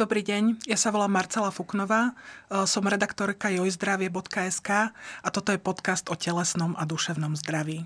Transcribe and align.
Dobrý 0.00 0.24
deň, 0.24 0.64
ja 0.64 0.80
sa 0.80 0.88
volám 0.88 1.12
Marcela 1.12 1.52
Fuknová, 1.52 2.16
e, 2.48 2.64
som 2.64 2.88
redaktorka 2.88 3.52
jojzdravie.sk 3.52 4.96
a 4.96 5.28
toto 5.28 5.52
je 5.52 5.60
podcast 5.60 6.08
o 6.08 6.16
telesnom 6.16 6.72
a 6.80 6.88
duševnom 6.88 7.36
zdraví. 7.36 7.84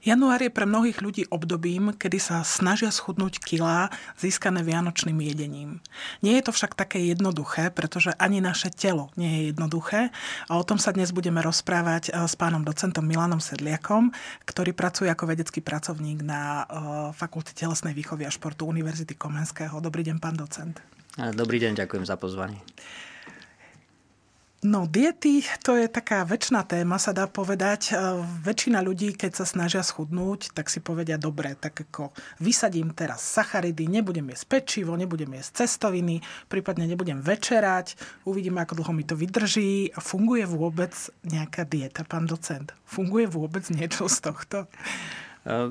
Január 0.00 0.40
je 0.40 0.48
pre 0.48 0.64
mnohých 0.64 1.04
ľudí 1.04 1.28
obdobím, 1.28 1.92
kedy 1.92 2.16
sa 2.16 2.40
snažia 2.40 2.88
schudnúť 2.88 3.36
kilá 3.44 3.92
získané 4.16 4.64
vianočným 4.64 5.20
jedením. 5.20 5.84
Nie 6.24 6.40
je 6.40 6.48
to 6.48 6.56
však 6.56 6.72
také 6.72 7.04
jednoduché, 7.04 7.68
pretože 7.68 8.16
ani 8.16 8.40
naše 8.40 8.72
telo 8.72 9.12
nie 9.20 9.28
je 9.28 9.40
jednoduché 9.52 10.16
a 10.48 10.56
o 10.56 10.64
tom 10.64 10.80
sa 10.80 10.96
dnes 10.96 11.12
budeme 11.12 11.44
rozprávať 11.44 12.16
e, 12.16 12.24
s 12.24 12.32
pánom 12.32 12.64
docentom 12.64 13.04
Milanom 13.04 13.44
Sedliakom, 13.44 14.08
ktorý 14.48 14.72
pracuje 14.72 15.12
ako 15.12 15.36
vedecký 15.36 15.60
pracovník 15.60 16.24
na 16.24 16.40
e, 16.40 17.12
Fakulte 17.12 17.52
telesnej 17.52 17.92
výchovy 17.92 18.24
a 18.24 18.32
športu 18.32 18.64
Univerzity 18.64 19.12
Komenského. 19.20 19.84
Dobrý 19.84 20.00
deň, 20.00 20.16
pán 20.16 20.40
docent. 20.40 20.80
Dobrý 21.16 21.56
deň, 21.56 21.80
ďakujem 21.80 22.04
za 22.04 22.20
pozvanie. 22.20 22.60
No, 24.66 24.84
diety, 24.84 25.40
to 25.62 25.78
je 25.78 25.88
taká 25.88 26.26
väčšiná 26.28 26.66
téma, 26.66 27.00
sa 27.00 27.14
dá 27.16 27.24
povedať. 27.30 27.92
E, 27.92 28.20
väčšina 28.44 28.82
ľudí, 28.82 29.14
keď 29.14 29.40
sa 29.40 29.46
snažia 29.46 29.80
schudnúť, 29.80 30.52
tak 30.52 30.68
si 30.68 30.82
povedia, 30.82 31.16
dobre, 31.16 31.54
tak 31.56 31.86
ako 31.86 32.10
vysadím 32.42 32.90
teraz 32.92 33.22
sacharidy, 33.22 33.86
nebudem 33.86 34.26
jesť 34.34 34.58
pečivo, 34.58 34.98
nebudem 34.98 35.38
jesť 35.38 35.64
cestoviny, 35.64 36.20
prípadne 36.50 36.84
nebudem 36.84 37.22
večerať, 37.22 37.94
uvidíme, 38.26 38.60
ako 38.60 38.82
dlho 38.82 38.92
mi 38.92 39.04
to 39.06 39.14
vydrží. 39.14 39.94
Funguje 39.96 40.44
vôbec 40.44 40.92
nejaká 41.24 41.62
dieta, 41.62 42.02
pán 42.02 42.26
docent? 42.26 42.74
Funguje 42.84 43.30
vôbec 43.30 43.64
niečo 43.72 44.10
z 44.10 44.18
tohto? 44.20 44.66
Uh, 45.46 45.70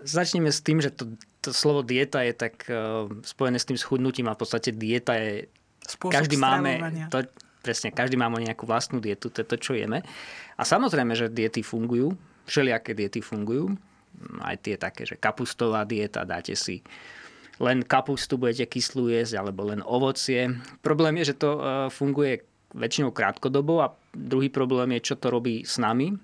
začneme 0.00 0.48
s 0.48 0.64
tým, 0.64 0.80
že 0.80 0.88
to, 0.88 1.12
to 1.44 1.52
slovo 1.52 1.84
dieta 1.84 2.24
je 2.24 2.32
tak 2.32 2.64
uh, 2.72 3.04
spojené 3.20 3.60
s 3.60 3.68
tým 3.68 3.76
schudnutím 3.76 4.32
a 4.32 4.36
v 4.36 4.40
podstate 4.40 4.72
dieta 4.72 5.12
je... 5.20 5.44
Spôsob 5.84 6.24
každý 6.24 6.40
máme 6.40 6.80
to, 7.12 7.28
presne, 7.60 7.92
každý 7.92 8.16
máme 8.16 8.40
nejakú 8.40 8.64
vlastnú 8.64 8.96
dietu, 8.96 9.28
to 9.28 9.44
je 9.44 9.48
to, 9.48 9.56
čo 9.60 9.72
jeme. 9.76 10.00
A 10.56 10.62
samozrejme, 10.64 11.12
že 11.12 11.28
diety 11.28 11.60
fungujú, 11.60 12.16
všelijaké 12.48 12.96
diety 12.96 13.20
fungujú, 13.20 13.76
aj 14.40 14.56
tie 14.64 14.80
také, 14.80 15.04
že 15.04 15.20
kapustová 15.20 15.84
dieta, 15.84 16.24
dáte 16.24 16.56
si 16.56 16.80
len 17.60 17.84
kapustu 17.84 18.40
budete 18.40 18.64
kyslú 18.64 19.12
jesť, 19.12 19.44
alebo 19.44 19.68
len 19.68 19.84
ovocie. 19.84 20.48
Problém 20.80 21.20
je, 21.20 21.36
že 21.36 21.44
to 21.44 21.50
uh, 21.60 21.62
funguje 21.92 22.40
väčšinou 22.72 23.12
krátkodobo 23.12 23.84
a 23.84 23.92
druhý 24.16 24.48
problém 24.48 24.96
je, 24.96 25.12
čo 25.12 25.20
to 25.20 25.28
robí 25.28 25.62
s 25.62 25.76
nami, 25.76 26.16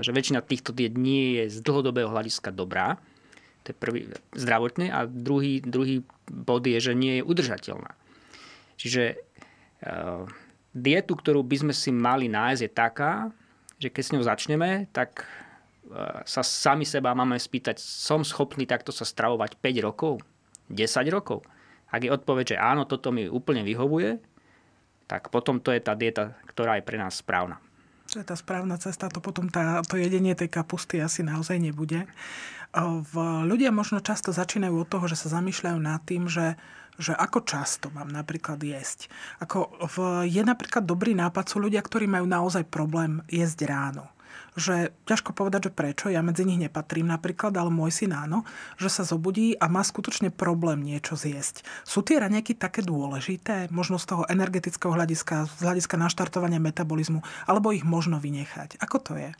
že 0.00 0.10
väčšina 0.16 0.40
týchto 0.40 0.72
diet 0.72 0.96
nie 0.96 1.36
je 1.36 1.44
z 1.52 1.56
dlhodobého 1.60 2.08
hľadiska 2.08 2.48
dobrá. 2.52 2.96
To 3.64 3.72
je 3.72 3.76
prvý 3.76 4.00
zdravotne. 4.32 4.88
A 4.88 5.04
druhý, 5.04 5.60
druhý 5.60 6.00
bod 6.28 6.64
je, 6.64 6.80
že 6.80 6.96
nie 6.96 7.20
je 7.20 7.26
udržateľná. 7.26 7.92
Čiže 8.80 9.20
uh, 9.84 10.24
dietu, 10.72 11.12
ktorú 11.12 11.44
by 11.44 11.68
sme 11.68 11.74
si 11.76 11.92
mali 11.92 12.32
nájsť, 12.32 12.62
je 12.64 12.72
taká, 12.72 13.12
že 13.76 13.92
keď 13.92 14.02
s 14.02 14.12
ňou 14.16 14.24
začneme, 14.24 14.70
tak 14.96 15.28
uh, 15.92 16.24
sa 16.24 16.40
sami 16.40 16.88
seba 16.88 17.12
máme 17.12 17.36
spýtať, 17.36 17.76
som 17.76 18.24
schopný 18.24 18.64
takto 18.64 18.96
sa 18.96 19.04
stravovať 19.04 19.60
5 19.60 19.86
rokov, 19.86 20.24
10 20.72 21.04
rokov. 21.12 21.44
Ak 21.92 22.00
je 22.00 22.08
odpoveď, 22.08 22.56
že 22.56 22.62
áno, 22.62 22.88
toto 22.88 23.12
mi 23.12 23.28
úplne 23.28 23.60
vyhovuje, 23.60 24.16
tak 25.10 25.28
potom 25.28 25.60
to 25.60 25.74
je 25.74 25.82
tá 25.82 25.92
dieta, 25.98 26.38
ktorá 26.48 26.78
je 26.78 26.86
pre 26.86 26.96
nás 26.96 27.18
správna. 27.18 27.58
To 28.10 28.26
tá 28.26 28.34
správna 28.34 28.74
cesta, 28.74 29.06
to 29.06 29.22
potom 29.22 29.46
tá, 29.46 29.86
to 29.86 29.94
jedenie 29.94 30.34
tej 30.34 30.50
kapusty 30.50 30.98
asi 30.98 31.22
naozaj 31.22 31.62
nebude. 31.62 32.10
V, 32.74 33.14
ľudia 33.46 33.70
možno 33.70 34.02
často 34.02 34.34
začínajú 34.34 34.74
od 34.82 34.90
toho, 34.90 35.06
že 35.06 35.18
sa 35.18 35.38
zamýšľajú 35.38 35.78
nad 35.78 36.02
tým, 36.02 36.26
že 36.26 36.58
že 37.00 37.16
ako 37.16 37.48
často 37.48 37.88
mám 37.96 38.12
napríklad 38.12 38.60
jesť. 38.60 39.08
Ako 39.40 39.88
v, 39.88 39.96
je 40.28 40.44
napríklad 40.44 40.84
dobrý 40.84 41.16
nápad, 41.16 41.48
sú 41.48 41.56
ľudia, 41.56 41.80
ktorí 41.80 42.04
majú 42.04 42.28
naozaj 42.28 42.68
problém 42.68 43.24
jesť 43.24 43.64
ráno 43.64 44.04
že 44.58 44.94
ťažko 45.06 45.34
povedať, 45.34 45.70
že 45.70 45.76
prečo, 45.76 46.06
ja 46.10 46.22
medzi 46.22 46.42
nich 46.46 46.58
nepatrím 46.58 47.10
napríklad, 47.10 47.54
ale 47.54 47.70
môj 47.70 47.94
syn 47.94 48.14
áno, 48.16 48.42
že 48.80 48.90
sa 48.90 49.06
zobudí 49.06 49.54
a 49.58 49.70
má 49.70 49.82
skutočne 49.84 50.34
problém 50.34 50.82
niečo 50.82 51.14
zjesť. 51.14 51.62
Sú 51.86 52.02
tie 52.02 52.18
raňajky 52.18 52.58
také 52.58 52.82
dôležité, 52.82 53.70
možno 53.70 54.00
z 54.00 54.10
toho 54.10 54.22
energetického 54.26 54.94
hľadiska, 54.94 55.46
z 55.46 55.60
hľadiska 55.62 55.96
naštartovania 56.00 56.62
metabolizmu, 56.62 57.22
alebo 57.46 57.70
ich 57.70 57.86
možno 57.86 58.18
vynechať? 58.18 58.80
Ako 58.82 58.98
to 59.02 59.14
je? 59.18 59.30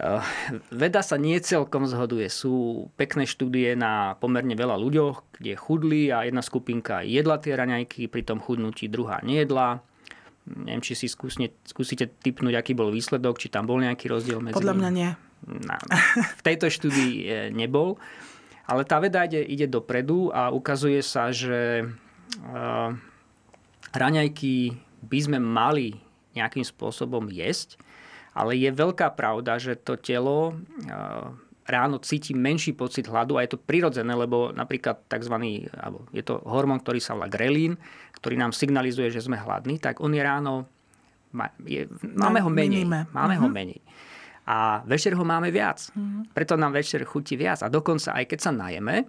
Eh, 0.00 0.24
veda 0.72 1.04
sa 1.04 1.20
nie 1.20 1.36
celkom 1.44 1.84
zhoduje. 1.84 2.24
Sú 2.32 2.88
pekné 2.96 3.28
štúdie 3.28 3.76
na 3.76 4.16
pomerne 4.16 4.56
veľa 4.56 4.80
ľuďoch, 4.80 5.36
kde 5.36 5.52
chudli 5.52 6.08
a 6.08 6.24
jedna 6.24 6.40
skupinka 6.40 7.04
jedla 7.04 7.36
tie 7.36 7.52
raňajky, 7.52 8.08
pri 8.08 8.24
tom 8.24 8.40
chudnutí 8.40 8.88
druhá 8.88 9.20
nejedla 9.20 9.84
Neviem, 10.42 10.82
či 10.82 10.98
si 10.98 11.06
skúsne, 11.06 11.54
skúsite 11.62 12.10
typnúť, 12.10 12.58
aký 12.58 12.72
bol 12.74 12.90
výsledok, 12.90 13.38
či 13.38 13.46
tam 13.46 13.70
bol 13.70 13.78
nejaký 13.78 14.10
rozdiel 14.10 14.42
medzi 14.42 14.58
Podľa 14.58 14.74
mňa 14.74 14.90
nie. 14.90 15.10
Na, 15.42 15.78
v 16.38 16.42
tejto 16.42 16.66
štúdii 16.70 17.14
e, 17.22 17.24
nebol. 17.54 17.98
Ale 18.66 18.86
tá 18.86 19.02
veda 19.02 19.26
ide, 19.26 19.42
ide 19.42 19.66
dopredu 19.66 20.30
a 20.30 20.54
ukazuje 20.54 21.02
sa, 21.02 21.34
že 21.34 21.82
uh, 21.82 22.94
raňajky 23.90 24.78
by 25.02 25.18
sme 25.18 25.38
mali 25.42 25.98
nejakým 26.38 26.62
spôsobom 26.62 27.26
jesť, 27.26 27.74
ale 28.32 28.54
je 28.54 28.70
veľká 28.70 29.12
pravda, 29.18 29.58
že 29.58 29.74
to 29.74 29.98
telo 29.98 30.54
uh, 30.54 31.34
ráno 31.66 32.02
cíti 32.02 32.34
menší 32.34 32.74
pocit 32.74 33.06
hladu 33.06 33.38
a 33.38 33.46
je 33.46 33.54
to 33.54 33.58
prirodzené, 33.58 34.10
lebo 34.14 34.50
napríklad 34.50 35.06
tzv. 35.06 35.34
Alebo 35.78 36.06
je 36.10 36.22
to 36.26 36.42
hormón, 36.42 36.82
ktorý 36.82 36.98
sa 36.98 37.14
volá 37.14 37.30
grelín, 37.30 37.78
ktorý 38.18 38.34
nám 38.38 38.52
signalizuje, 38.54 39.10
že 39.10 39.22
sme 39.22 39.38
hladní, 39.38 39.78
tak 39.78 40.02
on 40.02 40.14
je 40.14 40.22
ráno, 40.22 40.66
je, 41.64 41.88
máme 42.02 42.44
ho 42.44 42.50
menej. 42.52 42.84
Máme 42.84 43.08
uh-huh. 43.08 43.42
ho 43.42 43.48
mhm. 43.48 43.54
menej. 43.54 43.80
A 44.42 44.82
večer 44.82 45.14
ho 45.14 45.22
máme 45.22 45.54
viac. 45.54 45.78
Uh-huh. 45.94 46.26
Preto 46.34 46.58
nám 46.58 46.74
večer 46.74 47.06
chutí 47.06 47.38
viac. 47.38 47.62
A 47.62 47.70
dokonca 47.70 48.18
aj 48.18 48.26
keď 48.26 48.38
sa 48.42 48.52
najeme, 48.52 49.06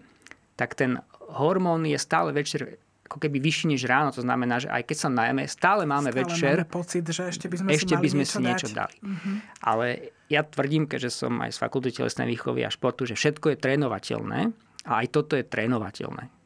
tak 0.53 0.78
ten 0.78 1.02
hormón 1.34 1.90
je 1.90 1.97
stále 1.97 2.30
večer 2.30 2.78
ako 3.03 3.18
keby 3.19 3.38
vyšší 3.44 3.75
než 3.75 3.84
ráno. 3.86 4.16
To 4.16 4.24
znamená, 4.24 4.64
že 4.64 4.72
aj 4.72 4.84
keď 4.88 4.97
sa 4.97 5.09
najeme, 5.12 5.44
stále 5.46 5.84
máme 5.84 6.09
stále 6.09 6.24
večer... 6.24 6.56
Máme 6.64 6.72
pocit, 6.72 7.03
že 7.03 7.30
ešte 7.30 7.46
by 7.52 7.56
sme 7.59 7.69
ešte 7.75 7.94
si, 7.94 8.02
by 8.02 8.08
sme 8.09 8.24
niečo 8.24 8.34
si 8.40 8.41
niečo 8.41 8.68
dali. 8.72 8.96
Uh-huh. 9.03 9.36
Ale 9.59 10.16
ja 10.31 10.41
tvrdím, 10.41 10.88
keďže 10.88 11.12
som 11.28 11.36
aj 11.44 11.52
z 11.53 11.58
fakulty 11.59 11.90
telesnej 11.91 12.28
výchovy 12.31 12.64
a 12.64 12.72
športu, 12.72 13.03
že 13.03 13.19
všetko 13.19 13.53
je 13.53 13.58
trénovateľné 13.59 14.40
a 14.88 14.91
aj 15.03 15.08
toto 15.12 15.36
je 15.36 15.44
trénovateľné. 15.44 16.42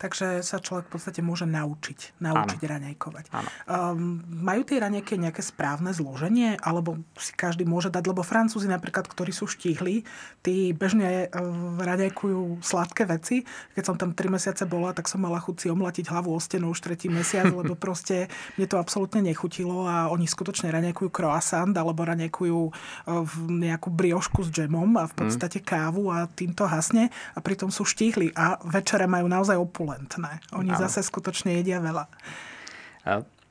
Takže 0.00 0.40
sa 0.40 0.56
človek 0.56 0.88
v 0.88 0.92
podstate 0.96 1.20
môže 1.20 1.44
naučiť, 1.44 2.24
naučiť 2.24 2.60
ano. 2.64 2.72
raňajkovať. 2.72 3.24
Um, 3.68 4.24
majú 4.32 4.64
tie 4.64 4.80
raňajky 4.80 5.20
nejaké 5.20 5.44
správne 5.44 5.92
zloženie? 5.92 6.56
Alebo 6.64 7.04
si 7.20 7.36
každý 7.36 7.68
môže 7.68 7.92
dať? 7.92 8.08
Lebo 8.08 8.24
Francúzi 8.24 8.64
napríklad, 8.64 9.04
ktorí 9.04 9.28
sú 9.28 9.44
štíhli, 9.44 10.08
tí 10.40 10.72
bežne 10.72 11.28
uh, 11.28 11.84
raňajkujú 11.84 12.64
sladké 12.64 13.04
veci. 13.12 13.44
Keď 13.76 13.82
som 13.84 14.00
tam 14.00 14.16
3 14.16 14.32
mesiace 14.32 14.64
bola, 14.64 14.96
tak 14.96 15.04
som 15.04 15.20
mala 15.20 15.36
chuť 15.36 15.56
si 15.60 15.66
omlatiť 15.68 16.08
hlavu 16.08 16.32
o 16.32 16.40
stenu 16.40 16.72
už 16.72 16.80
tretí 16.80 17.12
mesiac, 17.12 17.52
lebo 17.60 17.76
proste 17.76 18.32
mne 18.56 18.72
to 18.72 18.80
absolútne 18.80 19.20
nechutilo 19.20 19.84
a 19.84 20.08
oni 20.08 20.24
skutočne 20.24 20.72
raňajkujú 20.72 21.12
croissant 21.12 21.76
alebo 21.76 22.08
raňajkujú 22.08 22.60
uh, 22.64 22.72
nejakú 23.52 23.92
briošku 23.92 24.48
s 24.48 24.48
džemom 24.48 24.96
a 24.96 25.04
v 25.04 25.12
mhm. 25.12 25.18
podstate 25.28 25.60
kávu 25.60 26.08
a 26.08 26.24
týmto 26.24 26.64
hasne 26.64 27.12
a 27.36 27.38
pritom 27.44 27.68
sú 27.68 27.84
štíhli 27.84 28.32
a 28.32 28.56
večere 28.64 29.04
majú 29.04 29.28
naozaj 29.28 29.60
opul 29.60 29.89
opulentné. 29.90 30.38
Oni 30.54 30.70
ano. 30.70 30.80
zase 30.86 31.02
skutočne 31.02 31.58
jedia 31.58 31.82
veľa. 31.82 32.06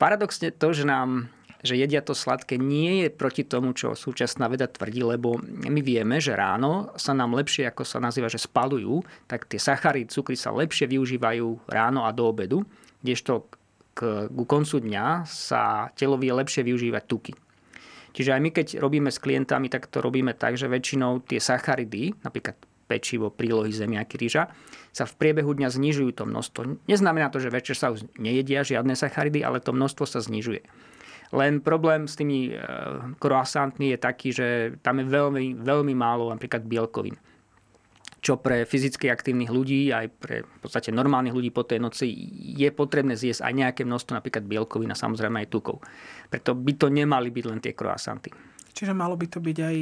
Paradoxne 0.00 0.48
to, 0.56 0.72
že 0.72 0.88
nám 0.88 1.28
že 1.60 1.76
jedia 1.76 2.00
to 2.00 2.16
sladké, 2.16 2.56
nie 2.56 3.04
je 3.04 3.08
proti 3.12 3.44
tomu, 3.44 3.76
čo 3.76 3.92
súčasná 3.92 4.48
veda 4.48 4.64
tvrdí, 4.64 5.04
lebo 5.04 5.36
my 5.44 5.84
vieme, 5.84 6.16
že 6.16 6.32
ráno 6.32 6.88
sa 6.96 7.12
nám 7.12 7.36
lepšie, 7.36 7.68
ako 7.68 7.84
sa 7.84 8.00
nazýva, 8.00 8.32
že 8.32 8.40
spalujú, 8.40 9.04
tak 9.28 9.44
tie 9.44 9.60
sachary, 9.60 10.08
cukry 10.08 10.40
sa 10.40 10.56
lepšie 10.56 10.88
využívajú 10.88 11.68
ráno 11.68 12.08
a 12.08 12.16
do 12.16 12.32
obedu, 12.32 12.64
kdežto 13.04 13.44
k, 13.92 14.32
ku 14.32 14.48
koncu 14.48 14.80
dňa 14.80 15.28
sa 15.28 15.92
telo 15.92 16.16
vie 16.16 16.32
lepšie 16.32 16.64
využívať 16.64 17.04
tuky. 17.04 17.36
Čiže 18.16 18.32
aj 18.32 18.40
my, 18.40 18.50
keď 18.56 18.66
robíme 18.80 19.12
s 19.12 19.20
klientami, 19.20 19.68
tak 19.68 19.92
to 19.92 20.00
robíme 20.00 20.32
tak, 20.32 20.56
že 20.56 20.64
väčšinou 20.64 21.20
tie 21.28 21.44
sacharidy, 21.44 22.24
napríklad 22.24 22.56
pečivo, 22.90 23.30
prílohy, 23.30 23.70
zemiaky, 23.70 24.18
rýža, 24.18 24.50
sa 24.90 25.06
v 25.06 25.14
priebehu 25.14 25.54
dňa 25.54 25.70
znižujú 25.70 26.10
to 26.18 26.26
množstvo. 26.26 26.90
Neznamená 26.90 27.30
to, 27.30 27.38
že 27.38 27.54
večer 27.54 27.78
sa 27.78 27.94
už 27.94 28.10
nejedia 28.18 28.66
žiadne 28.66 28.98
sacharidy, 28.98 29.46
ale 29.46 29.62
to 29.62 29.70
množstvo 29.70 30.10
sa 30.10 30.18
znižuje. 30.18 30.66
Len 31.30 31.62
problém 31.62 32.10
s 32.10 32.18
tými 32.18 32.50
croissantmi 33.22 33.94
je 33.94 33.98
taký, 34.02 34.34
že 34.34 34.74
tam 34.82 34.98
je 34.98 35.06
veľmi, 35.06 35.62
veľmi 35.62 35.94
málo 35.94 36.26
napríklad 36.34 36.66
bielkovín 36.66 37.14
čo 38.20 38.36
pre 38.36 38.68
fyzicky 38.68 39.08
aktívnych 39.08 39.48
ľudí, 39.48 39.88
aj 39.96 40.06
pre 40.20 40.44
v 40.44 40.58
podstate 40.60 40.92
normálnych 40.92 41.32
ľudí 41.32 41.50
po 41.50 41.64
tej 41.64 41.80
noci 41.80 42.12
je 42.52 42.68
potrebné 42.68 43.16
zjesť 43.16 43.48
aj 43.48 43.52
nejaké 43.56 43.82
množstvo 43.88 44.12
napríklad 44.12 44.44
bielkovín 44.44 44.92
a 44.92 44.96
samozrejme 44.96 45.40
aj 45.40 45.48
tukov. 45.48 45.80
Preto 46.28 46.52
by 46.52 46.72
to 46.76 46.92
nemali 46.92 47.32
byť 47.32 47.44
len 47.48 47.60
tie 47.64 47.72
croissanty. 47.72 48.28
Čiže 48.80 48.96
malo 48.96 49.12
by 49.12 49.28
to 49.28 49.44
byť 49.44 49.58
aj 49.60 49.76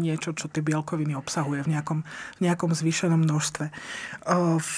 niečo, 0.00 0.32
čo 0.32 0.48
tie 0.48 0.64
bielkoviny 0.64 1.12
obsahuje 1.12 1.60
v 1.60 1.76
nejakom, 1.76 2.00
v 2.08 2.40
nejakom 2.40 2.72
zvýšenom 2.72 3.20
množstve. 3.20 3.68
V 4.56 4.76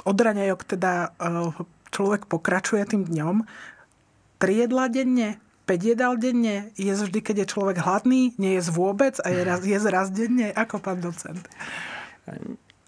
od 0.00 0.16
raňajok 0.16 0.60
teda 0.64 1.12
človek 1.92 2.24
pokračuje 2.24 2.80
tým 2.88 3.04
dňom. 3.04 3.44
Tri 4.40 4.64
jedla 4.64 4.88
denne, 4.88 5.36
5 5.68 5.76
jedál 5.76 6.16
denne, 6.16 6.72
je 6.80 6.88
vždy, 6.88 7.20
keď 7.20 7.44
je 7.44 7.52
človek 7.52 7.84
hladný, 7.84 8.32
nie 8.40 8.56
je 8.56 8.64
vôbec 8.72 9.20
a 9.20 9.28
je 9.28 9.40
raz, 9.44 9.60
je 9.60 9.76
raz 9.76 10.08
denne, 10.08 10.50
ako 10.56 10.80
pán 10.80 11.04
docent? 11.04 11.44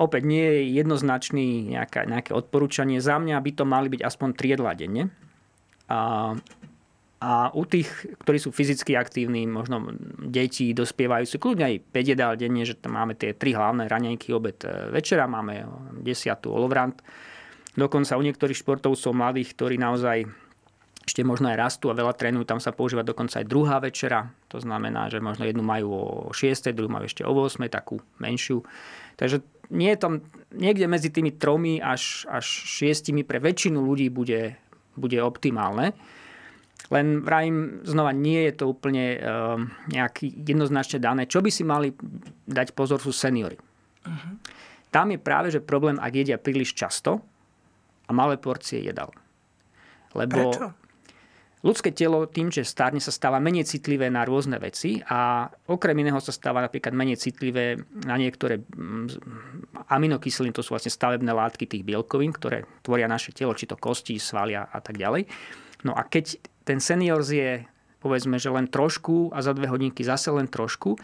Opäť 0.01 0.23
nie 0.25 0.41
je 0.41 0.83
jednoznačný 0.83 1.77
nejaká, 1.77 2.09
nejaké 2.09 2.33
odporúčanie. 2.33 2.99
Za 2.99 3.21
mňa 3.21 3.37
by 3.39 3.51
to 3.55 3.65
mali 3.69 3.93
byť 3.93 4.03
aspoň 4.03 4.29
3 4.35 4.55
jedlá 4.57 4.73
denne. 4.73 5.13
A, 5.87 6.33
a 7.23 7.55
u 7.55 7.63
tých, 7.63 7.87
ktorí 8.27 8.43
sú 8.43 8.51
fyzicky 8.51 8.99
aktívni, 8.99 9.47
možno 9.47 9.95
deti, 10.27 10.75
dospievajúci, 10.75 11.39
kľudne 11.39 11.71
aj 11.71 11.77
5 11.95 12.13
jedál 12.19 12.35
denne, 12.35 12.67
že 12.67 12.75
tam 12.75 12.99
máme 12.99 13.15
tie 13.15 13.31
tri 13.39 13.55
hlavné 13.55 13.87
raňajky, 13.87 14.35
obed, 14.35 14.59
e, 14.67 14.91
večera, 14.91 15.31
máme 15.31 15.63
desiatú 16.03 16.51
olovrant. 16.51 16.99
Dokonca 17.79 18.19
u 18.19 18.27
niektorých 18.27 18.59
športovcov 18.59 19.15
mladých, 19.15 19.55
ktorí 19.55 19.79
naozaj 19.79 20.27
ešte 21.07 21.23
možno 21.23 21.51
aj 21.55 21.63
rastú 21.63 21.95
a 21.95 21.99
veľa 21.99 22.15
trénujú, 22.15 22.43
tam 22.43 22.59
sa 22.59 22.75
používa 22.75 23.07
dokonca 23.07 23.39
aj 23.39 23.47
druhá 23.47 23.79
večera. 23.79 24.35
To 24.51 24.59
znamená, 24.59 25.07
že 25.07 25.23
možno 25.23 25.47
jednu 25.47 25.63
majú 25.63 25.89
o 25.95 26.05
6, 26.35 26.75
druhú 26.75 26.91
majú 26.91 27.07
ešte 27.07 27.23
o 27.23 27.31
8, 27.31 27.71
takú 27.71 28.03
menšiu. 28.19 28.67
Takže 29.15 29.47
nie 29.71 29.95
je 29.95 29.99
tam, 29.99 30.27
niekde 30.51 30.91
medzi 30.91 31.15
tými 31.15 31.39
tromi 31.39 31.79
až, 31.79 32.27
až 32.27 32.45
šiestimi 32.47 33.23
pre 33.23 33.39
väčšinu 33.39 33.79
ľudí 33.79 34.11
bude, 34.11 34.59
bude 34.99 35.19
optimálne. 35.23 35.95
Len 36.93 37.25
vrajím, 37.25 37.81
znova 37.89 38.13
nie 38.13 38.51
je 38.51 38.53
to 38.53 38.65
úplne 38.69 39.17
uh, 39.17 39.57
nejaký 39.89 40.29
jednoznačne 40.45 41.01
dané. 41.01 41.25
Čo 41.25 41.41
by 41.41 41.49
si 41.49 41.65
mali 41.65 41.89
dať 42.45 42.77
pozor 42.77 43.01
sú 43.01 43.17
seniory. 43.17 43.57
Uh-huh. 44.05 44.37
Tam 44.93 45.09
je 45.09 45.17
práve, 45.17 45.49
že 45.49 45.65
problém, 45.65 45.97
ak 45.97 46.13
jedia 46.13 46.37
príliš 46.37 46.77
často 46.77 47.25
a 48.05 48.11
malé 48.13 48.37
porcie 48.37 48.85
jedal. 48.85 49.09
Lebo 50.13 50.53
Prečo? 50.53 50.83
Ľudské 51.63 51.95
telo 51.95 52.27
tým, 52.27 52.51
že 52.51 52.67
stárne 52.67 52.99
sa 52.99 53.15
stáva 53.15 53.39
menej 53.39 53.63
citlivé 53.63 54.11
na 54.11 54.27
rôzne 54.27 54.59
veci 54.59 54.99
a 55.07 55.47
okrem 55.71 55.95
iného 55.95 56.19
sa 56.19 56.35
stáva 56.35 56.59
napríklad 56.59 56.91
menej 56.91 57.23
citlivé 57.23 57.79
na 58.03 58.19
niektoré 58.19 58.59
mm, 58.59 59.87
aminokyseliny, 59.87 60.51
to 60.51 60.67
sú 60.67 60.75
vlastne 60.75 60.91
stavebné 60.91 61.31
látky 61.31 61.71
tých 61.71 61.87
bielkovín, 61.87 62.35
ktoré 62.35 62.67
tvoria 62.83 63.07
naše 63.07 63.31
telo, 63.31 63.55
či 63.55 63.71
to 63.71 63.79
kosti, 63.79 64.19
svalia 64.19 64.67
a 64.75 64.83
tak 64.83 64.99
ďalej. 64.99 65.31
No 65.87 65.95
a 65.95 66.03
keď 66.03 66.43
ten 66.63 66.79
senior 66.79 67.23
zje 67.23 67.67
povedzme, 68.03 68.35
že 68.39 68.51
len 68.51 68.67
trošku 68.67 69.31
a 69.31 69.39
za 69.43 69.55
dve 69.55 69.71
hodinky 69.71 70.03
zase 70.03 70.35
len 70.35 70.51
trošku, 70.51 70.99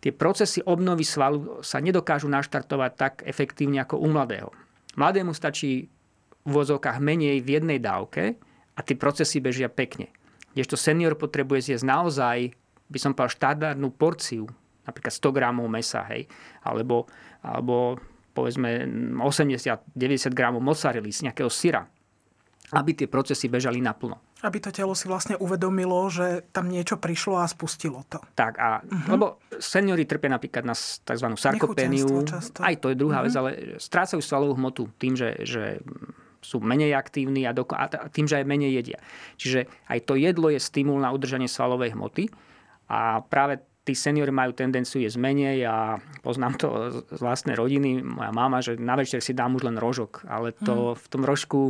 tie 0.00 0.08
procesy 0.08 0.64
obnovy 0.64 1.04
svalu 1.04 1.60
sa 1.60 1.84
nedokážu 1.84 2.32
naštartovať 2.32 2.92
tak 2.96 3.14
efektívne 3.28 3.84
ako 3.84 4.00
u 4.00 4.08
mladého. 4.08 4.48
Mladému 4.96 5.36
stačí 5.36 5.92
v 6.40 6.50
vozovkách 6.50 6.96
menej 7.04 7.44
v 7.44 7.60
jednej 7.60 7.76
dávke, 7.76 8.40
a 8.76 8.80
tie 8.80 8.96
procesy 8.96 9.44
bežia 9.44 9.68
pekne. 9.68 10.08
Kdežto 10.56 10.80
senior 10.80 11.12
potrebuje 11.12 11.68
zjesť 11.68 11.84
naozaj, 11.84 12.56
by 12.88 12.98
som 12.98 13.12
povedal, 13.12 13.36
štandardnú 13.36 13.92
porciu, 13.92 14.48
napríklad 14.88 15.12
100 15.12 15.36
gramov 15.36 15.68
mesa, 15.68 16.00
hej, 16.08 16.24
alebo, 16.64 17.04
alebo 17.44 18.00
povedzme 18.32 18.88
80-90 19.20 20.32
gramov 20.32 20.64
mozzarelli 20.64 21.12
z 21.12 21.28
nejakého 21.28 21.52
syra, 21.52 21.84
aby 22.72 22.96
tie 22.96 23.06
procesy 23.06 23.52
bežali 23.52 23.84
naplno. 23.84 24.29
Aby 24.40 24.58
to 24.64 24.70
telo 24.72 24.96
si 24.96 25.04
vlastne 25.04 25.36
uvedomilo, 25.36 26.08
že 26.08 26.48
tam 26.52 26.72
niečo 26.72 26.96
prišlo 26.96 27.44
a 27.44 27.46
spustilo 27.46 28.08
to. 28.08 28.16
Tak, 28.32 28.56
a, 28.56 28.80
uh-huh. 28.80 29.12
lebo 29.12 29.36
seniori 29.60 30.08
trpia 30.08 30.32
napríklad 30.32 30.64
na 30.64 30.72
tzv. 30.76 31.26
sarkopéniu. 31.36 32.24
Aj 32.60 32.74
to 32.80 32.88
je 32.88 32.96
druhá 32.96 33.20
uh-huh. 33.20 33.28
vec, 33.28 33.34
ale 33.36 33.50
strácajú 33.76 34.24
svalovú 34.24 34.56
hmotu 34.56 34.88
tým, 34.96 35.12
že, 35.12 35.44
že 35.44 35.84
sú 36.40 36.64
menej 36.64 36.96
aktívni 36.96 37.44
a, 37.44 37.52
doko- 37.52 37.76
a 37.76 37.86
tým, 38.08 38.24
že 38.24 38.40
aj 38.40 38.48
menej 38.48 38.80
jedia. 38.80 38.98
Čiže 39.36 39.68
aj 39.92 39.98
to 40.08 40.16
jedlo 40.16 40.48
je 40.48 40.56
stimul 40.56 40.96
na 40.96 41.12
udržanie 41.12 41.46
svalovej 41.46 41.92
hmoty 41.92 42.32
a 42.88 43.20
práve 43.20 43.60
tí 43.84 43.96
seniori 43.96 44.32
majú 44.32 44.52
tendenciu 44.52 45.00
jesť 45.00 45.20
menej 45.20 45.64
a 45.68 46.00
poznám 46.20 46.54
to 46.60 46.68
z 47.10 47.20
vlastnej 47.20 47.56
rodiny. 47.56 48.04
Moja 48.04 48.32
mama, 48.32 48.60
že 48.60 48.76
na 48.76 48.96
večer 48.96 49.24
si 49.24 49.32
dám 49.32 49.56
už 49.56 49.68
len 49.68 49.76
rožok, 49.80 50.24
ale 50.28 50.52
to 50.52 50.94
mm. 50.94 50.98
v 51.00 51.06
tom 51.08 51.22
rožku 51.24 51.60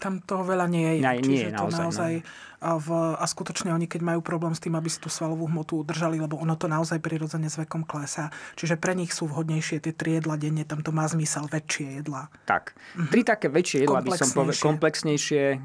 tam 0.00 0.24
toho 0.24 0.42
veľa 0.48 0.66
nie 0.66 0.96
je. 0.96 1.04
Nie, 1.04 1.20
nie, 1.20 1.44
Čiže 1.44 1.48
naozaj, 1.52 1.60
to 1.60 1.76
naozaj 1.76 2.12
no. 2.16 2.22
a, 2.64 2.70
v, 2.80 2.88
a 3.20 3.24
skutočne 3.28 3.68
oni, 3.76 3.84
keď 3.84 4.00
majú 4.00 4.20
problém 4.24 4.56
s 4.56 4.64
tým, 4.64 4.72
aby 4.74 4.88
si 4.88 4.96
tú 4.96 5.12
svalovú 5.12 5.44
hmotu 5.46 5.84
udržali, 5.84 6.16
lebo 6.16 6.40
ono 6.40 6.56
to 6.56 6.64
naozaj 6.66 6.96
prirodzene 7.04 7.52
s 7.52 7.60
vekom 7.60 7.84
klesá. 7.84 8.32
Čiže 8.56 8.80
pre 8.80 8.96
nich 8.96 9.12
sú 9.12 9.28
vhodnejšie 9.28 9.84
tie 9.84 9.92
tri 9.92 10.16
jedla 10.16 10.40
denne, 10.40 10.64
tam 10.64 10.80
to 10.80 10.90
má 10.90 11.04
zmysel, 11.04 11.44
väčšie 11.46 12.00
jedla. 12.00 12.32
Tak. 12.48 12.72
Mhm. 12.96 13.08
Tri 13.12 13.20
také 13.22 13.46
väčšie 13.52 13.84
jedla 13.84 14.00
by 14.00 14.10
som 14.16 14.28
povedal 14.32 14.56
komplexnejšie. 14.56 15.42
E, 15.52 15.56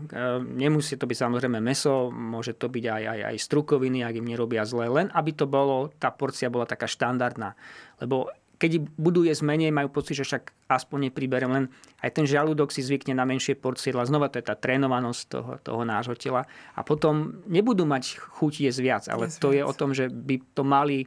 nemusí 0.43 0.99
to 0.99 1.07
byť 1.07 1.17
samozrejme 1.23 1.63
meso, 1.63 2.11
môže 2.11 2.59
to 2.59 2.67
byť 2.67 2.85
aj, 2.91 3.03
aj, 3.07 3.19
aj 3.31 3.37
strukoviny, 3.39 4.03
ak 4.03 4.19
im 4.19 4.27
nerobia 4.27 4.67
zle, 4.67 4.91
len 4.91 5.07
aby 5.15 5.31
to 5.31 5.47
bolo, 5.47 5.95
tá 5.95 6.11
porcia 6.11 6.51
bola 6.51 6.67
taká 6.67 6.85
štandardná. 6.85 7.55
Lebo 8.03 8.27
keď 8.55 8.87
budú 8.95 9.27
jesť 9.27 9.43
menej, 9.45 9.75
majú 9.75 9.91
pocit, 9.91 10.15
že 10.19 10.25
však 10.25 10.55
aspoň 10.71 11.11
nepriberem, 11.11 11.51
len 11.51 11.65
aj 12.01 12.15
ten 12.15 12.25
žalúdok 12.25 12.71
si 12.71 12.81
zvykne 12.81 13.13
na 13.15 13.27
menšie 13.27 13.59
porcie 13.59 13.91
jedla. 13.91 14.07
Znova 14.07 14.31
to 14.31 14.39
je 14.39 14.45
tá 14.47 14.55
trénovanosť 14.55 15.21
toho, 15.27 15.51
toho 15.61 15.81
nášho 15.83 16.15
tela. 16.15 16.47
A 16.73 16.81
potom 16.81 17.43
nebudú 17.45 17.83
mať 17.83 18.17
chuť 18.17 18.65
jesť 18.65 18.79
viac, 18.81 19.03
ale 19.11 19.27
jesť 19.27 19.39
to 19.43 19.49
viac. 19.51 19.57
je 19.57 19.61
o 19.67 19.73
tom, 19.75 19.89
že 19.91 20.05
by 20.09 20.35
to 20.55 20.63
mali 20.63 21.05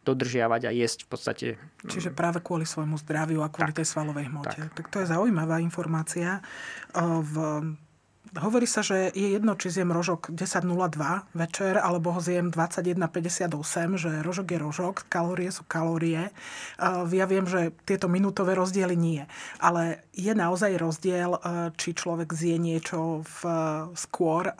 dodržiavať 0.00 0.62
a 0.64 0.70
jesť 0.72 1.04
v 1.04 1.08
podstate. 1.12 1.46
Čiže 1.84 2.16
práve 2.16 2.40
kvôli 2.40 2.64
svojmu 2.64 2.96
zdraviu 3.04 3.44
a 3.44 3.52
kvôli 3.52 3.76
tak, 3.76 3.84
tej 3.84 3.88
svalovej 3.92 4.32
hmote. 4.32 4.56
Tak. 4.56 4.72
tak 4.72 4.86
to 4.88 4.96
je 5.04 5.06
zaujímavá 5.12 5.60
informácia. 5.60 6.40
V 6.96 7.34
Hovorí 8.30 8.62
sa, 8.62 8.78
že 8.78 9.10
je 9.10 9.34
jedno, 9.34 9.58
či 9.58 9.74
zjem 9.74 9.90
rožok 9.90 10.30
10.02 10.30 11.34
večer, 11.34 11.74
alebo 11.82 12.14
ho 12.14 12.22
zjem 12.22 12.54
21.58, 12.54 13.98
že 13.98 14.22
rožok 14.22 14.54
je 14.54 14.58
rožok, 14.60 14.94
kalórie 15.10 15.50
sú 15.50 15.66
kalórie. 15.66 16.30
Ja 17.10 17.26
viem, 17.26 17.50
že 17.50 17.74
tieto 17.82 18.06
minútové 18.06 18.54
rozdiely 18.54 18.94
nie. 18.94 19.26
Ale 19.58 20.06
je 20.14 20.30
naozaj 20.30 20.78
rozdiel, 20.78 21.34
e, 21.34 21.74
či 21.74 21.90
človek 21.90 22.30
zje 22.30 22.62
niečo 22.62 23.26
v 23.26 23.40
skôr, 23.98 24.54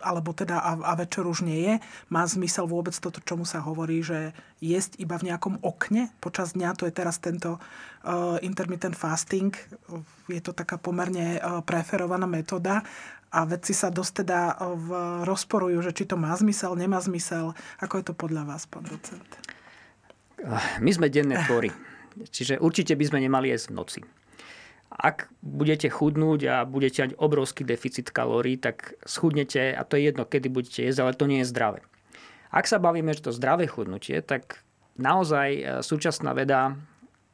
alebo 0.00 0.30
teda 0.32 0.64
a, 0.64 0.80
a 0.80 0.92
večer 0.96 1.28
už 1.28 1.44
nie 1.44 1.60
je. 1.60 1.74
Má 2.08 2.24
zmysel 2.24 2.64
vôbec 2.64 2.96
toto, 2.96 3.20
čomu 3.20 3.44
sa 3.44 3.60
hovorí, 3.60 4.00
že 4.00 4.32
jesť 4.60 5.00
iba 5.00 5.16
v 5.16 5.32
nejakom 5.32 5.64
okne 5.64 6.12
počas 6.20 6.52
dňa, 6.52 6.76
to 6.76 6.84
je 6.84 6.92
teraz 6.92 7.16
tento 7.18 7.56
uh, 7.56 8.36
intermittent 8.44 8.94
fasting. 8.94 9.56
Je 10.28 10.40
to 10.44 10.52
taká 10.52 10.76
pomerne 10.76 11.40
uh, 11.40 11.64
preferovaná 11.64 12.28
metóda 12.28 12.84
a 13.32 13.48
vedci 13.48 13.72
sa 13.72 13.88
dosť 13.88 14.12
teda 14.24 14.40
uh, 14.60 15.24
rozporujú, 15.24 15.80
že 15.80 15.96
či 15.96 16.04
to 16.04 16.20
má 16.20 16.36
zmysel, 16.36 16.76
nemá 16.76 17.00
zmysel. 17.00 17.56
Ako 17.80 18.00
je 18.00 18.04
to 18.08 18.14
podľa 18.14 18.44
vás, 18.44 18.68
pán 18.68 18.84
docent? 18.84 19.28
My 20.80 20.90
sme 20.92 21.12
denné 21.12 21.40
tvory. 21.44 21.72
Čiže 22.10 22.60
určite 22.60 22.96
by 22.96 23.04
sme 23.06 23.18
nemali 23.24 23.52
jesť 23.52 23.70
v 23.70 23.76
noci. 23.76 24.00
Ak 24.90 25.30
budete 25.40 25.86
chudnúť 25.86 26.40
a 26.50 26.56
budete 26.66 27.06
mať 27.06 27.12
obrovský 27.16 27.62
deficit 27.62 28.10
kalórií, 28.10 28.58
tak 28.58 28.98
schudnete 29.06 29.72
a 29.72 29.86
to 29.86 29.94
je 29.96 30.10
jedno, 30.10 30.26
kedy 30.26 30.50
budete 30.50 30.82
jesť, 30.82 31.00
ale 31.06 31.16
to 31.16 31.30
nie 31.30 31.40
je 31.40 31.48
zdravé. 31.48 31.80
Ak 32.50 32.66
sa 32.66 32.82
bavíme, 32.82 33.14
že 33.14 33.24
to 33.24 33.32
zdravé 33.32 33.70
chudnutie, 33.70 34.18
tak 34.26 34.62
naozaj 34.98 35.80
súčasná 35.86 36.34
veda 36.34 36.74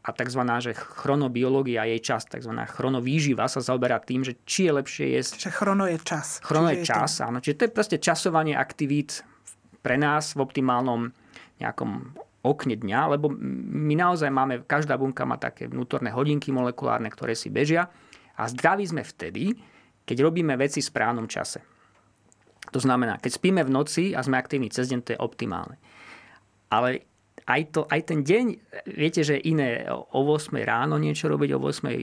a 0.07 0.11
tzv. 0.15 0.43
Že 0.45 0.73
chronobiológia, 0.77 1.89
jej 1.89 1.99
čas, 1.99 2.29
tzv. 2.29 2.53
chronovýživa 2.53 3.51
sa 3.51 3.59
zaoberá 3.59 3.99
tým, 3.99 4.23
že 4.23 4.39
či 4.47 4.71
je 4.71 4.73
lepšie 4.77 5.07
jesť... 5.19 5.33
Čiže 5.43 5.53
chrono 5.57 5.85
je 5.89 5.99
čas. 5.99 6.39
Chrono 6.45 6.71
je 6.71 6.85
čas, 6.87 7.19
to... 7.19 7.27
áno. 7.27 7.43
Čiže 7.43 7.57
to 7.59 7.65
je 7.67 7.73
proste 7.75 7.97
časovanie 7.99 8.55
aktivít 8.55 9.27
pre 9.83 9.99
nás 9.99 10.37
v 10.37 10.47
optimálnom 10.47 11.11
nejakom 11.59 12.15
okne 12.47 12.79
dňa, 12.79 13.01
lebo 13.19 13.27
my 13.35 13.95
naozaj 13.99 14.31
máme, 14.31 14.63
každá 14.63 14.95
bunka 14.95 15.27
má 15.27 15.35
také 15.35 15.67
vnútorné 15.67 16.15
hodinky 16.15 16.55
molekulárne, 16.55 17.11
ktoré 17.11 17.35
si 17.35 17.51
bežia 17.51 17.91
a 18.39 18.47
zdraví 18.47 18.87
sme 18.87 19.03
vtedy, 19.03 19.59
keď 20.07 20.23
robíme 20.23 20.55
veci 20.55 20.79
v 20.79 20.87
správnom 20.87 21.27
čase. 21.27 21.59
To 22.77 22.85
znamená, 22.85 23.17
keď 23.17 23.41
spíme 23.41 23.65
v 23.65 23.73
noci 23.73 24.13
a 24.13 24.21
sme 24.21 24.37
aktívni 24.37 24.69
cez 24.69 24.93
deň, 24.93 25.01
to 25.01 25.17
je 25.17 25.25
optimálne. 25.25 25.81
Ale 26.69 27.09
aj, 27.49 27.73
to, 27.73 27.81
aj 27.89 28.01
ten 28.05 28.21
deň, 28.21 28.45
viete, 28.93 29.25
že 29.25 29.41
iné 29.41 29.89
o 29.89 30.21
8 30.29 30.53
ráno 30.61 31.01
niečo 31.01 31.33
robiť, 31.33 31.57
o 31.57 31.59
8 31.65 31.89
e, 31.89 31.97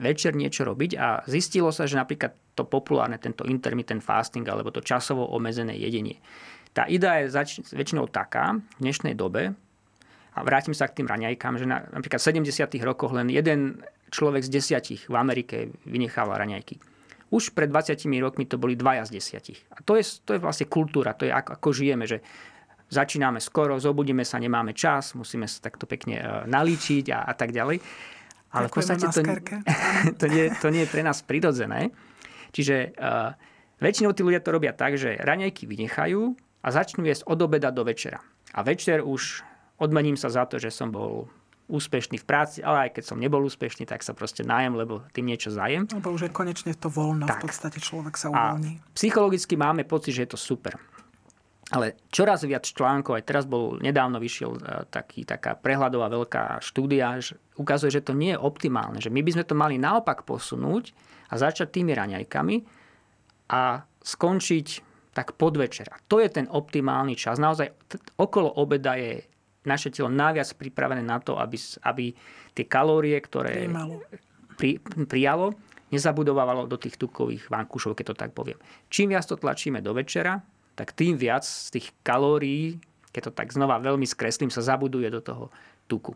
večer 0.00 0.32
niečo 0.32 0.64
robiť 0.64 0.96
a 0.96 1.20
zistilo 1.28 1.68
sa, 1.68 1.84
že 1.84 2.00
napríklad 2.00 2.32
to 2.56 2.64
populárne, 2.64 3.20
tento 3.20 3.44
intermittent 3.44 4.00
fasting 4.00 4.48
alebo 4.48 4.72
to 4.72 4.80
časovo 4.80 5.28
obmedzené 5.28 5.76
jedenie. 5.76 6.16
Tá 6.72 6.88
idea 6.88 7.20
je 7.20 7.36
zač- 7.36 7.60
väčšinou 7.76 8.08
taká 8.08 8.56
v 8.56 8.80
dnešnej 8.80 9.12
dobe, 9.12 9.52
a 10.30 10.46
vrátim 10.46 10.72
sa 10.72 10.86
k 10.88 11.02
tým 11.02 11.10
raňajkám, 11.10 11.58
že 11.58 11.66
na, 11.66 11.84
napríklad 11.90 12.22
v 12.22 12.48
70. 12.48 12.80
rokoch 12.86 13.12
len 13.12 13.28
jeden 13.28 13.82
človek 14.14 14.46
z 14.46 14.50
desiatich 14.56 15.10
v 15.10 15.14
Amerike 15.18 15.74
vynechával 15.84 16.38
raňajky. 16.38 16.78
Už 17.30 17.54
pred 17.54 17.70
20 17.70 17.94
rokmi 18.18 18.44
to 18.46 18.58
boli 18.58 18.74
dvaja 18.74 19.06
z 19.06 19.22
desiatich. 19.22 19.62
A 19.70 19.82
to 19.86 19.94
je, 19.94 20.02
to 20.26 20.34
je 20.34 20.42
vlastne 20.42 20.66
kultúra, 20.66 21.14
to 21.14 21.26
je 21.26 21.32
ako, 21.32 21.50
ako 21.56 21.68
žijeme, 21.70 22.04
že 22.06 22.18
začíname 22.90 23.38
skoro, 23.38 23.78
zobudíme 23.78 24.26
sa, 24.26 24.42
nemáme 24.42 24.74
čas, 24.74 25.14
musíme 25.14 25.46
sa 25.46 25.62
takto 25.70 25.86
pekne 25.86 26.18
e, 26.18 26.26
nalíčiť 26.50 27.06
a, 27.14 27.18
a 27.30 27.32
tak 27.38 27.54
ďalej. 27.54 27.78
Ale 28.50 28.66
v 28.66 28.72
podstate 28.74 29.06
to, 29.14 29.22
to, 30.20 30.26
nie, 30.26 30.50
to 30.58 30.66
nie 30.74 30.82
je 30.82 30.90
pre 30.90 31.06
nás 31.06 31.22
prirodzené. 31.22 31.94
Čiže 32.50 32.98
uh, 32.98 33.30
väčšinou 33.78 34.10
tí 34.10 34.26
ľudia 34.26 34.42
to 34.42 34.50
robia 34.50 34.74
tak, 34.74 34.98
že 34.98 35.14
raňajky 35.22 35.70
vynechajú 35.70 36.34
a 36.60 36.68
začnú 36.74 37.06
jesť 37.06 37.30
od 37.30 37.38
obeda 37.46 37.70
do 37.70 37.86
večera. 37.86 38.18
A 38.50 38.66
večer 38.66 39.06
už 39.06 39.46
odmením 39.78 40.18
sa 40.18 40.34
za 40.34 40.50
to, 40.50 40.58
že 40.58 40.74
som 40.74 40.90
bol 40.90 41.30
úspešný 41.70 42.18
v 42.18 42.26
práci, 42.26 42.58
ale 42.60 42.90
aj 42.90 42.98
keď 42.98 43.04
som 43.14 43.22
nebol 43.22 43.40
úspešný, 43.46 43.86
tak 43.86 44.02
sa 44.02 44.10
proste 44.10 44.42
najem, 44.42 44.74
lebo 44.74 45.06
tým 45.14 45.30
niečo 45.30 45.54
zajem. 45.54 45.86
Lebo 45.86 46.10
už 46.10 46.26
je 46.26 46.32
konečne 46.34 46.74
to 46.74 46.90
voľno, 46.90 47.30
tak. 47.30 47.40
v 47.40 47.46
podstate 47.46 47.78
človek 47.78 48.18
sa 48.18 48.34
uvoľní. 48.34 48.82
A 48.82 48.92
psychologicky 48.98 49.54
máme 49.54 49.86
pocit, 49.86 50.18
že 50.18 50.26
je 50.26 50.30
to 50.34 50.40
super. 50.40 50.74
Ale 51.70 51.94
čoraz 52.10 52.42
viac 52.42 52.66
článkov, 52.66 53.14
aj 53.14 53.24
teraz 53.30 53.44
bol, 53.46 53.78
nedávno 53.78 54.18
vyšiel 54.18 54.58
e, 54.58 54.60
taký, 54.90 55.22
taká 55.22 55.54
prehľadová 55.54 56.10
veľká 56.10 56.58
štúdia, 56.58 57.22
že 57.22 57.38
ukazuje, 57.54 57.94
že 57.94 58.02
to 58.02 58.10
nie 58.10 58.34
je 58.34 58.42
optimálne, 58.42 58.98
že 58.98 59.06
my 59.06 59.22
by 59.22 59.30
sme 59.38 59.44
to 59.46 59.54
mali 59.54 59.78
naopak 59.78 60.26
posunúť 60.26 60.90
a 61.30 61.38
začať 61.38 61.70
tými 61.70 61.94
raňajkami 61.94 62.56
a 63.54 63.86
skončiť 64.02 64.66
tak 65.14 65.38
podvečer. 65.38 65.86
A 65.94 66.02
to 66.10 66.18
je 66.18 66.26
ten 66.30 66.50
optimálny 66.50 67.14
čas. 67.14 67.38
Naozaj 67.38 67.68
t- 67.86 68.02
okolo 68.18 68.50
obeda 68.50 68.98
je 68.98 69.22
naše 69.64 69.92
telo 69.92 70.08
najviac 70.08 70.56
pripravené 70.56 71.04
na 71.04 71.20
to, 71.20 71.36
aby, 71.36 71.56
aby 71.84 72.16
tie 72.56 72.64
kalórie, 72.64 73.16
ktoré 73.20 73.68
pri, 74.56 74.80
prijalo, 75.04 75.52
nezabudovávalo 75.90 76.70
do 76.70 76.78
tých 76.78 76.96
tukových 76.96 77.50
vankušov, 77.50 77.98
keď 77.98 78.14
to 78.14 78.16
tak 78.16 78.30
poviem. 78.32 78.56
Čím 78.88 79.12
viac 79.12 79.26
to 79.26 79.36
tlačíme 79.36 79.82
do 79.82 79.92
večera, 79.92 80.38
tak 80.78 80.96
tým 80.96 81.18
viac 81.18 81.44
z 81.44 81.76
tých 81.76 81.92
kalórií, 82.06 82.78
keď 83.10 83.30
to 83.30 83.32
tak 83.34 83.50
znova 83.50 83.82
veľmi 83.82 84.06
skreslím, 84.06 84.48
sa 84.48 84.62
zabuduje 84.62 85.10
do 85.10 85.20
toho 85.20 85.50
tuku. 85.90 86.14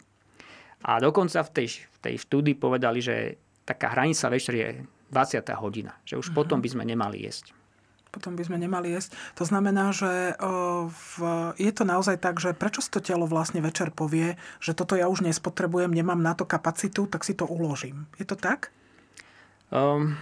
A 0.84 1.00
dokonca 1.00 1.42
v 1.42 1.50
tej, 1.50 1.68
v 1.80 1.98
tej 2.00 2.14
štúdii 2.22 2.56
povedali, 2.56 3.00
že 3.02 3.40
taká 3.66 3.92
hranica 3.96 4.30
večer 4.30 4.54
je 4.54 4.68
20. 5.10 5.42
hodina, 5.58 5.96
že 6.04 6.20
už 6.20 6.30
uh-huh. 6.30 6.38
potom 6.44 6.60
by 6.60 6.68
sme 6.70 6.84
nemali 6.86 7.24
jesť. 7.24 7.63
Potom 8.14 8.38
by 8.38 8.46
sme 8.46 8.62
nemali 8.62 8.94
jesť. 8.94 9.18
To 9.34 9.42
znamená, 9.42 9.90
že 9.90 10.38
v, 10.86 11.14
je 11.58 11.72
to 11.74 11.82
naozaj 11.82 12.22
tak, 12.22 12.38
že 12.38 12.54
prečo 12.54 12.78
si 12.78 12.94
to 12.94 13.02
telo 13.02 13.26
vlastne 13.26 13.58
večer 13.58 13.90
povie, 13.90 14.38
že 14.62 14.70
toto 14.70 14.94
ja 14.94 15.10
už 15.10 15.26
nespotrebujem, 15.26 15.90
nemám 15.90 16.22
na 16.22 16.38
to 16.38 16.46
kapacitu, 16.46 17.10
tak 17.10 17.26
si 17.26 17.34
to 17.34 17.42
uložím. 17.42 18.06
Je 18.14 18.22
to 18.22 18.38
tak? 18.38 18.70
Um, 19.74 20.14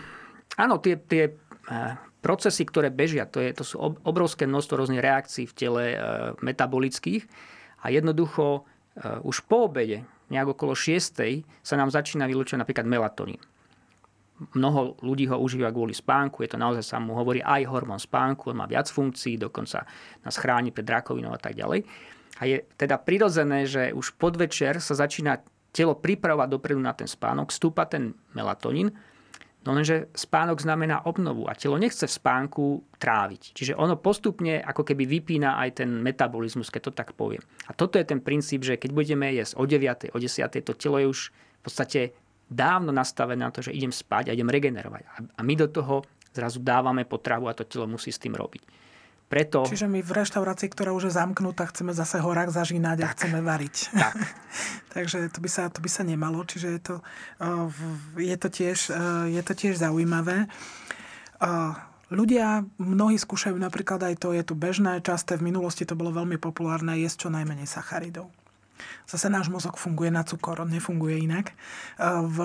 áno, 0.56 0.80
tie, 0.80 0.96
tie 0.96 1.36
eh, 1.68 1.92
procesy, 2.22 2.62
ktoré 2.64 2.88
bežia, 2.88 3.26
to, 3.26 3.42
je, 3.42 3.50
to 3.52 3.64
sú 3.66 3.76
obrovské 4.06 4.46
množstvo 4.46 4.78
rôznych 4.78 5.02
reakcií 5.02 5.44
v 5.50 5.56
tele 5.58 5.84
e, 5.92 5.96
metabolických 6.38 7.26
a 7.82 7.90
jednoducho 7.90 8.62
e, 8.94 9.20
už 9.26 9.42
po 9.50 9.66
obede, 9.66 10.06
nejak 10.30 10.54
okolo 10.54 10.78
6. 10.78 11.18
sa 11.60 11.74
nám 11.74 11.90
začína 11.90 12.30
vylúčať 12.30 12.62
napríklad 12.62 12.86
melatonín. 12.86 13.42
Mnoho 14.52 14.98
ľudí 15.00 15.30
ho 15.30 15.38
užíva 15.38 15.70
kvôli 15.70 15.94
spánku, 15.94 16.42
je 16.42 16.50
to 16.52 16.58
naozaj 16.58 16.82
sa 16.82 16.96
mu 16.98 17.14
hovorí 17.14 17.38
aj 17.42 17.68
hormón 17.68 18.02
spánku, 18.02 18.50
on 18.50 18.62
má 18.62 18.66
viac 18.66 18.90
funkcií, 18.90 19.38
dokonca 19.38 19.86
nás 20.26 20.34
chráni 20.38 20.74
pred 20.74 20.86
rakovinou 20.86 21.30
a 21.32 21.40
tak 21.40 21.54
ďalej. 21.54 21.86
A 22.40 22.42
je 22.48 22.64
teda 22.74 22.98
prirodzené, 22.98 23.68
že 23.68 23.94
už 23.94 24.18
podvečer 24.18 24.82
sa 24.82 24.98
začína 24.98 25.40
telo 25.70 25.94
pripravovať 25.96 26.48
dopredu 26.50 26.80
na 26.82 26.92
ten 26.92 27.06
spánok, 27.06 27.54
stúpa 27.54 27.86
ten 27.86 28.12
melatonín 28.34 28.92
No 29.62 29.78
lenže 29.78 30.10
spánok 30.10 30.58
znamená 30.58 31.06
obnovu 31.06 31.46
a 31.46 31.54
telo 31.54 31.78
nechce 31.78 32.10
v 32.10 32.16
spánku 32.18 32.82
tráviť. 32.98 33.54
Čiže 33.54 33.78
ono 33.78 33.94
postupne 33.94 34.58
ako 34.58 34.82
keby 34.82 35.06
vypína 35.06 35.54
aj 35.54 35.82
ten 35.82 36.02
metabolizmus, 36.02 36.66
keď 36.66 36.90
to 36.90 36.92
tak 36.98 37.14
poviem. 37.14 37.42
A 37.70 37.72
toto 37.72 37.94
je 37.94 38.06
ten 38.06 38.18
princíp, 38.18 38.66
že 38.66 38.74
keď 38.74 38.90
budeme 38.90 39.30
jesť 39.30 39.54
o 39.54 39.62
9, 39.62 40.10
o 40.10 40.18
10, 40.18 40.66
to 40.66 40.74
telo 40.74 40.98
je 40.98 41.06
už 41.06 41.20
v 41.30 41.60
podstate 41.62 42.00
dávno 42.52 42.92
nastavené 42.92 43.42
na 43.42 43.50
to, 43.50 43.64
že 43.64 43.74
idem 43.74 43.90
spať 43.90 44.30
a 44.30 44.36
idem 44.36 44.48
regenerovať. 44.48 45.02
A 45.36 45.40
my 45.40 45.54
do 45.56 45.66
toho 45.66 46.04
zrazu 46.32 46.60
dávame 46.60 47.04
potravu 47.04 47.48
a 47.48 47.56
to 47.56 47.64
telo 47.64 47.88
musí 47.88 48.12
s 48.12 48.20
tým 48.20 48.36
robiť. 48.36 48.84
Preto... 49.32 49.64
Čiže 49.64 49.88
my 49.88 50.04
v 50.04 50.12
reštaurácii, 50.12 50.68
ktorá 50.68 50.92
už 50.92 51.08
je 51.08 51.16
zamknutá, 51.16 51.64
chceme 51.72 51.96
zase 51.96 52.20
horák 52.20 52.52
zažínať 52.52 53.00
tak, 53.00 53.08
a 53.08 53.12
chceme 53.16 53.40
variť. 53.40 53.76
Tak. 53.88 54.14
Takže 55.00 55.32
to 55.32 55.40
by, 55.40 55.48
sa, 55.48 55.72
to 55.72 55.80
by 55.80 55.88
sa 55.88 56.04
nemalo. 56.04 56.44
Čiže 56.44 56.68
je 56.68 56.80
to, 56.84 56.96
je 58.20 58.36
to, 58.36 58.48
tiež, 58.52 58.92
je 59.32 59.40
to 59.40 59.52
tiež 59.56 59.80
zaujímavé. 59.80 60.52
Ľudia, 62.12 62.68
mnohí 62.76 63.16
skúšajú 63.16 63.56
napríklad 63.56 64.04
aj 64.04 64.20
to, 64.20 64.36
je 64.36 64.44
tu 64.44 64.52
bežné, 64.52 65.00
časté, 65.00 65.40
v 65.40 65.48
minulosti 65.48 65.88
to 65.88 65.96
bolo 65.96 66.12
veľmi 66.12 66.36
populárne, 66.36 67.00
jesť 67.00 67.24
čo 67.24 67.28
najmenej 67.32 67.64
sacharidov. 67.64 68.28
Zase 69.06 69.28
náš 69.28 69.48
mozog 69.52 69.76
funguje 69.76 70.10
na 70.10 70.22
cukor, 70.22 70.62
nefunguje 70.64 71.22
inak. 71.22 71.54
V 72.02 72.38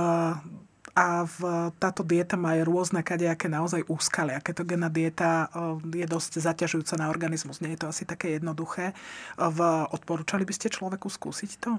a 0.98 1.29
v, 1.29 1.70
táto 1.77 2.01
dieta 2.01 2.34
má 2.34 2.58
aj 2.58 2.65
rôzne 2.65 3.06
kadejaké 3.06 3.46
naozaj 3.46 3.86
úskalia. 3.86 4.41
Ketogénna 4.41 4.89
dieta 4.89 5.46
je 5.86 6.01
dosť 6.10 6.41
zaťažujúca 6.41 6.98
na 6.98 7.13
organizmus. 7.13 7.62
Nie 7.62 7.77
je 7.77 7.86
to 7.86 7.94
asi 7.94 8.01
také 8.10 8.34
jednoduché. 8.34 8.98
V, 9.38 9.60
odporúčali 9.94 10.41
by 10.41 10.53
ste 10.58 10.74
človeku 10.74 11.06
skúsiť 11.06 11.51
to? 11.62 11.77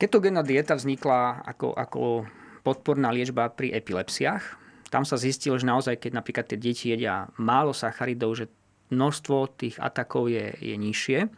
Ketogénna 0.00 0.40
dieta 0.40 0.80
vznikla 0.80 1.44
ako, 1.44 1.76
ako 1.76 2.24
podporná 2.64 3.12
liečba 3.12 3.52
pri 3.52 3.76
epilepsiách. 3.76 4.56
Tam 4.88 5.04
sa 5.04 5.20
zistilo, 5.20 5.60
že 5.60 5.68
naozaj, 5.68 6.08
keď 6.08 6.12
napríklad 6.16 6.48
tie 6.48 6.56
deti 6.56 6.88
jedia 6.88 7.28
málo 7.36 7.76
sacharidov, 7.76 8.32
že 8.32 8.48
množstvo 8.88 9.60
tých 9.60 9.76
atakov 9.76 10.32
je, 10.32 10.56
je 10.56 10.72
nižšie. 10.72 11.28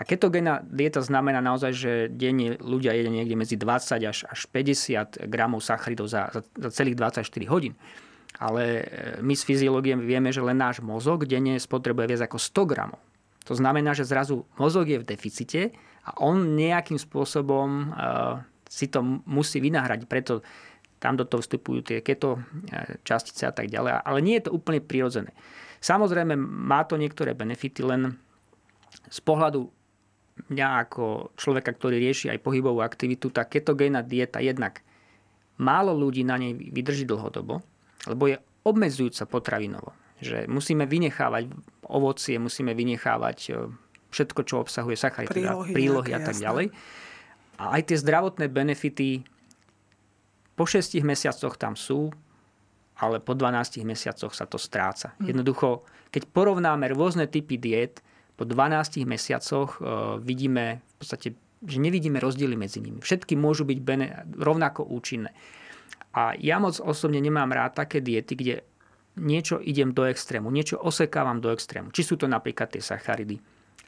A 0.00 0.02
ketogénna 0.08 0.64
dieta 0.64 1.04
znamená 1.04 1.44
naozaj, 1.44 1.72
že 1.76 1.92
denne 2.08 2.56
ľudia 2.56 2.96
jedia 2.96 3.12
niekde 3.12 3.36
medzi 3.36 3.60
20 3.60 4.00
až, 4.08 4.24
až 4.24 4.40
50 4.48 5.28
gramov 5.28 5.60
sacharidov 5.60 6.08
za, 6.08 6.32
za, 6.32 6.40
za 6.40 6.68
celých 6.72 6.96
24 6.96 7.20
hodín. 7.52 7.76
Ale 8.40 8.80
e, 8.80 8.84
my 9.20 9.36
z 9.36 9.44
fyziológie 9.44 10.00
vieme, 10.00 10.32
že 10.32 10.40
len 10.40 10.56
náš 10.56 10.80
mozog 10.80 11.28
denne 11.28 11.60
spotrebuje 11.60 12.16
viac 12.16 12.22
ako 12.24 12.40
100 12.40 12.72
gramov. 12.72 13.00
To 13.44 13.52
znamená, 13.52 13.92
že 13.92 14.08
zrazu 14.08 14.48
mozog 14.56 14.88
je 14.88 15.04
v 15.04 15.04
deficite 15.04 15.76
a 16.08 16.16
on 16.24 16.56
nejakým 16.56 16.96
spôsobom 16.96 17.92
uh, 17.92 18.40
si 18.70 18.86
to 18.86 19.02
musí 19.26 19.58
vynahradiť. 19.58 20.06
Preto 20.06 20.40
tam 21.02 21.18
do 21.18 21.26
toho 21.26 21.42
vstupujú 21.42 21.80
tie 21.82 21.98
keto 22.04 22.38
e, 22.38 22.40
častice 23.02 23.48
a 23.48 23.52
tak 23.56 23.72
ďalej. 23.72 24.04
Ale 24.04 24.18
nie 24.20 24.36
je 24.38 24.46
to 24.46 24.54
úplne 24.54 24.84
prirodzené. 24.84 25.32
Samozrejme, 25.80 26.36
má 26.38 26.84
to 26.84 27.00
niektoré 27.00 27.32
benefity, 27.32 27.80
len 27.80 28.20
z 29.08 29.18
pohľadu 29.24 29.79
mňa 30.48 30.68
ako 30.88 31.34
človeka, 31.36 31.74
ktorý 31.76 32.00
rieši 32.00 32.32
aj 32.32 32.40
pohybovú 32.40 32.80
aktivitu, 32.80 33.28
tá 33.28 33.44
ketogénna 33.44 34.00
dieta 34.00 34.40
jednak 34.40 34.80
málo 35.60 35.92
ľudí 35.92 36.24
na 36.24 36.40
nej 36.40 36.56
vydrží 36.56 37.04
dlhodobo, 37.04 37.60
lebo 38.08 38.22
je 38.32 38.40
obmedzujúca 38.64 39.28
potravinovo. 39.28 39.92
Že 40.20 40.48
musíme 40.48 40.88
vynechávať 40.88 41.52
ovocie, 41.84 42.36
musíme 42.40 42.72
vynechávať 42.72 43.38
e, 43.50 43.52
všetko, 44.12 44.40
čo 44.44 44.64
obsahuje 44.64 44.96
sachary, 44.96 45.28
prílohy, 45.28 45.72
teda 45.72 45.76
prílohy 45.76 46.10
a 46.16 46.20
tak 46.20 46.36
jasné. 46.36 46.44
ďalej. 46.44 46.66
A 47.60 47.64
aj 47.76 47.82
tie 47.92 47.96
zdravotné 48.00 48.46
benefity 48.48 49.24
po 50.56 50.64
6 50.64 50.96
mesiacoch 51.04 51.56
tam 51.56 51.76
sú, 51.76 52.12
ale 53.00 53.16
po 53.20 53.32
12 53.32 53.80
mesiacoch 53.84 54.36
sa 54.36 54.44
to 54.44 54.60
stráca. 54.60 55.16
Mm. 55.16 55.32
Jednoducho, 55.32 55.88
keď 56.12 56.28
porovnáme 56.36 56.92
rôzne 56.92 57.24
typy 57.28 57.56
diet, 57.56 58.04
po 58.40 58.48
12 58.48 59.04
mesiacoch 59.04 59.76
e, 59.76 59.80
vidíme 60.24 60.80
v 60.80 60.94
podstate, 60.96 61.36
že 61.60 61.76
nevidíme 61.76 62.16
rozdiely 62.16 62.56
medzi 62.56 62.80
nimi. 62.80 63.04
Všetky 63.04 63.36
môžu 63.36 63.68
byť 63.68 63.78
bene, 63.84 64.24
rovnako 64.32 64.88
účinné. 64.88 65.36
A 66.16 66.32
ja 66.40 66.56
moc 66.56 66.80
osobne 66.80 67.20
nemám 67.20 67.52
rád 67.52 67.76
také 67.76 68.00
diety, 68.00 68.32
kde 68.32 68.54
niečo 69.20 69.60
idem 69.60 69.92
do 69.92 70.08
extrému, 70.08 70.48
niečo 70.48 70.80
osekávam 70.80 71.36
do 71.44 71.52
extrému. 71.52 71.92
Či 71.92 72.00
sú 72.00 72.14
to 72.16 72.24
napríklad 72.24 72.72
tie 72.72 72.80
sacharidy, 72.80 73.36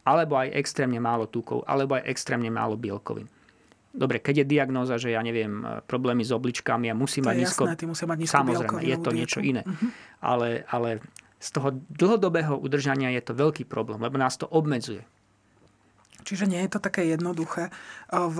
alebo 0.05 0.37
aj 0.37 0.53
extrémne 0.53 1.01
málo 1.01 1.33
tukov, 1.33 1.65
alebo 1.65 1.97
aj 1.97 2.05
extrémne 2.13 2.53
málo 2.53 2.77
bielkovín. 2.77 3.33
Dobre, 3.93 4.21
keď 4.21 4.45
je 4.45 4.47
diagnóza, 4.53 5.01
že 5.01 5.17
ja 5.17 5.25
neviem, 5.25 5.65
e, 5.65 5.81
problémy 5.85 6.29
s 6.29 6.33
obličkami 6.33 6.93
a 6.93 6.95
musí 6.97 7.25
mať 7.25 7.35
nízko... 7.41 7.63
Jasné, 7.73 8.05
mať 8.05 8.19
nízko 8.21 8.37
Samozrejme, 8.37 8.81
je 8.85 8.97
to 9.01 9.11
dietu. 9.13 9.17
niečo 9.17 9.41
iné. 9.41 9.65
Uh-huh. 9.65 9.89
Ale, 10.21 10.65
ale 10.69 11.01
z 11.43 11.49
toho 11.51 11.75
dlhodobého 11.91 12.55
udržania 12.55 13.11
je 13.19 13.23
to 13.27 13.35
veľký 13.35 13.67
problém, 13.67 13.99
lebo 13.99 14.15
nás 14.15 14.39
to 14.39 14.47
obmedzuje. 14.47 15.03
Čiže 16.23 16.47
nie 16.47 16.63
je 16.63 16.71
to 16.71 16.79
také 16.79 17.11
jednoduché. 17.11 17.75
V, 18.15 18.39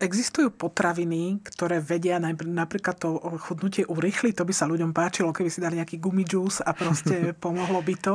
existujú 0.00 0.48
potraviny, 0.48 1.44
ktoré 1.44 1.76
vedia 1.76 2.16
napríklad 2.16 2.96
to 2.96 3.20
chudnutie 3.36 3.84
urýchliť, 3.84 4.32
to 4.32 4.48
by 4.48 4.54
sa 4.56 4.64
ľuďom 4.64 4.96
páčilo, 4.96 5.28
keby 5.36 5.52
si 5.52 5.60
dali 5.60 5.76
nejaký 5.76 6.00
gumidžús 6.00 6.64
a 6.64 6.72
proste 6.72 7.30
pomohlo 7.44 7.84
by 7.84 7.94
to. 8.00 8.14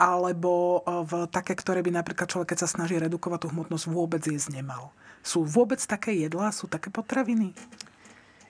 Alebo 0.00 0.80
v 1.04 1.28
také, 1.28 1.52
ktoré 1.52 1.84
by 1.84 2.00
napríklad 2.00 2.32
človek, 2.32 2.56
keď 2.56 2.64
sa 2.64 2.80
snaží 2.80 2.96
redukovať 2.96 3.44
tú 3.44 3.48
hmotnosť, 3.52 3.84
vôbec 3.92 4.24
jesť 4.24 4.56
nemal. 4.56 4.88
Sú 5.20 5.44
vôbec 5.44 5.78
také 5.84 6.16
jedlá, 6.16 6.48
sú 6.48 6.64
také 6.64 6.88
potraviny? 6.88 7.52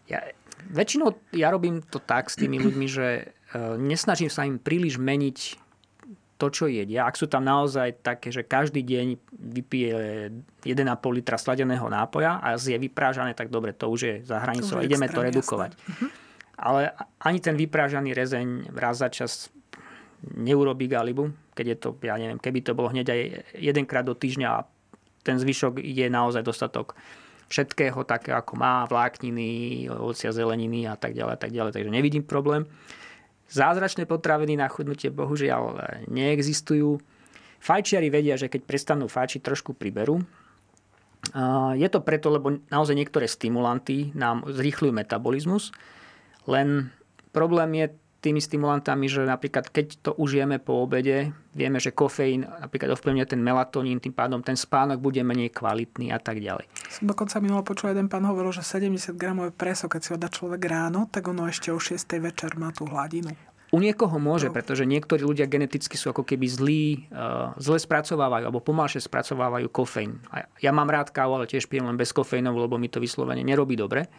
Ja, 0.07 0.23
väčšinou 0.71 1.19
ja 1.35 1.51
robím 1.51 1.83
to 1.83 1.99
tak 1.99 2.31
s 2.31 2.39
tými 2.39 2.63
ľuďmi, 2.71 2.87
že 2.87 3.07
Eh, 3.17 3.40
nesnažím 3.57 4.31
sa 4.31 4.47
im 4.47 4.59
príliš 4.59 5.01
meniť 5.01 5.39
to, 6.41 6.49
čo 6.49 6.65
jedia. 6.73 7.05
Ak 7.05 7.21
sú 7.21 7.29
tam 7.29 7.45
naozaj 7.45 8.01
také, 8.01 8.33
že 8.33 8.49
každý 8.49 8.81
deň 8.81 9.07
vypije 9.29 9.95
1,5 10.65 10.73
litra 11.13 11.37
sladeného 11.37 11.85
nápoja 11.93 12.41
a 12.41 12.57
je 12.57 12.81
vyprážané, 12.81 13.37
tak 13.37 13.53
dobre, 13.53 13.77
to 13.77 13.93
už 13.93 14.01
je 14.01 14.15
za 14.25 14.41
hranicou. 14.41 14.81
Ideme 14.81 15.13
to 15.13 15.21
redukovať. 15.21 15.77
Uh-huh. 15.77 16.09
Ale 16.57 16.97
ani 17.21 17.45
ten 17.45 17.61
vyprážaný 17.61 18.17
rezeň 18.17 18.73
raz 18.73 19.05
za 19.05 19.13
čas 19.13 19.53
neurobi 20.25 20.89
galibu, 20.89 21.33
keď 21.53 21.67
je 21.67 21.77
to, 21.77 21.89
ja 22.05 22.17
neviem, 22.17 22.41
keby 22.41 22.65
to 22.65 22.73
bolo 22.73 22.93
hneď 22.93 23.07
aj 23.13 23.21
jedenkrát 23.61 24.05
do 24.05 24.17
týždňa 24.17 24.49
a 24.49 24.65
ten 25.21 25.37
zvyšok 25.37 25.81
je 25.81 26.07
naozaj 26.09 26.41
dostatok 26.41 26.97
všetkého, 27.53 28.05
také 28.09 28.33
ako 28.33 28.57
má, 28.57 28.89
vlákniny, 28.89 29.89
ovocia, 29.93 30.33
zeleniny 30.33 30.89
a 30.89 30.97
tak 30.97 31.13
ďalej, 31.13 31.33
a 31.37 31.41
tak 31.41 31.53
ďalej. 31.53 31.73
Takže 31.77 31.91
nevidím 31.93 32.25
problém. 32.25 32.65
Zázračné 33.51 34.07
potraviny 34.07 34.55
na 34.55 34.71
chudnutie 34.71 35.11
bohužiaľ 35.11 36.07
neexistujú. 36.07 37.03
Fajčiari 37.61 38.09
vedia, 38.09 38.39
že 38.39 38.49
keď 38.49 38.63
prestanú 38.65 39.11
fajčiť, 39.11 39.43
trošku 39.43 39.75
priberú. 39.77 40.23
Je 41.77 41.89
to 41.93 42.01
preto, 42.01 42.33
lebo 42.33 42.63
naozaj 42.73 42.97
niektoré 42.97 43.29
stimulanty 43.29 44.17
nám 44.17 44.49
zrýchľujú 44.49 44.97
metabolizmus, 44.97 45.69
len 46.49 46.89
problém 47.37 47.85
je 47.85 47.87
tými 48.21 48.39
stimulantami, 48.39 49.09
že 49.09 49.25
napríklad 49.25 49.73
keď 49.73 49.87
to 50.05 50.11
užijeme 50.13 50.61
po 50.61 50.85
obede, 50.85 51.33
vieme, 51.57 51.81
že 51.81 51.91
kofeín 51.91 52.45
napríklad 52.45 52.93
ovplyvňuje 52.93 53.27
ten 53.27 53.41
melatonín, 53.41 53.99
tým 53.99 54.13
pádom 54.13 54.45
ten 54.45 54.55
spánok 54.55 55.01
bude 55.01 55.25
menej 55.25 55.51
kvalitný 55.51 56.13
a 56.13 56.21
tak 56.21 56.39
ďalej. 56.39 56.69
Som 56.93 57.09
dokonca 57.09 57.41
minulo 57.41 57.65
počul, 57.65 57.97
jeden 57.97 58.13
pán 58.13 58.29
hovoril, 58.29 58.53
že 58.53 58.61
70 58.61 59.17
gramové 59.17 59.51
preso, 59.51 59.89
keď 59.89 60.01
si 60.05 60.09
ho 60.13 60.19
dá 60.21 60.29
človek 60.29 60.61
ráno, 60.69 61.09
tak 61.09 61.33
ono 61.33 61.49
ešte 61.49 61.73
o 61.73 61.81
6. 61.81 61.97
večer 62.21 62.61
má 62.61 62.71
tú 62.77 62.85
hladinu. 62.85 63.33
U 63.71 63.79
niekoho 63.79 64.19
môže, 64.19 64.51
pretože 64.51 64.83
niektorí 64.83 65.23
ľudia 65.23 65.47
geneticky 65.47 65.95
sú 65.95 66.11
ako 66.11 66.27
keby 66.27 66.47
zlí, 66.51 66.85
uh, 67.15 67.55
zle 67.55 67.79
spracovávajú 67.79 68.51
alebo 68.51 68.59
pomalšie 68.59 68.99
spracovávajú 68.99 69.71
kofeín. 69.71 70.19
Ja 70.59 70.75
mám 70.75 70.91
rád 70.91 71.15
kávu, 71.15 71.39
ale 71.39 71.47
tiež 71.47 71.71
pijem 71.71 71.87
len 71.87 71.95
bez 71.95 72.11
kofeínov, 72.11 72.59
lebo 72.59 72.83
mi 72.83 72.91
to 72.91 72.99
vyslovene 72.99 73.47
nerobí 73.47 73.79
dobre. 73.79 74.11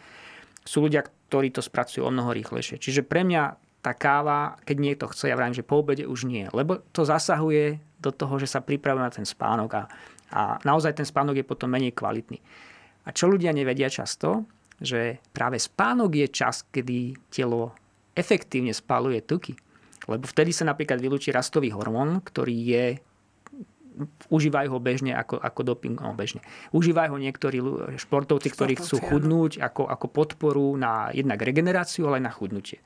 Sú 0.64 0.88
ľudia, 0.88 1.04
ktorí 1.04 1.52
to 1.52 1.60
spracujú 1.60 2.00
o 2.00 2.08
mnoho 2.08 2.32
rýchlejšie. 2.32 2.80
Čiže 2.80 3.04
pre 3.04 3.28
mňa 3.28 3.71
tá 3.82 3.92
káva, 3.98 4.56
keď 4.62 4.76
niekto 4.78 5.04
chce, 5.10 5.28
ja 5.28 5.36
vravím, 5.36 5.58
že 5.58 5.66
po 5.66 5.82
obede 5.82 6.06
už 6.06 6.30
nie. 6.30 6.46
Lebo 6.54 6.86
to 6.94 7.02
zasahuje 7.02 7.82
do 7.98 8.14
toho, 8.14 8.38
že 8.38 8.46
sa 8.46 8.62
pripravuje 8.62 9.02
na 9.02 9.10
ten 9.10 9.26
spánok 9.26 9.70
a, 9.74 9.82
a 10.30 10.40
naozaj 10.62 10.94
ten 10.94 11.06
spánok 11.06 11.42
je 11.42 11.46
potom 11.46 11.66
menej 11.66 11.90
kvalitný. 11.90 12.38
A 13.02 13.10
čo 13.10 13.26
ľudia 13.26 13.50
nevedia 13.50 13.90
často, 13.90 14.46
že 14.78 15.18
práve 15.34 15.58
spánok 15.58 16.14
je 16.14 16.26
čas, 16.30 16.62
kedy 16.70 17.18
telo 17.34 17.74
efektívne 18.14 18.70
spaluje 18.70 19.26
tuky. 19.26 19.54
Lebo 20.06 20.26
vtedy 20.26 20.54
sa 20.54 20.66
napríklad 20.66 21.02
vylúči 21.02 21.34
rastový 21.34 21.74
hormón, 21.74 22.22
ktorý 22.22 22.54
je 22.54 22.86
užívajú 24.32 24.68
ho 24.72 24.80
bežne 24.80 25.12
ako, 25.12 25.36
ako 25.36 25.60
doping, 25.62 26.00
no 26.00 26.16
bežne. 26.16 26.40
Užívajú 26.72 27.12
ho 27.12 27.18
niektorí 27.20 27.60
športovci, 28.00 28.48
ktorí 28.48 28.80
chcú 28.80 29.04
chudnúť 29.04 29.60
ako, 29.60 29.84
ako 29.84 30.06
podporu 30.08 30.66
na 30.80 31.12
jednak 31.12 31.44
regeneráciu, 31.44 32.08
ale 32.08 32.22
aj 32.22 32.24
na 32.24 32.32
chudnutie. 32.32 32.80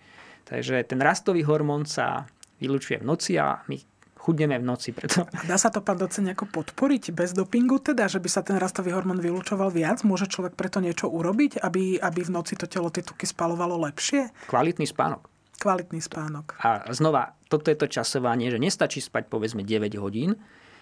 Takže 0.46 0.86
ten 0.86 1.02
rastový 1.02 1.42
hormón 1.42 1.90
sa 1.90 2.30
vylučuje 2.62 3.02
v 3.02 3.04
noci 3.04 3.34
a 3.34 3.66
my 3.66 3.76
chudneme 4.14 4.58
v 4.58 4.64
noci. 4.66 4.90
Preto. 4.90 5.22
A 5.22 5.42
dá 5.46 5.54
sa 5.54 5.70
to, 5.70 5.78
pán 5.82 5.98
docen, 5.98 6.26
nejako 6.26 6.50
podporiť 6.50 7.14
bez 7.14 7.30
dopingu, 7.30 7.78
teda, 7.78 8.10
že 8.10 8.18
by 8.18 8.26
sa 8.26 8.42
ten 8.42 8.58
rastový 8.58 8.90
hormón 8.90 9.22
vylúčoval 9.22 9.70
viac? 9.70 10.02
Môže 10.02 10.26
človek 10.26 10.58
preto 10.58 10.82
niečo 10.82 11.06
urobiť, 11.06 11.62
aby, 11.62 11.98
aby 12.02 12.20
v 12.26 12.30
noci 12.34 12.58
to 12.58 12.66
telo 12.66 12.90
tie 12.90 13.06
tuky 13.06 13.26
spalovalo 13.26 13.78
lepšie? 13.86 14.34
Kvalitný 14.50 14.86
spánok. 14.86 15.30
Kvalitný 15.62 16.02
spánok. 16.02 16.58
A 16.62 16.90
znova, 16.90 17.38
toto 17.46 17.70
je 17.70 17.78
to 17.78 17.86
časovanie, 17.86 18.50
že 18.50 18.58
nestačí 18.58 18.98
spať 18.98 19.30
povedzme 19.30 19.62
9 19.62 19.94
hodín, 20.02 20.34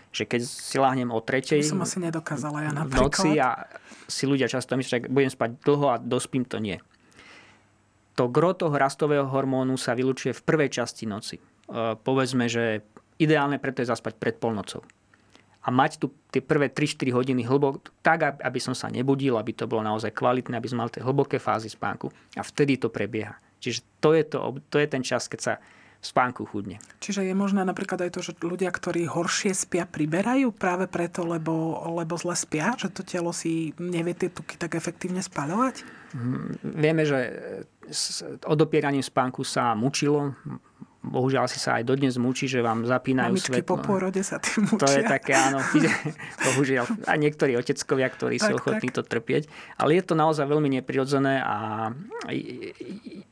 že 0.09 0.25
keď 0.25 0.41
si 0.47 0.77
láhnem 0.81 1.11
o 1.11 1.21
tretej 1.21 1.61
som 1.67 1.83
asi 1.83 1.99
nedokázala 1.99 2.65
ja 2.65 2.71
v 2.71 2.93
noci 2.97 3.35
a 3.39 3.67
si 4.07 4.25
ľudia 4.31 4.47
často 4.47 4.79
myslia, 4.79 5.05
že 5.05 5.11
budem 5.11 5.31
spať 5.31 5.59
dlho 5.63 5.87
a 5.91 5.97
dospím, 5.99 6.47
to 6.47 6.63
nie 6.63 6.79
to 8.15 8.31
toho 8.31 8.75
rastového 8.75 9.27
hormónu 9.27 9.75
sa 9.75 9.99
vylučuje 9.99 10.33
v 10.33 10.45
prvej 10.47 10.71
časti 10.81 11.05
noci. 11.05 11.37
E, 11.39 11.43
povedzme, 11.99 12.47
že 12.47 12.87
ideálne 13.19 13.59
preto 13.59 13.83
je 13.83 13.91
zaspať 13.91 14.15
pred 14.19 14.37
polnocou. 14.39 14.87
A 15.65 15.73
mať 15.73 15.97
tu 15.97 16.13
tie 16.29 16.45
prvé 16.45 16.69
3-4 16.69 17.09
hodiny 17.11 17.43
hlbok, 17.49 17.89
tak, 18.05 18.37
aby 18.37 18.61
som 18.61 18.77
sa 18.77 18.93
nebudil, 18.93 19.41
aby 19.41 19.57
to 19.57 19.65
bolo 19.65 19.81
naozaj 19.81 20.13
kvalitné, 20.13 20.61
aby 20.61 20.69
sme 20.69 20.85
mali 20.85 20.93
tie 20.93 21.03
hlboké 21.03 21.41
fázy 21.41 21.73
spánku. 21.73 22.13
A 22.37 22.45
vtedy 22.45 22.77
to 22.77 22.93
prebieha. 22.93 23.35
Čiže 23.65 23.81
to 23.97 24.13
je, 24.13 24.23
to, 24.29 24.61
to 24.69 24.77
je 24.77 24.87
ten 24.87 25.01
čas, 25.01 25.25
keď 25.25 25.41
sa 25.41 25.55
spánku 26.05 26.45
chudne. 26.45 26.77
Čiže 27.01 27.25
je 27.25 27.33
možné 27.33 27.65
napríklad 27.65 28.05
aj 28.05 28.13
to, 28.13 28.21
že 28.21 28.37
ľudia, 28.45 28.69
ktorí 28.69 29.09
horšie 29.09 29.57
spia, 29.57 29.89
priberajú 29.89 30.53
práve 30.53 30.85
preto, 30.85 31.25
lebo, 31.25 31.81
lebo 31.97 32.21
zle 32.21 32.37
spia, 32.37 32.77
že 32.77 32.93
to 32.93 33.01
telo 33.01 33.33
si 33.33 33.73
nevie 33.81 34.13
tie 34.13 34.29
tuky 34.29 34.61
tak 34.61 34.77
efektívne 34.77 35.25
spaľovať? 35.25 35.81
Mm, 36.13 36.61
vieme, 36.77 37.03
že 37.09 37.19
s 37.91 38.25
odopieraním 38.47 39.03
spánku 39.03 39.45
sa 39.45 39.75
mučilo 39.75 40.33
bohužiaľ 41.05 41.45
si 41.47 41.61
sa 41.61 41.77
aj 41.79 41.85
dodnes 41.85 42.17
mučí, 42.17 42.49
že 42.49 42.65
vám 42.65 42.89
zapínajú 42.89 43.37
Mamičky 43.37 43.61
svetlo. 43.61 43.69
po 43.69 43.77
pôrode 43.85 44.21
sa 44.25 44.41
tým 44.41 44.65
mučia. 44.65 44.81
To 44.81 44.89
je 44.89 45.03
také, 45.05 45.37
áno, 45.37 45.61
bohužiaľ. 46.49 46.89
A 47.05 47.13
niektorí 47.21 47.53
oteckovia, 47.61 48.09
ktorí 48.09 48.41
tak, 48.41 48.49
sú 48.49 48.53
ochotní 48.57 48.89
tak. 48.89 48.97
to 48.97 49.03
trpieť. 49.05 49.45
Ale 49.77 50.01
je 50.01 50.05
to 50.09 50.17
naozaj 50.17 50.49
veľmi 50.49 50.81
neprirodzené 50.81 51.45
a 51.45 51.93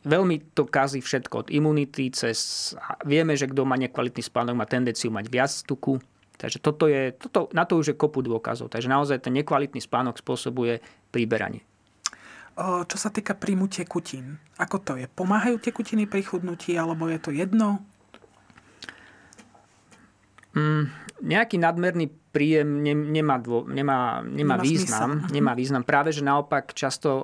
veľmi 0.05 0.53
to 0.53 0.69
kazí 0.69 1.01
všetko. 1.01 1.35
Od 1.35 1.49
imunity 1.49 2.13
cez... 2.13 2.73
Vieme, 3.09 3.35
že 3.35 3.49
kto 3.49 3.65
má 3.65 3.81
nekvalitný 3.81 4.21
spánok, 4.21 4.55
má 4.55 4.69
tendenciu 4.69 5.09
mať 5.09 5.27
viac 5.33 5.53
tuku. 5.65 5.97
Takže 6.37 6.59
toto 6.59 6.91
je, 6.91 7.15
toto, 7.17 7.49
na 7.55 7.65
to 7.65 7.79
už 7.79 7.95
je 7.95 7.97
kopu 7.97 8.21
dôkazov. 8.21 8.69
Takže 8.69 8.91
naozaj 8.91 9.25
ten 9.25 9.33
nekvalitný 9.33 9.81
spánok 9.81 10.21
spôsobuje 10.21 10.83
príberanie. 11.15 11.65
Čo 12.61 12.97
sa 13.01 13.09
týka 13.09 13.33
príjmu 13.33 13.65
tekutín, 13.73 14.37
ako 14.61 14.77
to 14.85 14.93
je? 15.01 15.09
Pomáhajú 15.09 15.57
tekutiny 15.57 16.05
pri 16.05 16.21
chudnutí, 16.21 16.77
alebo 16.77 17.09
je 17.09 17.17
to 17.17 17.33
jedno? 17.33 17.81
Mm, 20.53 20.93
nejaký 21.25 21.57
nadmerný 21.57 22.13
príjem 22.29 22.85
ne, 22.85 22.93
nemá, 22.93 23.41
dvo, 23.41 23.65
nemá, 23.65 24.21
nemá, 24.21 24.57
nemá 24.57 24.57
význam. 24.61 25.25
Zmysel. 25.25 25.33
Nemá 25.33 25.53
význam. 25.57 25.81
Práve, 25.81 26.13
že 26.13 26.21
naopak 26.21 26.77
často 26.77 27.09
uh, 27.09 27.23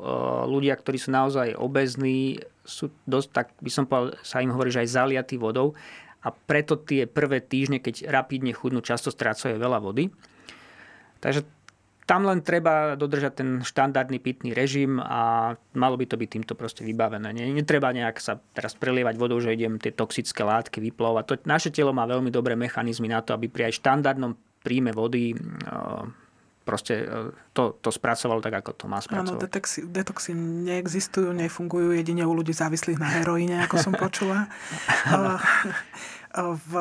ľudia, 0.49 0.73
ktorí 0.73 0.97
sú 0.97 1.13
naozaj 1.13 1.53
obezní, 1.61 2.41
sú 2.65 2.89
dosť, 3.05 3.29
tak 3.29 3.47
by 3.61 3.71
som 3.73 3.85
povedal, 3.85 4.17
sa 4.25 4.41
im 4.41 4.53
hovorí, 4.53 4.73
že 4.73 4.81
aj 4.81 4.97
zaliatí 4.97 5.37
vodou. 5.37 5.77
A 6.25 6.33
preto 6.33 6.81
tie 6.81 7.05
prvé 7.05 7.45
týždne, 7.45 7.85
keď 7.85 8.09
rapidne 8.09 8.57
chudnú, 8.57 8.81
často 8.81 9.13
strácajú 9.13 9.61
veľa 9.61 9.81
vody. 9.81 10.09
Takže 11.21 11.58
tam 12.09 12.25
len 12.25 12.41
treba 12.41 12.97
dodržať 12.97 13.33
ten 13.37 13.61
štandardný 13.61 14.17
pitný 14.17 14.57
režim 14.57 14.97
a 14.97 15.53
malo 15.77 16.01
by 16.01 16.09
to 16.09 16.17
byť 16.17 16.29
týmto 16.33 16.57
proste 16.57 16.81
vybavené. 16.81 17.37
Netreba 17.53 17.93
nejak 17.93 18.17
sa 18.17 18.41
teraz 18.57 18.73
prelievať 18.73 19.21
vodou, 19.21 19.37
že 19.45 19.53
idem 19.53 19.77
tie 19.77 19.93
toxické 19.93 20.41
látky 20.41 20.81
vyplovať. 20.81 21.25
To, 21.29 21.35
naše 21.45 21.69
telo 21.69 21.93
má 21.93 22.09
veľmi 22.09 22.33
dobré 22.33 22.57
mechanizmy 22.57 23.13
na 23.13 23.21
to, 23.21 23.37
aby 23.37 23.53
pri 23.53 23.69
aj 23.69 23.85
štandardnom 23.85 24.33
príjme 24.65 24.97
vody 24.97 25.37
proste 26.69 27.09
to, 27.57 27.73
to 27.81 27.89
spracovalo 27.89 28.45
tak, 28.45 28.61
ako 28.61 28.77
to 28.77 28.85
má 28.85 29.01
spracovať. 29.01 29.33
Áno, 29.33 29.41
detoxy, 29.41 29.89
detoxy 29.89 30.37
neexistujú, 30.37 31.33
nefungujú 31.33 31.97
jedine 31.97 32.29
u 32.29 32.37
ľudí 32.37 32.53
závislých 32.53 33.01
na 33.01 33.09
heroíne, 33.09 33.65
ako 33.65 33.81
som 33.81 33.97
počula. 33.97 34.53
v, 36.37 36.73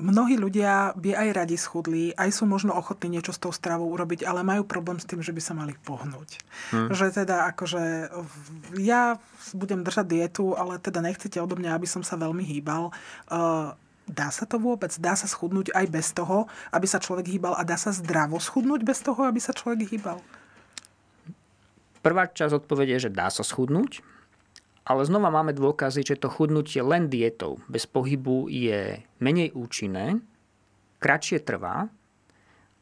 mnohí 0.00 0.40
ľudia 0.40 0.96
by 0.96 1.12
aj 1.12 1.28
radi 1.36 1.56
schudli, 1.60 2.16
aj 2.16 2.32
sú 2.32 2.48
možno 2.48 2.72
ochotní 2.72 3.18
niečo 3.18 3.36
s 3.36 3.42
tou 3.42 3.52
stravou 3.52 3.92
urobiť, 3.92 4.24
ale 4.24 4.40
majú 4.40 4.64
problém 4.64 4.96
s 4.96 5.04
tým, 5.04 5.20
že 5.20 5.36
by 5.36 5.42
sa 5.44 5.52
mali 5.52 5.76
pohnúť. 5.84 6.40
Hmm. 6.72 6.88
Že 6.90 7.24
teda 7.24 7.52
akože 7.52 8.08
ja 8.80 9.20
budem 9.52 9.84
držať 9.84 10.06
dietu, 10.08 10.56
ale 10.56 10.80
teda 10.80 11.04
nechcete 11.04 11.36
odo 11.38 11.54
mňa, 11.60 11.76
aby 11.76 11.86
som 11.86 12.00
sa 12.00 12.16
veľmi 12.16 12.42
hýbal. 12.42 12.90
Dá 14.06 14.30
sa 14.30 14.46
to 14.46 14.62
vôbec? 14.62 14.94
Dá 15.02 15.18
sa 15.18 15.26
schudnúť 15.26 15.74
aj 15.74 15.86
bez 15.90 16.14
toho, 16.14 16.46
aby 16.70 16.86
sa 16.86 17.02
človek 17.02 17.26
hýbal 17.26 17.58
a 17.58 17.66
dá 17.66 17.74
sa 17.74 17.90
zdravo 17.90 18.38
schudnúť 18.38 18.86
bez 18.86 19.02
toho, 19.02 19.26
aby 19.26 19.42
sa 19.42 19.50
človek 19.50 19.82
hýbal? 19.90 20.22
Prvá 22.06 22.30
časť 22.30 22.62
odpovede 22.62 22.94
je, 22.94 23.10
že 23.10 23.14
dá 23.14 23.26
sa 23.26 23.42
schudnúť 23.42 23.98
ale 24.86 25.02
znova 25.02 25.34
máme 25.34 25.50
dôkazy, 25.50 26.06
že 26.06 26.22
to 26.22 26.30
chudnutie 26.30 26.78
len 26.78 27.10
dietou 27.10 27.58
bez 27.66 27.90
pohybu 27.90 28.46
je 28.46 29.02
menej 29.18 29.50
účinné, 29.58 30.22
kratšie 31.02 31.42
trvá 31.42 31.90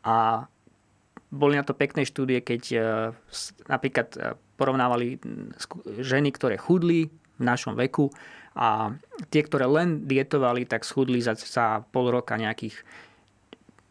a 0.05 0.45
boli 1.33 1.57
na 1.57 1.65
to 1.65 1.75
pekné 1.75 2.05
štúdie, 2.05 2.45
keď 2.45 2.63
e, 2.71 2.79
napríklad 3.67 4.09
e, 4.15 4.19
porovnávali 4.61 5.19
ženy, 5.99 6.31
ktoré 6.31 6.61
chudli 6.61 7.11
v 7.11 7.43
našom 7.43 7.75
veku 7.75 8.13
a 8.55 8.95
tie, 9.35 9.43
ktoré 9.43 9.67
len 9.67 10.07
dietovali, 10.07 10.63
tak 10.63 10.87
schudli 10.87 11.19
za, 11.19 11.35
za 11.35 11.83
pol 11.91 12.15
roka 12.15 12.39
nejakých 12.39 12.79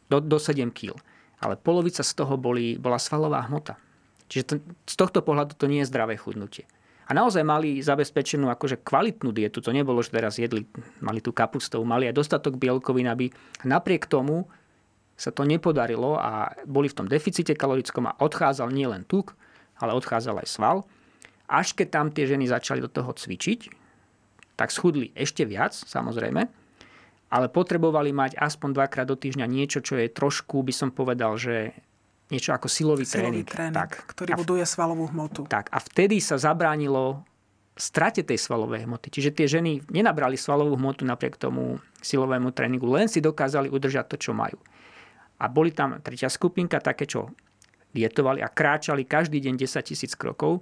do, 0.08 0.24
do 0.24 0.40
7 0.40 0.72
kg. 0.72 0.96
Ale 1.44 1.60
polovica 1.60 2.00
z 2.00 2.14
toho 2.16 2.40
boli, 2.40 2.80
bola 2.80 2.96
svalová 2.96 3.44
hmota. 3.52 3.76
Čiže 4.32 4.44
to, 4.48 4.56
z 4.88 4.96
tohto 4.96 5.20
pohľadu 5.20 5.60
to 5.60 5.68
nie 5.68 5.84
je 5.84 5.92
zdravé 5.92 6.16
chudnutie. 6.16 6.64
A 7.04 7.12
naozaj 7.12 7.44
mali 7.44 7.84
zabezpečenú 7.84 8.48
akože 8.48 8.80
kvalitnú 8.80 9.36
dietu. 9.36 9.60
To 9.60 9.76
nebolo, 9.76 10.00
že 10.00 10.16
teraz 10.16 10.40
jedli, 10.40 10.64
mali 11.04 11.20
tú 11.20 11.36
kapustovú, 11.36 11.84
mali 11.84 12.08
aj 12.08 12.16
dostatok 12.16 12.56
bielkovín, 12.56 13.12
aby 13.12 13.28
napriek 13.68 14.08
tomu 14.08 14.48
sa 15.20 15.36
to 15.36 15.44
nepodarilo 15.44 16.16
a 16.16 16.56
boli 16.64 16.88
v 16.88 17.04
tom 17.04 17.08
deficite 17.12 17.54
kalorickom 17.54 18.08
a 18.08 18.16
odchádzal 18.24 18.72
nielen 18.72 19.04
tuk, 19.04 19.36
ale 19.84 19.92
odchádzal 20.00 20.42
aj 20.42 20.48
sval. 20.48 20.78
Až 21.52 21.76
keď 21.76 21.88
tam 21.92 22.08
tie 22.10 22.24
ženy 22.24 22.48
začali 22.48 22.80
do 22.80 22.88
toho 22.88 23.12
cvičiť, 23.12 23.83
tak 24.54 24.70
schudli 24.70 25.10
ešte 25.18 25.44
viac, 25.46 25.74
samozrejme, 25.74 26.42
ale 27.34 27.46
potrebovali 27.50 28.14
mať 28.14 28.38
aspoň 28.38 28.70
dvakrát 28.78 29.10
do 29.10 29.18
týždňa 29.18 29.50
niečo, 29.50 29.82
čo 29.82 29.98
je 29.98 30.06
trošku, 30.06 30.62
by 30.62 30.74
som 30.74 30.90
povedal, 30.94 31.34
že 31.34 31.74
niečo 32.30 32.54
ako 32.54 32.70
silový, 32.70 33.06
silový 33.06 33.42
tréning. 33.42 33.50
tréning 33.50 33.76
tak. 33.78 34.06
ktorý 34.14 34.30
a 34.34 34.38
buduje 34.38 34.64
svalovú 34.66 35.10
hmotu. 35.10 35.50
Tak 35.50 35.74
a 35.74 35.78
vtedy 35.82 36.22
sa 36.22 36.38
zabránilo 36.38 37.26
strate 37.74 38.22
tej 38.22 38.38
svalovej 38.38 38.86
hmoty. 38.86 39.10
Čiže 39.10 39.34
tie 39.34 39.48
ženy 39.50 39.82
nenabrali 39.90 40.38
svalovú 40.38 40.78
hmotu 40.78 41.06
napriek 41.10 41.42
tomu 41.42 41.82
silovému 42.06 42.54
tréningu, 42.54 42.86
len 42.94 43.10
si 43.10 43.18
dokázali 43.18 43.70
udržať 43.70 44.14
to, 44.14 44.30
čo 44.30 44.32
majú. 44.38 44.62
A 45.42 45.50
boli 45.50 45.74
tam 45.74 45.98
tretia 46.00 46.30
skupinka, 46.30 46.78
také, 46.78 47.10
čo 47.10 47.34
dietovali 47.94 48.46
a 48.46 48.50
kráčali 48.50 49.10
každý 49.10 49.42
deň 49.42 49.58
10 49.58 49.90
tisíc 49.90 50.14
krokov. 50.14 50.62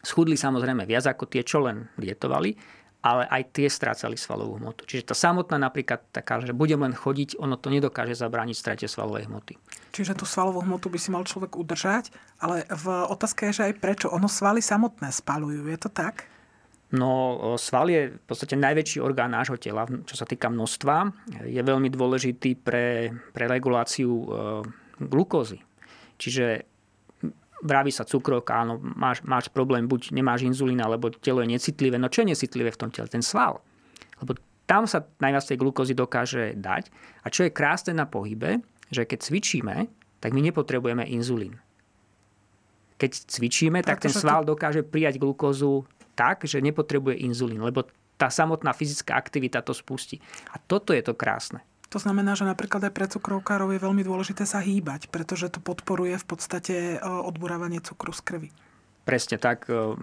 Schudli 0.00 0.40
samozrejme 0.40 0.88
viac 0.88 1.04
ako 1.08 1.28
tie, 1.28 1.44
čo 1.44 1.64
len 1.64 1.88
dietovali, 2.00 2.56
ale 3.06 3.22
aj 3.30 3.42
tie 3.54 3.70
strácali 3.70 4.18
svalovú 4.18 4.58
hmotu. 4.58 4.82
Čiže 4.82 5.14
tá 5.14 5.14
samotná 5.14 5.62
napríklad 5.62 6.02
taká, 6.10 6.42
že 6.42 6.50
budem 6.50 6.82
len 6.82 6.90
chodiť, 6.90 7.38
ono 7.38 7.54
to 7.54 7.70
nedokáže 7.70 8.18
zabrániť 8.18 8.56
strate 8.58 8.86
svalovej 8.90 9.30
hmoty. 9.30 9.54
Čiže 9.94 10.18
tú 10.18 10.26
svalovú 10.26 10.66
hmotu 10.66 10.90
by 10.90 10.98
si 10.98 11.14
mal 11.14 11.22
človek 11.22 11.54
udržať, 11.54 12.10
ale 12.42 12.66
v 12.66 12.86
otázke 13.06 13.46
je, 13.46 13.62
že 13.62 13.66
aj 13.70 13.74
prečo. 13.78 14.10
Ono 14.10 14.26
svaly 14.26 14.58
samotné 14.58 15.14
spalujú, 15.14 15.70
je 15.70 15.78
to 15.78 15.86
tak? 15.94 16.26
No, 16.90 17.38
sval 17.58 17.90
je 17.90 18.14
v 18.14 18.24
podstate 18.26 18.58
najväčší 18.58 18.98
orgán 19.02 19.34
nášho 19.34 19.58
tela, 19.58 19.86
čo 19.86 20.14
sa 20.18 20.26
týka 20.26 20.50
množstva. 20.50 21.14
Je 21.46 21.58
veľmi 21.58 21.90
dôležitý 21.90 22.58
pre, 22.58 23.10
pre 23.34 23.44
reguláciu 23.50 24.10
e, 24.10 24.26
glukózy. 25.02 25.62
Čiže 26.14 26.66
vraví 27.64 27.88
sa 27.88 28.04
cukrovka, 28.04 28.52
áno, 28.52 28.76
máš, 28.80 29.24
máš 29.24 29.48
problém, 29.48 29.88
buď 29.88 30.12
nemáš 30.12 30.44
inzulín, 30.44 30.80
alebo 30.84 31.08
telo 31.08 31.40
je 31.40 31.48
necitlivé. 31.48 31.96
No 31.96 32.12
čo 32.12 32.24
je 32.24 32.32
necitlivé 32.36 32.68
v 32.68 32.80
tom 32.80 32.90
tele? 32.92 33.08
Ten 33.08 33.24
sval. 33.24 33.64
Lebo 34.20 34.36
tam 34.66 34.84
sa 34.84 35.06
najviac 35.22 35.44
tej 35.46 35.58
glukózy 35.62 35.94
dokáže 35.94 36.58
dať. 36.58 36.90
A 37.24 37.30
čo 37.30 37.46
je 37.46 37.54
krásne 37.54 37.94
na 37.94 38.04
pohybe, 38.04 38.60
že 38.90 39.06
keď 39.06 39.18
cvičíme, 39.22 39.76
tak 40.20 40.34
my 40.34 40.40
nepotrebujeme 40.42 41.06
inzulín. 41.06 41.56
Keď 42.96 43.30
cvičíme, 43.30 43.84
tak, 43.84 44.00
tak 44.00 44.10
ten 44.10 44.14
sval 44.14 44.42
to... 44.42 44.56
dokáže 44.56 44.82
prijať 44.82 45.20
glukózu 45.20 45.86
tak, 46.16 46.48
že 46.48 46.64
nepotrebuje 46.64 47.20
inzulín, 47.22 47.60
lebo 47.60 47.84
tá 48.16 48.32
samotná 48.32 48.72
fyzická 48.72 49.20
aktivita 49.20 49.60
to 49.60 49.76
spustí. 49.76 50.16
A 50.50 50.56
toto 50.56 50.96
je 50.96 51.04
to 51.04 51.12
krásne. 51.12 51.60
To 51.96 52.04
znamená, 52.04 52.36
že 52.36 52.44
napríklad 52.44 52.84
aj 52.84 52.92
pre 52.92 53.08
cukrovkárov 53.08 53.72
je 53.72 53.80
veľmi 53.80 54.04
dôležité 54.04 54.44
sa 54.44 54.60
hýbať, 54.60 55.08
pretože 55.08 55.48
to 55.48 55.64
podporuje 55.64 56.20
v 56.20 56.26
podstate 56.28 56.74
e, 56.76 56.96
odburávanie 57.00 57.80
cukru 57.80 58.12
z 58.12 58.20
krvi. 58.20 58.48
Presne 59.08 59.40
tak. 59.40 59.64
E, 59.64 59.96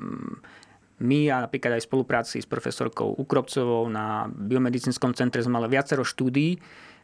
my 1.06 1.20
a 1.30 1.46
napríklad 1.46 1.78
aj 1.78 1.86
v 1.86 1.90
spolupráci 1.94 2.42
s 2.42 2.50
profesorkou 2.50 3.14
Ukropcovou 3.14 3.86
na 3.94 4.26
biomedicínskom 4.26 5.14
centre 5.14 5.46
sme 5.46 5.62
mali 5.62 5.70
viacero 5.70 6.02
štúdií, 6.02 6.58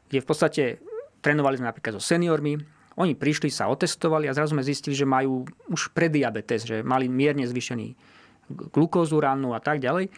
kde 0.10 0.18
v 0.18 0.26
podstate 0.26 0.82
trénovali 1.22 1.62
sme 1.62 1.70
napríklad 1.70 2.02
so 2.02 2.02
seniormi, 2.02 2.58
oni 2.98 3.14
prišli, 3.14 3.54
sa 3.54 3.70
otestovali 3.70 4.26
a 4.26 4.34
zrazu 4.34 4.58
sme 4.58 4.66
zistili, 4.66 4.98
že 4.98 5.06
majú 5.06 5.46
už 5.70 5.94
prediabetes, 5.94 6.66
že 6.66 6.82
mali 6.82 7.06
mierne 7.06 7.46
zvýšený 7.46 7.94
glukózu 8.74 9.22
rannú 9.22 9.54
a 9.54 9.62
tak 9.62 9.86
ďalej. 9.86 10.10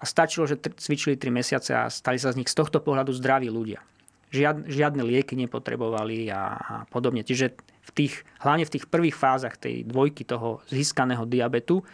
A 0.00 0.04
stačilo, 0.08 0.48
že 0.48 0.56
cvičili 0.56 1.20
3 1.20 1.28
mesiace 1.28 1.76
a 1.76 1.92
stali 1.92 2.16
sa 2.16 2.32
z 2.32 2.40
nich 2.40 2.48
z 2.48 2.56
tohto 2.56 2.80
pohľadu 2.80 3.12
zdraví 3.12 3.52
ľudia 3.52 3.84
žiad, 4.30 4.66
žiadne 4.66 5.02
lieky 5.02 5.34
nepotrebovali 5.38 6.30
a, 6.30 6.42
a 6.56 6.74
podobne. 6.90 7.22
Čiže 7.22 7.56
v 7.86 7.90
tých, 7.94 8.26
hlavne 8.42 8.66
v 8.66 8.74
tých 8.78 8.86
prvých 8.90 9.16
fázach 9.16 9.56
tej 9.58 9.86
dvojky 9.86 10.26
toho 10.26 10.62
získaného 10.70 11.26
diabetu 11.26 11.86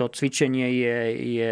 to 0.00 0.08
cvičenie 0.08 0.80
je, 0.80 0.98
je 1.36 1.50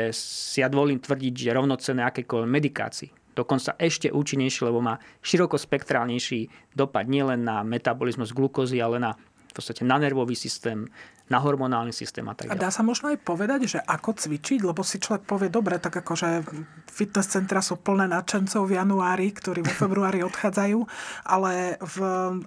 ja 0.57 0.73
dovolím 0.73 1.05
tvrdiť, 1.05 1.35
že 1.37 1.53
rovnocené 1.53 2.01
akékoľvek 2.09 2.49
medikácii. 2.49 3.11
Dokonca 3.37 3.77
ešte 3.77 4.09
účinnejšie, 4.09 4.73
lebo 4.73 4.81
má 4.81 4.97
širokospektrálnejší 5.21 6.73
dopad 6.73 7.07
nielen 7.07 7.45
na 7.45 7.61
metabolizmus 7.61 8.33
glukózy, 8.33 8.81
ale 8.81 8.97
na 8.99 9.12
v 9.49 9.53
podstate 9.53 9.85
na 9.85 10.01
nervový 10.01 10.37
systém, 10.37 10.88
na 11.29 11.38
hormonálny 11.38 11.93
systém 11.93 12.25
a 12.25 12.33
tak 12.33 12.49
ďalej. 12.49 12.57
A 12.57 12.62
dá 12.64 12.71
sa 12.73 12.81
možno 12.81 13.12
aj 13.12 13.21
povedať, 13.21 13.61
že 13.69 13.79
ako 13.85 14.17
cvičiť, 14.17 14.64
lebo 14.64 14.81
si 14.81 14.97
človek 14.97 15.29
povie, 15.29 15.53
dobre, 15.53 15.77
tak 15.77 16.01
akože 16.01 16.45
fitness 16.88 17.29
centra 17.29 17.61
sú 17.61 17.77
plné 17.77 18.09
nadšencov 18.09 18.64
v 18.64 18.81
januári, 18.81 19.29
ktorí 19.37 19.61
vo 19.61 19.73
februári 19.77 20.25
odchádzajú, 20.25 20.81
ale 21.29 21.77
v, 21.85 21.97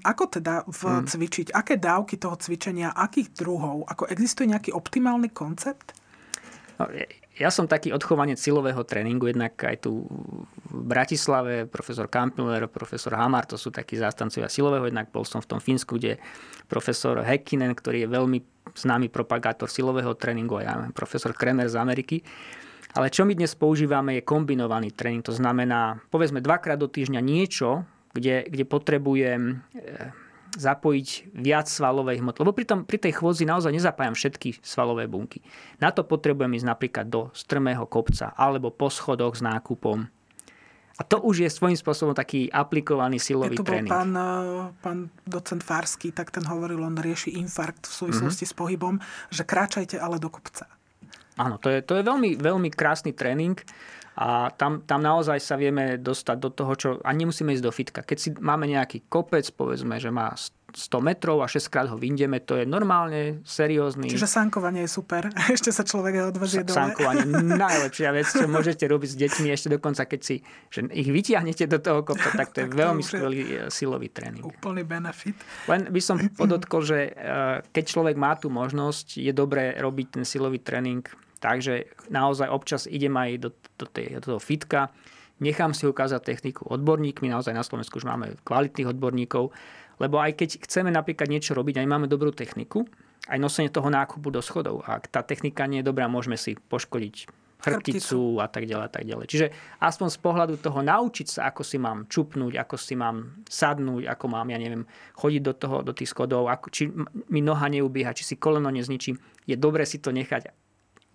ako 0.02 0.24
teda 0.42 0.66
v 0.66 0.82
hmm. 0.82 1.06
cvičiť? 1.06 1.48
Aké 1.54 1.78
dávky 1.78 2.18
toho 2.18 2.34
cvičenia, 2.42 2.90
akých 2.98 3.38
druhov? 3.38 3.86
Ako 3.86 4.10
existuje 4.10 4.50
nejaký 4.50 4.74
optimálny 4.74 5.30
koncept? 5.30 5.94
Ja 7.40 7.48
som 7.48 7.64
taký 7.64 7.96
odchovanie 7.96 8.36
silového 8.36 8.84
tréningu, 8.84 9.32
jednak 9.32 9.56
aj 9.56 9.88
tu 9.88 10.04
v 10.68 10.82
Bratislave, 10.84 11.64
profesor 11.64 12.12
Kampmiller, 12.12 12.68
profesor 12.68 13.16
Hamar, 13.16 13.48
to 13.48 13.56
sú 13.56 13.72
takí 13.72 13.96
zástancovia 13.96 14.52
silového, 14.52 14.92
jednak 14.92 15.16
bol 15.16 15.24
som 15.24 15.40
v 15.40 15.56
tom 15.56 15.60
Fínsku, 15.64 15.96
kde 15.96 16.20
profesor 16.68 17.24
Häkkinen, 17.24 17.72
ktorý 17.72 18.04
je 18.04 18.10
veľmi 18.12 18.40
známy 18.76 19.08
propagátor 19.08 19.72
silového 19.72 20.12
tréningu 20.20 20.60
a 20.60 20.64
ja 20.64 20.74
profesor 20.92 21.32
Kremer 21.32 21.72
z 21.72 21.80
Ameriky. 21.80 22.20
Ale 22.92 23.08
čo 23.08 23.24
my 23.24 23.32
dnes 23.32 23.56
používame 23.56 24.20
je 24.20 24.28
kombinovaný 24.28 24.92
tréning. 24.92 25.24
To 25.24 25.32
znamená, 25.32 26.04
povedzme 26.12 26.44
dvakrát 26.44 26.76
do 26.76 26.92
týždňa 26.92 27.24
niečo, 27.24 27.88
kde, 28.12 28.44
kde 28.52 28.68
potrebujem 28.68 29.64
e, 29.72 30.12
zapojiť 30.58 31.32
viac 31.32 31.68
svalovej 31.72 32.20
hmoty. 32.20 32.44
Lebo 32.44 32.52
pri, 32.52 32.66
tom, 32.68 32.80
pri 32.84 33.00
tej 33.00 33.20
chôdzi 33.20 33.48
naozaj 33.48 33.72
nezapájam 33.72 34.16
všetky 34.16 34.60
svalové 34.60 35.08
bunky. 35.08 35.40
Na 35.80 35.96
to 35.96 36.04
potrebujem 36.04 36.60
ísť 36.60 36.68
napríklad 36.68 37.06
do 37.08 37.32
strmého 37.32 37.88
kopca 37.88 38.36
alebo 38.36 38.72
po 38.72 38.92
schodoch 38.92 39.40
s 39.40 39.42
nákupom 39.42 40.12
a 41.02 41.02
to 41.02 41.18
už 41.18 41.42
je 41.42 41.50
svojím 41.50 41.74
spôsobom 41.74 42.14
taký 42.14 42.46
aplikovaný 42.54 43.18
silový 43.18 43.58
tu 43.58 43.66
bol 43.66 43.74
tréning. 43.74 43.90
Pán, 43.90 44.14
eh, 44.14 44.70
pán 44.86 45.10
docent 45.26 45.66
Farsky, 45.66 46.14
tak 46.14 46.30
ten 46.30 46.46
hovoril, 46.46 46.78
on 46.86 46.94
rieši 46.94 47.42
infarkt 47.42 47.90
v 47.90 47.94
súvislosti 48.06 48.46
mm-hmm. 48.46 48.54
s 48.54 48.62
pohybom, 48.62 48.96
že 49.34 49.42
kráčajte 49.42 49.98
ale 49.98 50.22
do 50.22 50.30
kopca. 50.30 50.70
Áno, 51.42 51.58
to 51.58 51.74
je, 51.74 51.82
to 51.82 51.98
je 51.98 52.06
veľmi, 52.06 52.38
veľmi 52.38 52.70
krásny 52.70 53.18
tréning 53.18 53.58
a 54.12 54.52
tam, 54.52 54.84
tam 54.84 55.00
naozaj 55.00 55.40
sa 55.40 55.56
vieme 55.56 55.96
dostať 55.96 56.38
do 56.38 56.50
toho, 56.52 56.74
čo... 56.76 56.90
A 57.00 57.16
nemusíme 57.16 57.56
ísť 57.56 57.64
do 57.64 57.72
fitka. 57.72 58.00
Keď 58.04 58.18
si 58.20 58.30
máme 58.36 58.68
nejaký 58.68 59.08
kopec, 59.08 59.48
povedzme, 59.56 60.04
že 60.04 60.12
má 60.12 60.36
100 60.76 61.00
metrov 61.04 61.44
a 61.44 61.48
6 61.48 61.68
krát 61.68 61.88
ho 61.88 62.00
vyndeme, 62.00 62.40
to 62.44 62.60
je 62.60 62.68
normálne, 62.68 63.44
seriózny. 63.44 64.08
Čiže 64.08 64.28
sankovanie 64.28 64.88
je 64.88 64.92
super. 64.92 65.32
Ešte 65.56 65.72
sa 65.72 65.84
človek 65.84 66.32
odvezie 66.32 66.64
dole. 66.64 66.76
Sankovanie 66.76 67.24
najlepšia 67.68 68.12
vec, 68.16 68.28
čo 68.28 68.48
môžete 68.48 68.84
robiť 68.88 69.10
s 69.12 69.18
deťmi, 69.20 69.48
ešte 69.52 69.68
dokonca 69.72 70.08
keď 70.08 70.22
si 70.24 70.36
že 70.72 70.88
ich 70.92 71.08
vytiahnete 71.12 71.68
do 71.68 71.80
toho 71.80 72.04
kopca, 72.08 72.32
tak 72.36 72.56
to 72.56 72.64
je 72.64 72.68
veľmi 72.84 73.04
skvelý 73.04 73.42
e, 73.42 73.56
silový 73.68 74.12
tréning. 74.12 74.44
Úplný 74.44 74.84
benefit. 74.88 75.36
Len 75.68 75.92
by 75.92 76.02
som 76.04 76.18
podotkol, 76.42 76.84
že 76.84 77.12
e, 77.12 77.12
keď 77.72 77.84
človek 77.84 78.16
má 78.16 78.36
tú 78.40 78.48
možnosť, 78.48 79.20
je 79.20 79.32
dobré 79.36 79.76
robiť 79.76 80.20
ten 80.20 80.24
silový 80.24 80.64
tréning 80.64 81.04
Takže 81.42 81.90
naozaj 82.14 82.48
občas 82.54 82.86
idem 82.86 83.18
aj 83.18 83.30
do, 83.42 83.50
do, 83.82 83.86
tej, 83.90 84.22
do 84.22 84.38
toho 84.38 84.42
fitka, 84.42 84.94
nechám 85.42 85.74
si 85.74 85.90
ukázať 85.90 86.22
techniku 86.22 86.70
odborníkmi, 86.70 87.34
naozaj 87.34 87.58
na 87.58 87.66
Slovensku 87.66 87.98
už 87.98 88.06
máme 88.06 88.38
kvalitných 88.46 88.94
odborníkov, 88.94 89.50
lebo 89.98 90.22
aj 90.22 90.38
keď 90.38 90.50
chceme 90.70 90.94
napríklad 90.94 91.26
niečo 91.28 91.58
robiť, 91.58 91.82
aj 91.82 91.88
máme 91.90 92.06
dobrú 92.06 92.30
techniku, 92.30 92.86
aj 93.26 93.38
nosenie 93.42 93.74
toho 93.74 93.90
nákupu 93.90 94.30
do 94.30 94.42
schodov. 94.42 94.86
A 94.86 95.02
ak 95.02 95.10
tá 95.10 95.22
technika 95.26 95.66
nie 95.66 95.82
je 95.82 95.90
dobrá, 95.90 96.06
môžeme 96.06 96.38
si 96.38 96.58
poškodiť 96.58 97.42
chrbticu 97.62 98.42
a 98.42 98.50
tak 98.50 98.66
ďalej 98.66 98.86
a 98.90 98.92
tak 98.92 99.04
ďalej. 99.06 99.26
Čiže 99.30 99.48
aspoň 99.78 100.08
z 100.10 100.18
pohľadu 100.18 100.56
toho 100.58 100.82
naučiť 100.82 101.28
sa, 101.30 101.54
ako 101.54 101.62
si 101.62 101.78
mám 101.78 102.10
čupnúť, 102.10 102.58
ako 102.58 102.76
si 102.78 102.98
mám 102.98 103.46
sadnúť, 103.46 104.10
ako 104.10 104.26
mám, 104.34 104.50
ja 104.50 104.58
neviem, 104.58 104.90
chodiť 105.14 105.42
do, 105.46 105.54
toho, 105.54 105.78
do 105.86 105.94
tých 105.94 106.10
schodov, 106.10 106.50
ako, 106.50 106.74
či 106.74 106.90
mi 107.30 107.46
noha 107.46 107.70
neubieha, 107.70 108.18
či 108.18 108.26
si 108.26 108.42
koleno 108.42 108.74
nezničí, 108.74 109.14
je 109.46 109.56
dobre 109.58 109.86
si 109.86 110.02
to 110.02 110.10
nechať 110.10 110.50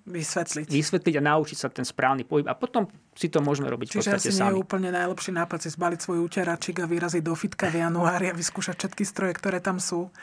vysvetliť. 0.07 0.71
Vysvetliť 0.71 1.15
a 1.19 1.23
naučiť 1.23 1.59
sa 1.59 1.69
ten 1.69 1.83
správny 1.83 2.23
pohyb 2.23 2.47
a 2.47 2.55
potom 2.55 2.87
si 3.13 3.27
to 3.27 3.43
môžeme 3.43 3.67
robiť 3.67 3.99
Čiže 3.99 3.99
v 3.99 4.03
podstate 4.07 4.31
asi 4.31 4.31
sami. 4.31 4.39
nie 4.39 4.51
je 4.55 4.63
úplne 4.63 4.89
najlepší 4.95 5.33
nápad 5.35 5.59
si 5.67 5.69
zbaliť 5.75 5.99
svoj 5.99 6.19
úteračik 6.31 6.77
a 6.79 6.87
vyraziť 6.87 7.23
do 7.27 7.35
fitka 7.35 7.67
v 7.67 7.83
januári 7.83 8.31
a 8.31 8.35
vyskúšať 8.39 8.79
všetky 8.79 9.03
stroje, 9.03 9.33
ktoré 9.35 9.59
tam 9.59 9.83
sú. 9.83 10.15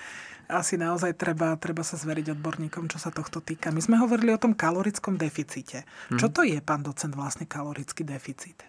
Asi 0.48 0.76
naozaj 0.76 1.16
treba, 1.16 1.56
treba 1.56 1.84
sa 1.88 1.96
zveriť 1.96 2.36
odborníkom, 2.36 2.92
čo 2.92 3.00
sa 3.00 3.12
tohto 3.12 3.40
týka. 3.40 3.72
My 3.72 3.80
sme 3.80 3.96
hovorili 4.00 4.36
o 4.36 4.40
tom 4.40 4.56
kalorickom 4.56 5.16
deficite. 5.16 5.88
Hmm. 6.12 6.20
Čo 6.20 6.32
to 6.32 6.44
je, 6.44 6.60
pán 6.60 6.84
docent, 6.84 7.16
vlastne 7.16 7.48
kalorický 7.48 8.04
deficit? 8.08 8.64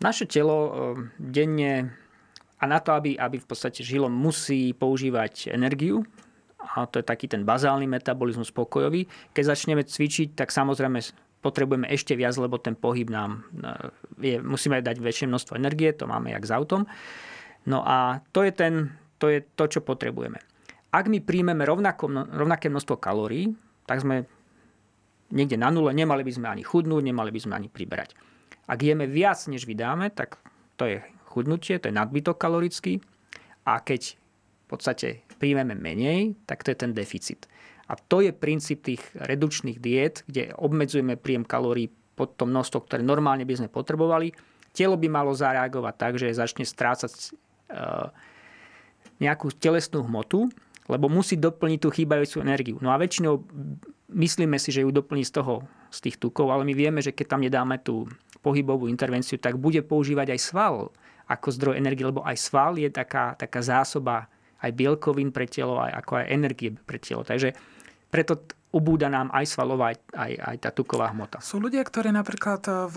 Naše 0.00 0.28
telo 0.28 0.56
eh, 0.56 0.72
denne 1.16 1.92
a 2.56 2.64
na 2.64 2.80
to, 2.80 2.96
aby, 2.96 3.16
aby 3.20 3.36
v 3.36 3.48
podstate 3.48 3.84
žilo, 3.84 4.08
musí 4.08 4.72
používať 4.72 5.52
energiu 5.52 6.04
a 6.74 6.90
to 6.90 6.98
je 6.98 7.06
taký 7.06 7.30
ten 7.30 7.46
bazálny 7.46 7.86
metabolizmus 7.86 8.50
pokojový. 8.50 9.06
Keď 9.32 9.44
začneme 9.54 9.86
cvičiť, 9.86 10.34
tak 10.34 10.50
samozrejme 10.50 10.98
potrebujeme 11.44 11.86
ešte 11.86 12.18
viac, 12.18 12.34
lebo 12.42 12.58
ten 12.58 12.74
pohyb 12.74 13.06
nám 13.06 13.46
je, 14.18 14.42
musíme 14.42 14.82
dať 14.82 14.98
väčšie 14.98 15.30
množstvo 15.30 15.54
energie, 15.54 15.94
to 15.94 16.10
máme 16.10 16.34
jak 16.34 16.42
s 16.42 16.50
autom. 16.50 16.90
No 17.70 17.86
a 17.86 18.18
to 18.34 18.42
je, 18.42 18.50
ten, 18.50 18.90
to, 19.22 19.30
je 19.30 19.46
to, 19.54 19.70
čo 19.70 19.80
potrebujeme. 19.82 20.42
Ak 20.90 21.06
my 21.06 21.22
príjmeme 21.22 21.62
rovnako, 21.62 22.08
rovnaké 22.34 22.66
množstvo 22.66 22.98
kalórií, 22.98 23.52
tak 23.86 24.02
sme 24.02 24.26
niekde 25.30 25.58
na 25.58 25.70
nule, 25.70 25.90
nemali 25.90 26.22
by 26.22 26.32
sme 26.34 26.46
ani 26.50 26.62
chudnúť, 26.62 27.02
nemali 27.02 27.30
by 27.34 27.40
sme 27.42 27.54
ani 27.58 27.68
priberať. 27.70 28.14
Ak 28.66 28.82
jeme 28.82 29.06
viac, 29.06 29.38
než 29.46 29.66
vydáme, 29.66 30.10
tak 30.14 30.38
to 30.78 30.86
je 30.86 31.02
chudnutie, 31.30 31.78
to 31.78 31.90
je 31.90 31.94
nadbytok 31.94 32.38
kalorický. 32.38 33.02
A 33.66 33.82
keď 33.82 34.14
v 34.66 34.66
podstate 34.70 35.25
príjmeme 35.36 35.76
menej, 35.76 36.34
tak 36.48 36.64
to 36.64 36.72
je 36.72 36.78
ten 36.80 36.96
deficit. 36.96 37.46
A 37.86 37.94
to 37.94 38.18
je 38.24 38.34
princíp 38.34 38.82
tých 38.82 39.02
redukčných 39.14 39.78
diét, 39.78 40.26
kde 40.26 40.50
obmedzujeme 40.58 41.14
príjem 41.14 41.46
kalórií 41.46 41.92
pod 42.18 42.34
to 42.34 42.48
množstvo, 42.48 42.88
ktoré 42.88 43.04
normálne 43.04 43.46
by 43.46 43.54
sme 43.62 43.68
potrebovali. 43.70 44.34
Telo 44.74 44.98
by 44.98 45.06
malo 45.06 45.36
zareagovať 45.36 45.94
tak, 45.94 46.12
že 46.18 46.34
začne 46.34 46.64
strácať 46.66 47.12
e, 47.12 47.28
nejakú 49.22 49.52
telesnú 49.54 50.02
hmotu, 50.02 50.50
lebo 50.90 51.06
musí 51.06 51.38
doplniť 51.38 51.78
tú 51.78 51.88
chýbajúcu 51.92 52.36
energiu. 52.42 52.76
No 52.82 52.90
a 52.90 52.98
väčšinou 52.98 53.44
myslíme 54.10 54.56
si, 54.56 54.74
že 54.74 54.82
ju 54.82 54.90
doplní 54.90 55.22
z 55.22 55.38
toho, 55.38 55.62
z 55.92 56.10
tých 56.10 56.16
tukov, 56.18 56.50
ale 56.50 56.66
my 56.66 56.74
vieme, 56.74 57.00
že 57.00 57.14
keď 57.14 57.26
tam 57.36 57.40
nedáme 57.44 57.78
tú 57.78 58.10
pohybovú 58.42 58.90
intervenciu, 58.90 59.38
tak 59.38 59.58
bude 59.58 59.82
používať 59.82 60.34
aj 60.34 60.40
sval 60.42 60.76
ako 61.26 61.48
zdroj 61.50 61.74
energie, 61.78 62.06
lebo 62.06 62.22
aj 62.22 62.38
sval 62.38 62.78
je 62.78 62.86
taká, 62.86 63.34
taká 63.34 63.58
zásoba 63.62 64.30
aj 64.66 64.72
bielkovín 64.74 65.30
pre 65.30 65.46
telo, 65.46 65.78
aj, 65.78 66.02
ako 66.04 66.12
aj 66.22 66.26
energie 66.30 66.70
pre 66.74 66.98
telo. 66.98 67.22
Takže 67.22 67.54
preto 68.10 68.46
ubúda 68.74 69.08
nám 69.08 69.32
aj 69.32 69.44
svalová, 69.46 69.94
aj, 69.94 69.98
aj, 70.12 70.32
aj 70.36 70.56
tá 70.60 70.70
tuková 70.74 71.10
hmota. 71.10 71.40
Sú 71.40 71.62
ľudia, 71.62 71.80
ktorí 71.80 72.12
napríklad 72.12 72.62
v, 72.92 72.96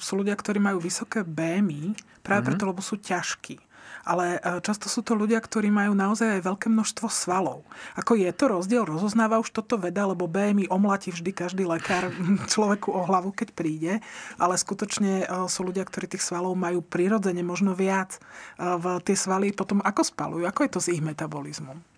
sú 0.00 0.12
ľudia, 0.16 0.34
ktorí 0.34 0.58
majú 0.62 0.80
vysoké 0.80 1.26
BMI 1.26 1.92
práve 2.24 2.46
mm-hmm. 2.46 2.46
preto, 2.48 2.64
lebo 2.64 2.80
sú 2.80 2.96
ťažkí 2.96 3.69
ale 4.04 4.40
e, 4.40 4.60
často 4.64 4.88
sú 4.88 5.04
to 5.04 5.12
ľudia, 5.16 5.40
ktorí 5.40 5.68
majú 5.68 5.92
naozaj 5.92 6.40
aj 6.40 6.46
veľké 6.46 6.66
množstvo 6.72 7.06
svalov. 7.08 7.66
Ako 7.96 8.16
je 8.16 8.30
to 8.32 8.48
rozdiel? 8.48 8.82
Rozoznáva 8.88 9.40
už 9.40 9.52
toto 9.52 9.76
veda, 9.76 10.08
lebo 10.08 10.30
BMI 10.30 10.72
omlatí 10.72 11.12
vždy 11.12 11.30
každý 11.32 11.64
lekár 11.68 12.08
človeku 12.52 12.90
o 12.90 13.04
hlavu, 13.04 13.34
keď 13.34 13.48
príde, 13.52 13.92
ale 14.40 14.54
skutočne 14.56 15.24
e, 15.24 15.26
sú 15.46 15.66
ľudia, 15.66 15.84
ktorí 15.84 16.08
tých 16.08 16.24
svalov 16.24 16.56
majú 16.56 16.80
prirodzene 16.84 17.44
možno 17.44 17.76
viac. 17.76 18.16
E, 18.16 18.20
v 18.64 19.00
tie 19.04 19.16
svaly 19.16 19.52
potom 19.52 19.84
ako 19.84 20.02
spalujú? 20.06 20.44
Ako 20.48 20.60
je 20.66 20.70
to 20.72 20.80
s 20.80 20.90
ich 20.92 21.02
metabolizmom? 21.04 21.90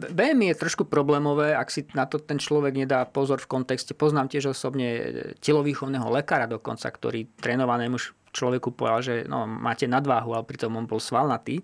BMI 0.00 0.54
je 0.54 0.60
trošku 0.64 0.88
problémové, 0.88 1.52
ak 1.52 1.68
si 1.68 1.84
na 1.92 2.08
to 2.08 2.16
ten 2.16 2.40
človek 2.40 2.72
nedá 2.72 3.04
pozor 3.04 3.36
v 3.42 3.50
kontexte. 3.50 3.92
Poznám 3.92 4.32
tiež 4.32 4.56
osobne 4.56 5.12
telovýchovného 5.44 6.08
lekára 6.08 6.48
dokonca, 6.48 6.88
ktorý 6.88 7.28
trénovanému 7.36 8.00
človeku 8.30 8.74
povedal, 8.74 9.00
že 9.02 9.14
no, 9.26 9.46
máte 9.46 9.90
nadváhu, 9.90 10.34
ale 10.34 10.46
pritom 10.46 10.74
on 10.78 10.86
bol 10.86 11.02
svalnatý, 11.02 11.62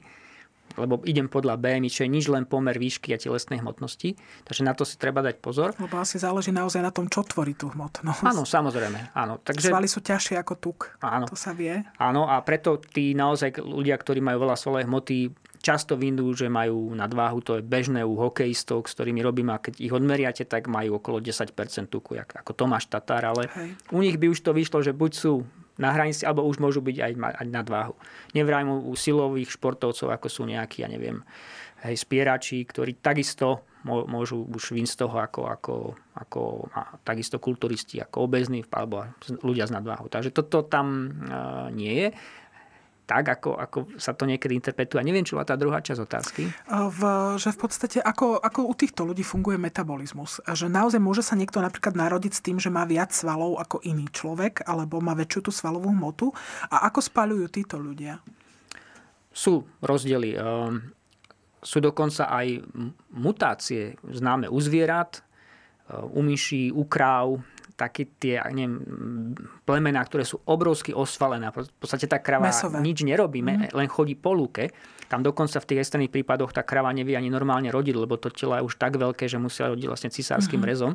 lebo 0.74 1.00
idem 1.06 1.30
podľa 1.30 1.56
BMI, 1.56 1.88
čo 1.88 2.04
je 2.04 2.10
nič 2.10 2.26
len 2.28 2.44
pomer 2.44 2.76
výšky 2.76 3.14
a 3.14 3.18
telesnej 3.18 3.62
hmotnosti. 3.62 4.18
Takže 4.44 4.62
na 4.66 4.74
to 4.74 4.82
si 4.82 4.98
treba 4.98 5.22
dať 5.24 5.38
pozor. 5.40 5.72
Lebo 5.78 5.96
asi 5.96 6.18
záleží 6.18 6.50
naozaj 6.50 6.82
na 6.82 6.92
tom, 6.92 7.06
čo 7.06 7.22
tvorí 7.22 7.54
tú 7.54 7.72
hmotnosť. 7.72 8.26
Áno, 8.26 8.42
samozrejme. 8.44 9.14
Áno. 9.16 9.38
Takže... 9.40 9.72
Svaly 9.72 9.88
sú 9.88 10.04
ťažšie 10.04 10.36
ako 10.42 10.54
tuk. 10.58 10.92
Áno. 11.00 11.30
To 11.30 11.38
sa 11.38 11.56
vie. 11.56 11.80
Áno, 11.96 12.28
a 12.28 12.42
preto 12.44 12.82
tí 12.82 13.16
naozaj 13.16 13.62
ľudia, 13.62 13.96
ktorí 13.96 14.20
majú 14.20 14.44
veľa 14.44 14.56
svalovej 14.58 14.84
hmoty, 14.90 15.18
často 15.64 15.96
vyndú, 15.98 16.30
že 16.36 16.46
majú 16.46 16.92
nadváhu, 16.94 17.42
to 17.42 17.58
je 17.58 17.62
bežné 17.64 18.04
u 18.06 18.14
hokejistov, 18.14 18.86
s 18.86 18.94
ktorými 18.94 19.18
robím 19.24 19.50
a 19.50 19.58
keď 19.58 19.82
ich 19.82 19.90
odmeriate, 19.90 20.44
tak 20.46 20.70
majú 20.70 21.02
okolo 21.02 21.18
10% 21.18 21.50
tuku, 21.90 22.20
ako 22.22 22.52
Tomáš 22.54 22.86
Tatár, 22.86 23.34
ale 23.34 23.50
Hej. 23.50 23.70
u 23.90 23.98
nich 23.98 24.14
by 24.14 24.30
už 24.30 24.46
to 24.46 24.54
vyšlo, 24.54 24.84
že 24.84 24.94
buď 24.94 25.10
sú 25.16 25.42
na 25.76 25.92
hranici, 25.92 26.24
alebo 26.24 26.44
už 26.48 26.60
môžu 26.60 26.80
byť 26.80 26.96
aj, 27.00 27.12
aj 27.16 27.46
nadváhu. 27.48 27.94
Nevrajme 28.32 28.88
u 28.88 28.92
silových 28.96 29.54
športovcov, 29.56 30.08
ako 30.08 30.26
sú 30.28 30.42
nejakí, 30.48 30.84
ja 30.84 30.88
neviem, 30.88 31.20
hej, 31.84 31.96
spierači, 32.00 32.64
ktorí 32.64 32.98
takisto 32.98 33.68
môžu 33.86 34.42
už 34.42 34.74
vynsť 34.74 34.92
z 34.92 35.00
toho 35.06 35.16
ako, 35.22 35.42
ako, 35.46 35.74
ako 36.18 36.42
a 36.74 36.98
takisto 37.06 37.38
kulturisti, 37.38 38.02
ako 38.02 38.26
obezní 38.26 38.66
alebo 38.74 39.06
ľudia 39.46 39.70
s 39.70 39.70
nadváhou. 39.70 40.10
Takže 40.10 40.34
toto 40.34 40.66
tam 40.66 41.06
uh, 41.06 41.70
nie 41.70 41.94
je 41.94 42.08
tak, 43.06 43.30
ako, 43.30 43.54
ako 43.54 43.78
sa 44.02 44.12
to 44.18 44.26
niekedy 44.26 44.58
interpretuje. 44.58 44.98
A 44.98 45.06
neviem, 45.06 45.22
čo 45.22 45.38
tá 45.46 45.54
druhá 45.54 45.78
časť 45.78 46.00
otázky. 46.02 46.50
V, 46.66 47.00
že 47.38 47.54
v 47.54 47.58
podstate, 47.58 47.98
ako, 48.02 48.42
ako 48.42 48.66
u 48.66 48.74
týchto 48.74 49.06
ľudí 49.06 49.22
funguje 49.22 49.54
metabolizmus. 49.56 50.42
Že 50.42 50.66
naozaj 50.66 50.98
môže 50.98 51.22
sa 51.22 51.38
niekto 51.38 51.62
napríklad 51.62 51.94
narodiť 51.94 52.32
s 52.34 52.42
tým, 52.42 52.58
že 52.58 52.66
má 52.66 52.82
viac 52.82 53.14
svalov 53.14 53.62
ako 53.62 53.86
iný 53.86 54.10
človek, 54.10 54.66
alebo 54.66 54.98
má 54.98 55.14
väčšiu 55.14 55.40
tú 55.46 55.50
svalovú 55.54 55.94
hmotu. 55.94 56.34
A 56.66 56.90
ako 56.90 56.98
spaľujú 56.98 57.46
títo 57.46 57.78
ľudia? 57.78 58.18
Sú 59.30 59.62
rozdiely. 59.78 60.34
Ehm, 60.34 60.90
sú 61.62 61.78
dokonca 61.78 62.26
aj 62.26 62.62
mutácie 63.14 63.94
známe 64.02 64.50
u 64.50 64.58
zvierat, 64.58 65.22
u 65.90 66.22
myší, 66.22 66.74
u 66.74 66.82
kráv, 66.86 67.42
také 67.76 68.08
tie 68.16 68.40
neviem, 68.50 68.80
plemená, 69.68 70.00
ktoré 70.00 70.24
sú 70.24 70.40
obrovsky 70.48 70.96
osvalené. 70.96 71.52
V 71.52 71.68
podstate 71.76 72.08
tá 72.08 72.18
krava 72.24 72.48
Mesové. 72.48 72.80
nič 72.80 73.04
nerobí, 73.04 73.44
mm. 73.44 73.76
len 73.76 73.86
chodí 73.86 74.16
po 74.16 74.32
lúke. 74.32 74.72
Tam 75.06 75.20
dokonca 75.22 75.60
v 75.60 75.68
tých 75.68 75.80
extrémnych 75.84 76.10
prípadoch 76.10 76.56
tá 76.56 76.64
krava 76.64 76.90
nevie 76.90 77.14
ani 77.14 77.28
normálne 77.28 77.68
rodiť, 77.68 77.94
lebo 77.94 78.16
to 78.16 78.32
telo 78.32 78.56
je 78.58 78.64
už 78.64 78.74
tak 78.80 78.96
veľké, 78.96 79.28
že 79.28 79.36
musia 79.36 79.70
rodiť 79.70 79.86
vlastne 79.86 80.10
cisárským 80.10 80.58
mm-hmm. 80.58 80.72
rezom. 80.72 80.92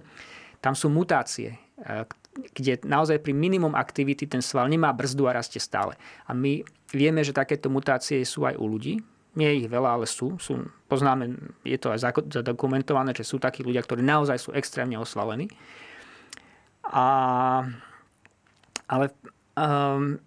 Tam 0.59 0.73
sú 0.73 0.89
mutácie, 0.91 1.55
e, 1.79 2.03
kde 2.51 2.81
naozaj 2.83 3.21
pri 3.21 3.31
minimum 3.31 3.77
aktivity 3.77 4.25
ten 4.25 4.41
sval 4.43 4.67
nemá 4.67 4.91
brzdu 4.91 5.29
a 5.29 5.37
rastie 5.37 5.61
stále. 5.61 5.95
A 6.27 6.33
my 6.33 6.65
vieme, 6.91 7.21
že 7.21 7.31
takéto 7.31 7.69
mutácie 7.69 8.19
sú 8.25 8.43
aj 8.43 8.57
u 8.57 8.65
ľudí. 8.67 8.99
Nie 9.31 9.55
je 9.55 9.63
ich 9.63 9.69
veľa, 9.71 9.95
ale 9.95 10.05
sú. 10.09 10.35
sú 10.43 10.59
poznáme, 10.91 11.55
je 11.63 11.79
to 11.79 11.95
aj 11.95 12.11
zadokumentované, 12.27 13.15
že 13.15 13.23
sú 13.23 13.39
takí 13.39 13.63
ľudia, 13.63 13.79
ktorí 13.79 14.03
naozaj 14.03 14.37
sú 14.43 14.49
extrémne 14.51 14.99
osvalení. 14.99 15.47
A, 16.91 17.65
ale 18.89 19.09
um, 19.57 20.19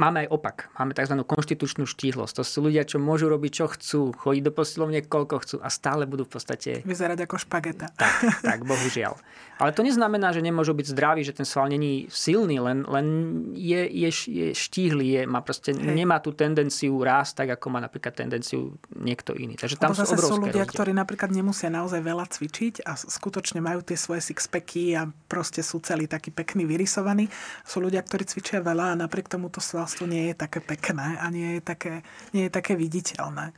máme 0.00 0.24
aj 0.24 0.28
opak. 0.32 0.56
Máme 0.80 0.96
tzv. 0.96 1.20
konštitučnú 1.20 1.84
štíhlosť. 1.84 2.40
To 2.40 2.44
sú 2.44 2.64
ľudia, 2.64 2.88
čo 2.88 2.96
môžu 2.96 3.28
robiť, 3.28 3.52
čo 3.52 3.66
chcú, 3.68 4.00
chodiť 4.16 4.42
do 4.48 4.52
posilovne, 4.56 5.04
koľko 5.04 5.36
chcú 5.44 5.56
a 5.60 5.68
stále 5.68 6.08
budú 6.08 6.24
v 6.24 6.40
podstate... 6.40 6.70
Vyzerať 6.88 7.28
ako 7.28 7.36
špageta. 7.36 7.92
Tak, 7.92 8.40
tak, 8.40 8.58
bohužiaľ. 8.64 9.20
Ale 9.60 9.76
to 9.76 9.84
neznamená, 9.84 10.32
že 10.32 10.40
nemôžu 10.40 10.72
byť 10.72 10.86
zdraví, 10.96 11.20
že 11.20 11.36
ten 11.36 11.44
sval 11.44 11.68
není 11.68 12.08
silný, 12.08 12.56
len, 12.56 12.88
len 12.88 13.06
je, 13.52 13.84
je, 13.84 14.08
je 14.24 14.46
štíhly, 14.56 15.20
je, 15.20 15.22
má 15.28 15.44
proste, 15.44 15.76
Hej. 15.76 15.84
nemá 15.84 16.16
tú 16.24 16.32
tendenciu 16.32 16.96
rásť 16.96 17.44
tak, 17.44 17.60
ako 17.60 17.76
má 17.76 17.84
napríklad 17.84 18.16
tendenciu 18.16 18.80
niekto 18.96 19.36
iný. 19.36 19.60
Takže 19.60 19.76
tam 19.76 19.92
sú 19.92 20.08
obrovské 20.08 20.32
sú 20.32 20.40
ľudia, 20.40 20.64
rozdiel. 20.64 20.72
ktorí 20.80 20.92
napríklad 20.96 21.28
nemusia 21.28 21.68
naozaj 21.68 22.00
veľa 22.00 22.24
cvičiť 22.32 22.88
a 22.88 22.96
skutočne 22.96 23.60
majú 23.60 23.84
tie 23.84 24.00
svoje 24.00 24.24
sixpacky 24.24 24.96
a 24.96 25.04
proste 25.28 25.60
sú 25.60 25.84
celý 25.84 26.08
taký 26.08 26.32
pekný, 26.32 26.64
vyrysovaný. 26.64 27.28
Sú 27.60 27.84
ľudia, 27.84 28.00
ktorí 28.00 28.24
cvičia 28.24 28.64
veľa 28.64 28.96
a 28.96 28.98
napriek 29.04 29.28
tomu 29.28 29.52
to 29.52 29.60
sval 29.60 29.89
svalstvo 29.90 30.06
nie 30.06 30.30
je 30.30 30.38
také 30.38 30.62
pekné 30.62 31.18
a 31.18 31.26
nie 31.34 31.58
je 31.58 31.62
také, 31.66 32.06
nie 32.30 32.46
je 32.46 32.52
také 32.54 32.78
viditeľné. 32.78 33.50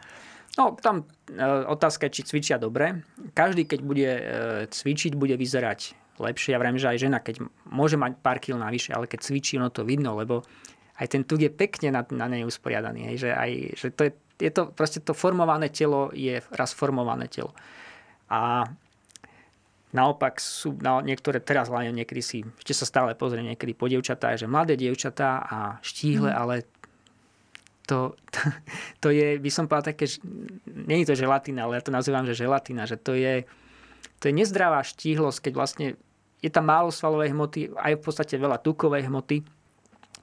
No, 0.56 0.72
tam 0.80 1.04
e, 1.28 1.44
otázka 1.68 2.08
či 2.08 2.24
cvičia 2.24 2.56
dobre. 2.56 3.04
Každý, 3.36 3.68
keď 3.68 3.80
bude 3.84 4.08
e, 4.08 4.22
cvičiť, 4.72 5.12
bude 5.12 5.36
vyzerať 5.36 5.92
lepšie. 6.16 6.56
Ja 6.56 6.60
vrajím, 6.60 6.80
že 6.80 6.88
aj 6.88 6.98
žena, 7.04 7.20
keď 7.20 7.44
môže 7.68 8.00
mať 8.00 8.16
pár 8.24 8.40
kil 8.40 8.56
navyše, 8.56 8.96
ale 8.96 9.08
keď 9.08 9.28
cvičí, 9.28 9.60
ono 9.60 9.68
to 9.68 9.84
vidno, 9.84 10.16
lebo 10.16 10.40
aj 10.96 11.06
ten 11.12 11.24
tuk 11.28 11.40
je 11.40 11.52
pekne 11.52 11.92
na, 11.92 12.00
na 12.08 12.26
nej 12.32 12.48
usporiadaný. 12.48 13.12
Hej, 13.12 13.28
že 13.28 13.30
aj, 13.32 13.50
že 13.76 13.86
to 13.92 14.02
je, 14.08 14.12
je 14.40 14.50
to, 14.52 14.62
proste 14.72 15.04
to 15.04 15.12
formované 15.12 15.68
telo 15.68 16.08
je 16.16 16.40
raz 16.52 16.72
formované 16.72 17.28
telo. 17.28 17.52
A 18.32 18.64
Naopak 19.92 20.40
sú 20.40 20.72
no, 20.81 21.05
niektoré, 21.05 21.44
teraz 21.44 21.68
hlavne 21.68 21.92
niekedy 21.92 22.22
si, 22.24 22.38
ešte 22.64 22.72
sa 22.72 22.87
stále 22.88 23.12
pozrie 23.12 23.44
niekedy 23.44 23.76
po 23.76 23.92
dievčatá, 23.92 24.33
že 24.40 24.48
mladé 24.48 24.81
dievčatá 24.81 25.44
a 25.44 25.59
štíhle, 25.85 26.33
mm. 26.33 26.37
ale 26.37 26.55
to, 27.85 28.16
to, 28.33 28.40
to 29.05 29.09
je, 29.12 29.37
by 29.37 29.50
som 29.52 29.68
povedal 29.68 29.92
také, 29.92 30.09
nie 30.66 31.05
je 31.05 31.12
to 31.12 31.20
želatina, 31.20 31.68
ale 31.68 31.76
ja 31.76 31.85
to 31.85 31.92
nazývam, 31.92 32.24
že 32.24 32.38
želatina, 32.38 32.88
že 32.88 32.96
to 32.96 33.12
je, 33.12 33.44
to 34.16 34.31
je 34.31 34.35
nezdravá 34.35 34.81
štíhlosť, 34.81 35.38
keď 35.44 35.52
vlastne 35.52 35.87
je 36.42 36.50
tam 36.50 36.66
málo 36.66 36.90
svalovej 36.90 37.37
hmoty, 37.37 37.70
aj 37.76 38.00
v 38.00 38.02
podstate 38.02 38.35
veľa 38.40 38.64
tukovej 38.64 39.07
hmoty, 39.07 39.46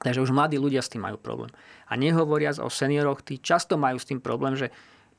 takže 0.02 0.20
už 0.20 0.34
mladí 0.34 0.60
ľudia 0.60 0.84
s 0.84 0.92
tým 0.92 1.06
majú 1.06 1.16
problém. 1.16 1.48
A 1.88 1.96
nehovoriac 1.96 2.60
o 2.60 2.68
senioroch, 2.68 3.24
tí 3.24 3.40
často 3.40 3.80
majú 3.80 3.96
s 3.96 4.08
tým 4.08 4.20
problém, 4.20 4.58
že 4.58 4.68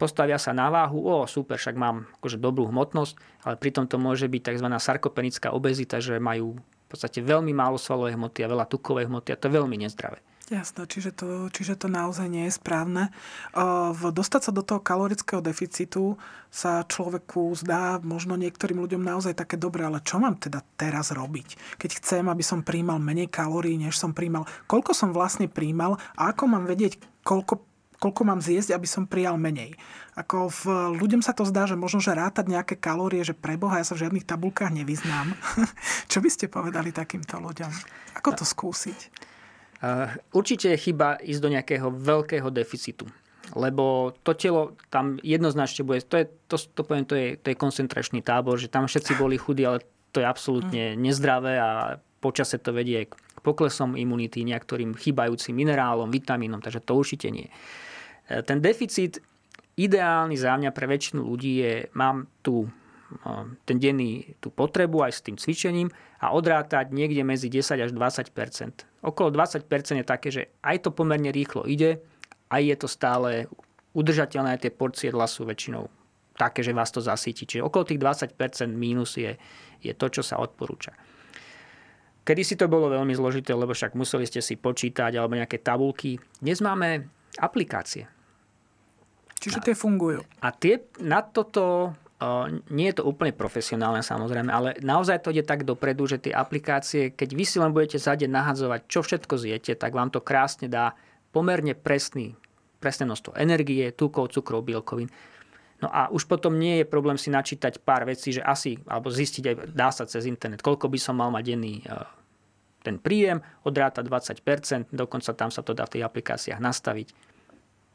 postavia 0.01 0.41
sa 0.41 0.57
na 0.57 0.73
váhu, 0.73 1.05
o 1.05 1.29
super, 1.29 1.61
však 1.61 1.77
mám 1.77 2.09
akože 2.17 2.41
dobrú 2.41 2.65
hmotnosť, 2.73 3.45
ale 3.45 3.55
pritom 3.61 3.85
to 3.85 4.01
môže 4.01 4.25
byť 4.25 4.41
tzv. 4.49 4.65
sarkopenická 4.65 5.53
obezita, 5.53 6.01
že 6.01 6.17
majú 6.17 6.57
podstate 6.91 7.23
veľmi 7.23 7.55
málo 7.55 7.79
svalovej 7.79 8.19
hmoty 8.19 8.43
a 8.43 8.51
veľa 8.51 8.67
tukovej 8.67 9.07
hmoty 9.07 9.31
a 9.31 9.39
to 9.39 9.47
je 9.47 9.55
veľmi 9.55 9.79
nezdravé. 9.79 10.19
Jasné, 10.51 10.83
čiže 10.83 11.15
to, 11.15 11.47
čiže 11.47 11.79
to 11.79 11.87
naozaj 11.87 12.27
nie 12.27 12.43
je 12.51 12.59
správne. 12.59 13.07
V 13.95 14.03
dostať 14.11 14.41
sa 14.43 14.51
do 14.51 14.59
toho 14.59 14.83
kalorického 14.83 15.39
deficitu 15.39 16.19
sa 16.51 16.83
človeku 16.83 17.55
zdá 17.55 18.03
možno 18.03 18.35
niektorým 18.35 18.83
ľuďom 18.83 18.99
naozaj 18.99 19.31
také 19.31 19.55
dobré, 19.55 19.87
ale 19.87 20.03
čo 20.03 20.19
mám 20.19 20.35
teda 20.35 20.59
teraz 20.75 21.15
robiť? 21.15 21.79
Keď 21.79 22.03
chcem, 22.03 22.27
aby 22.27 22.43
som 22.43 22.67
príjmal 22.67 22.99
menej 22.99 23.31
kalórií, 23.31 23.79
než 23.79 23.95
som 23.95 24.11
príjmal, 24.11 24.43
koľko 24.67 24.91
som 24.91 25.15
vlastne 25.15 25.47
príjmal 25.47 25.95
a 26.19 26.35
ako 26.35 26.51
mám 26.51 26.67
vedieť, 26.67 26.99
koľko 27.23 27.70
koľko 28.01 28.21
mám 28.25 28.41
zjesť, 28.41 28.73
aby 28.73 28.89
som 28.89 29.05
prijal 29.05 29.37
menej. 29.37 29.77
Ako 30.17 30.49
v, 30.49 30.61
ľuďom 30.97 31.21
sa 31.21 31.37
to 31.37 31.45
zdá, 31.45 31.69
že 31.69 31.77
možno, 31.77 32.01
že 32.01 32.17
rátať 32.17 32.49
nejaké 32.49 32.75
kalórie, 32.81 33.21
že 33.21 33.37
preboha, 33.37 33.77
ja 33.77 33.85
sa 33.85 33.93
v 33.93 34.09
žiadnych 34.09 34.25
tabulkách 34.25 34.73
nevyznám. 34.73 35.37
Čo 36.11 36.25
by 36.25 36.29
ste 36.33 36.49
povedali 36.49 36.89
takýmto 36.89 37.37
ľuďom? 37.37 37.69
Ako 38.17 38.33
to 38.33 38.43
skúsiť? 38.43 39.29
Určite 40.33 40.73
je 40.73 40.83
chyba 40.89 41.21
ísť 41.21 41.41
do 41.41 41.53
nejakého 41.53 41.89
veľkého 41.93 42.49
deficitu. 42.49 43.05
Lebo 43.53 44.15
to 44.25 44.33
telo 44.33 44.77
tam 44.89 45.21
jednoznačne 45.21 45.83
bude, 45.83 46.01
to 46.07 46.23
je, 46.23 46.25
to, 46.47 46.55
to 46.57 46.81
poviem, 46.87 47.05
to 47.05 47.15
je, 47.17 47.35
to 47.37 47.51
je 47.51 47.59
koncentračný 47.59 48.23
tábor, 48.23 48.55
že 48.55 48.71
tam 48.71 48.87
všetci 48.87 49.19
boli 49.19 49.35
chudí, 49.35 49.67
ale 49.67 49.83
to 50.15 50.23
je 50.23 50.27
absolútne 50.27 50.95
mm. 50.95 50.97
nezdravé 51.01 51.59
a 51.59 51.99
počase 52.23 52.61
to 52.61 52.71
vedie 52.71 53.09
k 53.09 53.39
poklesom 53.41 53.97
imunity, 53.97 54.45
nejaktorým 54.45 54.93
chýbajúcim 54.95 55.57
minerálom, 55.57 56.07
vitamínom, 56.13 56.61
takže 56.61 56.85
to 56.85 56.95
určite 56.95 57.27
nie. 57.33 57.49
E, 58.31 58.39
ten 58.47 58.63
deficit 58.63 59.19
ideálny 59.75 60.39
za 60.39 60.55
mňa 60.55 60.71
pre 60.71 60.87
väčšinu 60.87 61.19
ľudí 61.27 61.59
je, 61.59 61.73
mám 61.99 62.31
tu 62.39 62.71
ten 63.67 63.75
denný 63.75 64.39
tú 64.39 64.55
potrebu 64.55 65.03
aj 65.03 65.11
s 65.11 65.19
tým 65.19 65.35
cvičením 65.35 65.91
a 66.23 66.31
odrátať 66.31 66.95
niekde 66.95 67.27
medzi 67.27 67.51
10 67.51 67.83
až 67.83 67.91
20% 67.91 68.31
Okolo 69.01 69.33
20% 69.33 69.65
je 69.97 70.05
také, 70.05 70.29
že 70.29 70.53
aj 70.61 70.85
to 70.85 70.89
pomerne 70.93 71.33
rýchlo 71.33 71.65
ide, 71.65 72.05
aj 72.53 72.61
je 72.61 72.75
to 72.77 72.87
stále 72.87 73.29
udržateľné, 73.97 74.61
tie 74.61 74.69
porcie 74.69 75.09
jedla 75.09 75.25
sú 75.25 75.43
väčšinou 75.49 75.89
také, 76.37 76.61
že 76.61 76.71
vás 76.71 76.93
to 76.93 77.01
zasíti. 77.01 77.49
Čiže 77.49 77.65
okolo 77.65 77.83
tých 77.83 77.99
20% 77.99 78.37
mínus 78.69 79.17
je, 79.17 79.33
je 79.81 79.93
to, 79.97 80.07
čo 80.07 80.21
sa 80.21 80.37
odporúča. 80.37 80.93
Kedy 82.21 82.41
si 82.45 82.53
to 82.53 82.69
bolo 82.69 82.93
veľmi 82.93 83.17
zložité, 83.17 83.57
lebo 83.57 83.73
však 83.73 83.97
museli 83.97 84.29
ste 84.29 84.45
si 84.45 84.53
počítať 84.53 85.17
alebo 85.17 85.33
nejaké 85.33 85.57
tabulky. 85.57 86.21
Dnes 86.37 86.61
máme 86.61 87.09
aplikácie. 87.41 88.05
Čiže 89.41 89.59
tie 89.65 89.75
fungujú. 89.75 90.21
A 90.45 90.53
tie, 90.53 90.85
na 91.01 91.25
toto 91.25 91.97
nie 92.69 92.93
je 92.93 93.01
to 93.01 93.07
úplne 93.09 93.33
profesionálne 93.33 94.05
samozrejme, 94.05 94.53
ale 94.53 94.69
naozaj 94.85 95.25
to 95.25 95.33
ide 95.33 95.41
tak 95.41 95.65
dopredu, 95.65 96.05
že 96.05 96.21
tie 96.21 96.33
aplikácie, 96.33 97.09
keď 97.09 97.29
vy 97.33 97.45
si 97.49 97.57
len 97.57 97.73
budete 97.73 97.97
za 97.97 98.13
deň 98.13 98.29
nahadzovať, 98.29 98.79
čo 98.85 99.01
všetko 99.01 99.41
zjete, 99.41 99.73
tak 99.73 99.97
vám 99.97 100.13
to 100.13 100.21
krásne 100.21 100.69
dá 100.69 100.93
pomerne 101.33 101.73
presný, 101.73 102.37
presné 102.77 103.09
množstvo 103.09 103.33
energie, 103.33 103.89
tukov, 103.89 104.29
cukrov, 104.29 104.61
bielkovín. 104.61 105.09
No 105.81 105.89
a 105.89 106.13
už 106.13 106.29
potom 106.29 106.61
nie 106.61 106.85
je 106.85 106.85
problém 106.85 107.17
si 107.17 107.33
načítať 107.33 107.81
pár 107.81 108.05
vecí, 108.05 108.37
že 108.37 108.45
asi, 108.45 108.77
alebo 108.85 109.09
zistiť 109.09 109.43
aj, 109.49 109.55
dá 109.73 109.89
sa 109.89 110.05
cez 110.05 110.29
internet, 110.29 110.61
koľko 110.61 110.93
by 110.93 110.99
som 111.01 111.17
mal 111.17 111.33
mať 111.33 111.57
denný 111.57 111.81
e, 111.81 111.89
ten 112.85 113.01
príjem, 113.01 113.41
odráta 113.65 114.05
20%, 114.05 114.93
dokonca 114.93 115.33
tam 115.33 115.49
sa 115.49 115.65
to 115.65 115.73
dá 115.73 115.89
v 115.89 115.97
tých 115.97 116.05
aplikáciách 116.05 116.61
nastaviť 116.61 117.30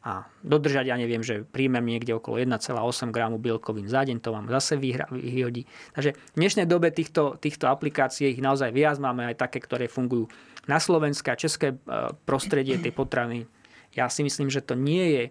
a 0.06 0.22
dodržať, 0.46 0.86
ja 0.86 0.94
neviem, 0.94 1.18
že 1.18 1.42
príjmem 1.42 1.82
niekde 1.82 2.14
okolo 2.14 2.38
1,8 2.38 3.10
gramu 3.10 3.42
bielkovín 3.42 3.90
za 3.90 4.06
deň, 4.06 4.22
to 4.22 4.30
vám 4.30 4.46
zase 4.46 4.78
vyhodí. 4.78 5.66
Takže 5.98 6.14
v 6.14 6.38
dnešnej 6.38 6.70
dobe 6.70 6.94
týchto, 6.94 7.34
týchto 7.42 7.66
aplikácií 7.66 8.30
ich 8.30 8.38
naozaj 8.38 8.70
viac, 8.70 9.02
máme 9.02 9.26
aj 9.26 9.42
také, 9.42 9.58
ktoré 9.58 9.90
fungujú 9.90 10.30
na 10.70 10.78
slovenské 10.78 11.34
a 11.34 11.40
české 11.40 11.74
e, 11.74 11.76
prostredie 12.22 12.78
tej 12.78 12.94
potravy. 12.94 13.50
Ja 13.98 14.06
si 14.06 14.22
myslím, 14.22 14.46
že 14.46 14.62
to 14.62 14.78
nie 14.78 15.10
je 15.10 15.24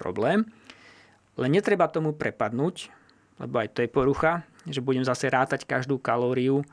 problém, 0.00 0.48
len 1.36 1.50
netreba 1.52 1.84
tomu 1.92 2.16
prepadnúť, 2.16 2.88
lebo 3.44 3.60
aj 3.60 3.76
to 3.76 3.84
je 3.84 3.92
porucha, 3.92 4.48
že 4.64 4.80
budem 4.80 5.04
zase 5.04 5.28
rátať 5.28 5.68
každú 5.68 6.00
kalóriu 6.00 6.64
e, 6.64 6.66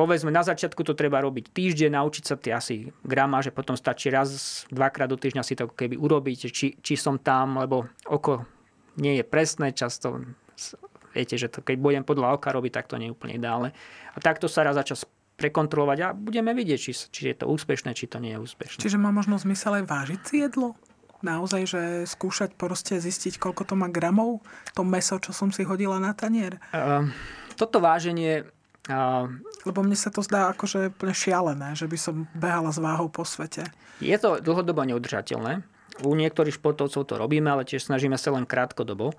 povedzme, 0.00 0.32
na 0.32 0.40
začiatku 0.40 0.80
to 0.80 0.96
treba 0.96 1.20
robiť 1.20 1.52
týždeň, 1.52 1.92
naučiť 1.92 2.24
sa 2.24 2.40
tie 2.40 2.56
asi 2.56 2.88
že 2.88 3.52
potom 3.52 3.76
stačí 3.76 4.08
raz, 4.08 4.64
dvakrát 4.72 5.12
do 5.12 5.20
týždňa 5.20 5.44
si 5.44 5.52
to 5.52 5.68
keby 5.68 6.00
urobiť, 6.00 6.48
či, 6.48 6.80
či 6.80 6.94
som 6.96 7.20
tam, 7.20 7.60
lebo 7.60 7.84
oko 8.08 8.48
nie 8.96 9.20
je 9.20 9.24
presné, 9.28 9.76
často 9.76 10.24
viete, 11.12 11.36
že 11.36 11.52
to, 11.52 11.60
keď 11.60 11.76
budem 11.76 12.04
podľa 12.08 12.40
oka 12.40 12.48
robiť, 12.48 12.72
tak 12.80 12.88
to 12.88 12.96
nie 12.96 13.12
je 13.12 13.14
úplne 13.14 13.36
ideálne. 13.36 13.76
A 14.16 14.18
takto 14.24 14.48
sa 14.48 14.64
raz 14.64 14.80
za 14.80 14.88
čas 14.88 15.04
prekontrolovať 15.36 15.98
a 16.00 16.08
budeme 16.16 16.52
vidieť, 16.56 16.78
či, 16.80 16.92
či 16.92 17.22
je 17.32 17.36
to 17.44 17.46
úspešné, 17.48 17.92
či 17.92 18.08
to 18.08 18.20
nie 18.20 18.36
je 18.36 18.40
úspešné. 18.40 18.80
Čiže 18.80 19.00
má 19.00 19.12
možno 19.12 19.36
zmysel 19.36 19.80
aj 19.80 19.84
vážiť 19.88 20.20
si 20.24 20.44
jedlo? 20.44 20.76
Naozaj, 21.20 21.62
že 21.68 21.82
skúšať 22.08 22.56
proste 22.56 22.96
zistiť, 22.96 23.36
koľko 23.36 23.68
to 23.68 23.74
má 23.76 23.92
gramov, 23.92 24.40
to 24.72 24.80
meso, 24.80 25.20
čo 25.20 25.36
som 25.36 25.52
si 25.52 25.68
hodila 25.68 26.00
na 26.00 26.16
tanier? 26.16 26.56
Uh, 26.72 27.08
toto 27.60 27.80
váženie 27.80 28.48
lebo 29.66 29.78
mne 29.84 29.96
sa 29.96 30.10
to 30.10 30.24
zdá 30.24 30.50
akože 30.50 30.90
úplne 30.94 31.14
šialené, 31.14 31.78
že 31.78 31.86
by 31.86 31.98
som 32.00 32.26
behala 32.34 32.72
s 32.74 32.82
váhou 32.82 33.06
po 33.12 33.22
svete. 33.22 33.68
Je 34.02 34.16
to 34.16 34.40
dlhodobo 34.40 34.82
neudržateľné. 34.88 35.62
U 36.00 36.16
niektorých 36.16 36.56
športovcov 36.56 37.04
to 37.04 37.14
robíme, 37.20 37.46
ale 37.46 37.68
tiež 37.68 37.84
snažíme 37.84 38.16
sa 38.16 38.32
len 38.32 38.48
krátkodobo. 38.48 39.12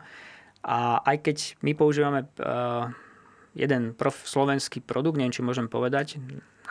A 0.65 1.01
aj 1.05 1.17
keď 1.25 1.37
my 1.61 1.71
používame 1.77 2.25
uh, 2.41 2.89
jeden 3.53 3.93
prof, 3.93 4.13
slovenský 4.13 4.81
produkt, 4.81 5.17
neviem, 5.17 5.33
či 5.33 5.45
môžem 5.45 5.69
povedať 5.69 6.17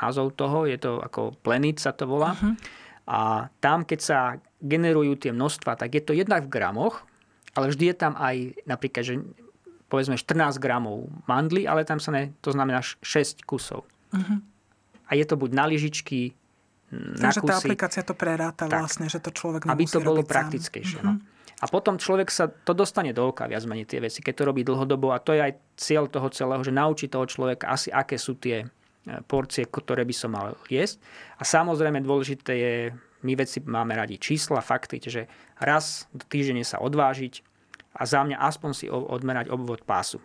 názov 0.00 0.32
toho, 0.34 0.64
je 0.64 0.80
to 0.80 0.98
ako 0.98 1.36
plenit 1.44 1.78
sa 1.78 1.92
to 1.92 2.08
volá. 2.08 2.34
Uh-huh. 2.34 2.56
A 3.10 3.50
tam, 3.60 3.84
keď 3.84 4.00
sa 4.00 4.18
generujú 4.62 5.18
tie 5.18 5.32
množstva, 5.34 5.76
tak 5.76 5.94
je 5.94 6.02
to 6.02 6.12
jednak 6.16 6.46
v 6.46 6.52
gramoch, 6.52 7.04
ale 7.58 7.70
vždy 7.70 7.90
je 7.90 7.96
tam 7.96 8.14
aj 8.16 8.54
napríklad, 8.64 9.04
že 9.04 9.14
povedzme 9.90 10.14
14 10.14 10.62
gramov 10.62 11.10
mandly, 11.26 11.66
ale 11.66 11.82
tam 11.82 11.98
sa 11.98 12.14
ne, 12.14 12.30
to 12.38 12.54
znamená 12.54 12.78
6 12.80 13.42
kusov. 13.42 13.82
Uh-huh. 14.14 14.38
A 15.10 15.18
je 15.18 15.26
to 15.26 15.34
buď 15.34 15.50
na 15.50 15.66
lyžičky, 15.66 16.38
na 16.94 17.30
Takže 17.30 17.42
kusy. 17.42 17.50
tá 17.50 17.54
aplikácia 17.58 18.02
to 18.06 18.14
preráta 18.14 18.70
tak, 18.70 18.86
vlastne, 18.86 19.10
že 19.10 19.18
to 19.18 19.34
človek 19.34 19.66
Aby 19.66 19.90
to 19.90 19.98
bolo 19.98 20.22
praktickejšie. 20.22 21.02
Uh-huh. 21.02 21.18
No. 21.18 21.38
A 21.60 21.68
potom 21.68 22.00
človek 22.00 22.32
sa 22.32 22.48
to 22.48 22.72
dostane 22.72 23.12
do 23.12 23.28
oka 23.28 23.44
viac 23.44 23.68
menej 23.68 23.84
tie 23.84 24.00
veci, 24.00 24.24
keď 24.24 24.34
to 24.40 24.48
robí 24.48 24.64
dlhodobo. 24.64 25.12
A 25.12 25.20
to 25.20 25.36
je 25.36 25.44
aj 25.44 25.52
cieľ 25.76 26.08
toho 26.08 26.32
celého, 26.32 26.62
že 26.64 26.72
naučí 26.72 27.06
toho 27.12 27.28
človeka 27.28 27.68
asi, 27.68 27.92
aké 27.92 28.16
sú 28.16 28.40
tie 28.40 28.64
e, 28.64 28.66
porcie, 29.28 29.68
ktoré 29.68 30.08
by 30.08 30.14
som 30.16 30.32
mal 30.32 30.56
jesť. 30.72 31.04
A 31.36 31.44
samozrejme 31.44 32.00
dôležité 32.00 32.52
je, 32.56 32.74
my 32.96 33.32
veci 33.36 33.60
máme 33.60 33.92
radi 33.92 34.16
čísla, 34.16 34.64
fakty, 34.64 35.04
že 35.04 35.28
raz 35.60 36.08
do 36.16 36.24
týždene 36.24 36.64
sa 36.64 36.80
odvážiť, 36.80 37.49
a 37.94 38.02
za 38.06 38.22
mňa 38.22 38.38
aspoň 38.38 38.70
si 38.74 38.86
odmerať 38.90 39.50
obvod 39.50 39.82
pásu. 39.82 40.22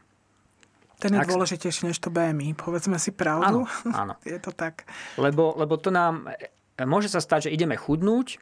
Ten 0.96 1.12
je 1.12 1.20
Ak 1.20 1.28
dôležitejší 1.28 1.92
než 1.92 2.00
to 2.00 2.08
BMI, 2.08 2.56
povedzme 2.56 2.96
si 2.96 3.12
pravdu. 3.12 3.68
Áno, 3.68 3.92
áno. 3.92 4.14
je 4.24 4.40
to 4.40 4.56
tak. 4.56 4.88
Lebo, 5.20 5.52
lebo 5.60 5.76
to 5.76 5.92
nám, 5.92 6.32
môže 6.80 7.12
sa 7.12 7.20
stať, 7.20 7.52
že 7.52 7.54
ideme 7.56 7.76
chudnúť 7.76 8.40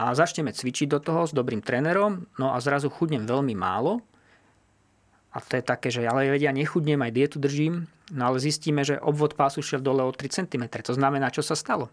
a 0.00 0.16
začneme 0.16 0.50
cvičiť 0.50 0.96
do 0.96 0.98
toho 0.98 1.28
s 1.28 1.36
dobrým 1.36 1.60
trénerom, 1.60 2.24
no 2.40 2.56
a 2.56 2.58
zrazu 2.64 2.88
chudnem 2.88 3.28
veľmi 3.28 3.52
málo. 3.52 4.00
A 5.34 5.42
to 5.42 5.58
je 5.58 5.64
také, 5.66 5.90
že 5.90 6.06
ale 6.06 6.30
vedia, 6.30 6.54
nechudnem, 6.54 6.98
aj 7.02 7.12
dietu 7.12 7.36
držím, 7.42 7.90
no 8.14 8.22
ale 8.32 8.38
zistíme, 8.38 8.86
že 8.86 9.02
obvod 9.02 9.34
pásu 9.34 9.60
šiel 9.60 9.82
dole 9.82 10.00
o 10.06 10.14
3 10.14 10.46
cm. 10.46 10.64
To 10.70 10.94
znamená, 10.94 11.28
čo 11.34 11.42
sa 11.42 11.58
stalo? 11.58 11.90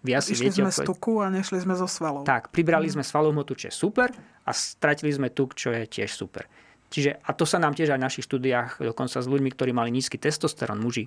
Vy 0.00 0.16
asi 0.16 0.32
Išli 0.32 0.48
viete, 0.48 0.60
sme 0.64 0.72
z 0.72 0.80
tuku 0.88 1.20
a 1.20 1.28
nešli 1.28 1.60
sme 1.60 1.76
zo 1.76 1.84
svalov. 1.84 2.24
Tak, 2.24 2.48
pribrali 2.48 2.88
mm. 2.88 2.94
sme 2.96 3.04
svalovú 3.04 3.36
hmotu, 3.36 3.52
čo 3.52 3.68
je 3.68 3.74
super 3.74 4.08
a 4.48 4.50
stratili 4.56 5.12
sme 5.12 5.28
tuk, 5.28 5.52
čo 5.52 5.76
je 5.76 5.84
tiež 5.84 6.08
super. 6.08 6.48
Čiže, 6.90 7.22
a 7.22 7.30
to 7.36 7.44
sa 7.46 7.60
nám 7.60 7.76
tiež 7.76 7.94
aj 7.94 8.00
v 8.00 8.06
našich 8.08 8.26
štúdiách, 8.26 8.82
dokonca 8.82 9.20
s 9.20 9.28
ľuďmi, 9.28 9.50
ktorí 9.54 9.70
mali 9.70 9.94
nízky 9.94 10.18
testosterón, 10.18 10.82
muži, 10.82 11.06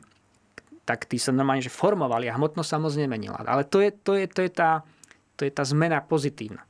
tak 0.87 1.07
tí 1.09 1.19
sa 1.19 1.35
normálne 1.35 1.63
že 1.63 1.73
formovali 1.73 2.31
a 2.31 2.37
hmotnosť 2.37 2.69
sa 2.69 2.77
moc 2.79 2.93
nemenila. 2.95 3.39
Ale 3.43 3.67
to 3.67 3.83
je, 3.83 3.91
to 3.91 4.15
je, 4.15 4.25
to 4.31 4.39
je, 4.45 4.51
tá, 4.51 4.85
to 5.35 5.43
je 5.43 5.51
tá 5.51 5.63
zmena 5.67 5.99
pozitívna. 5.99 6.63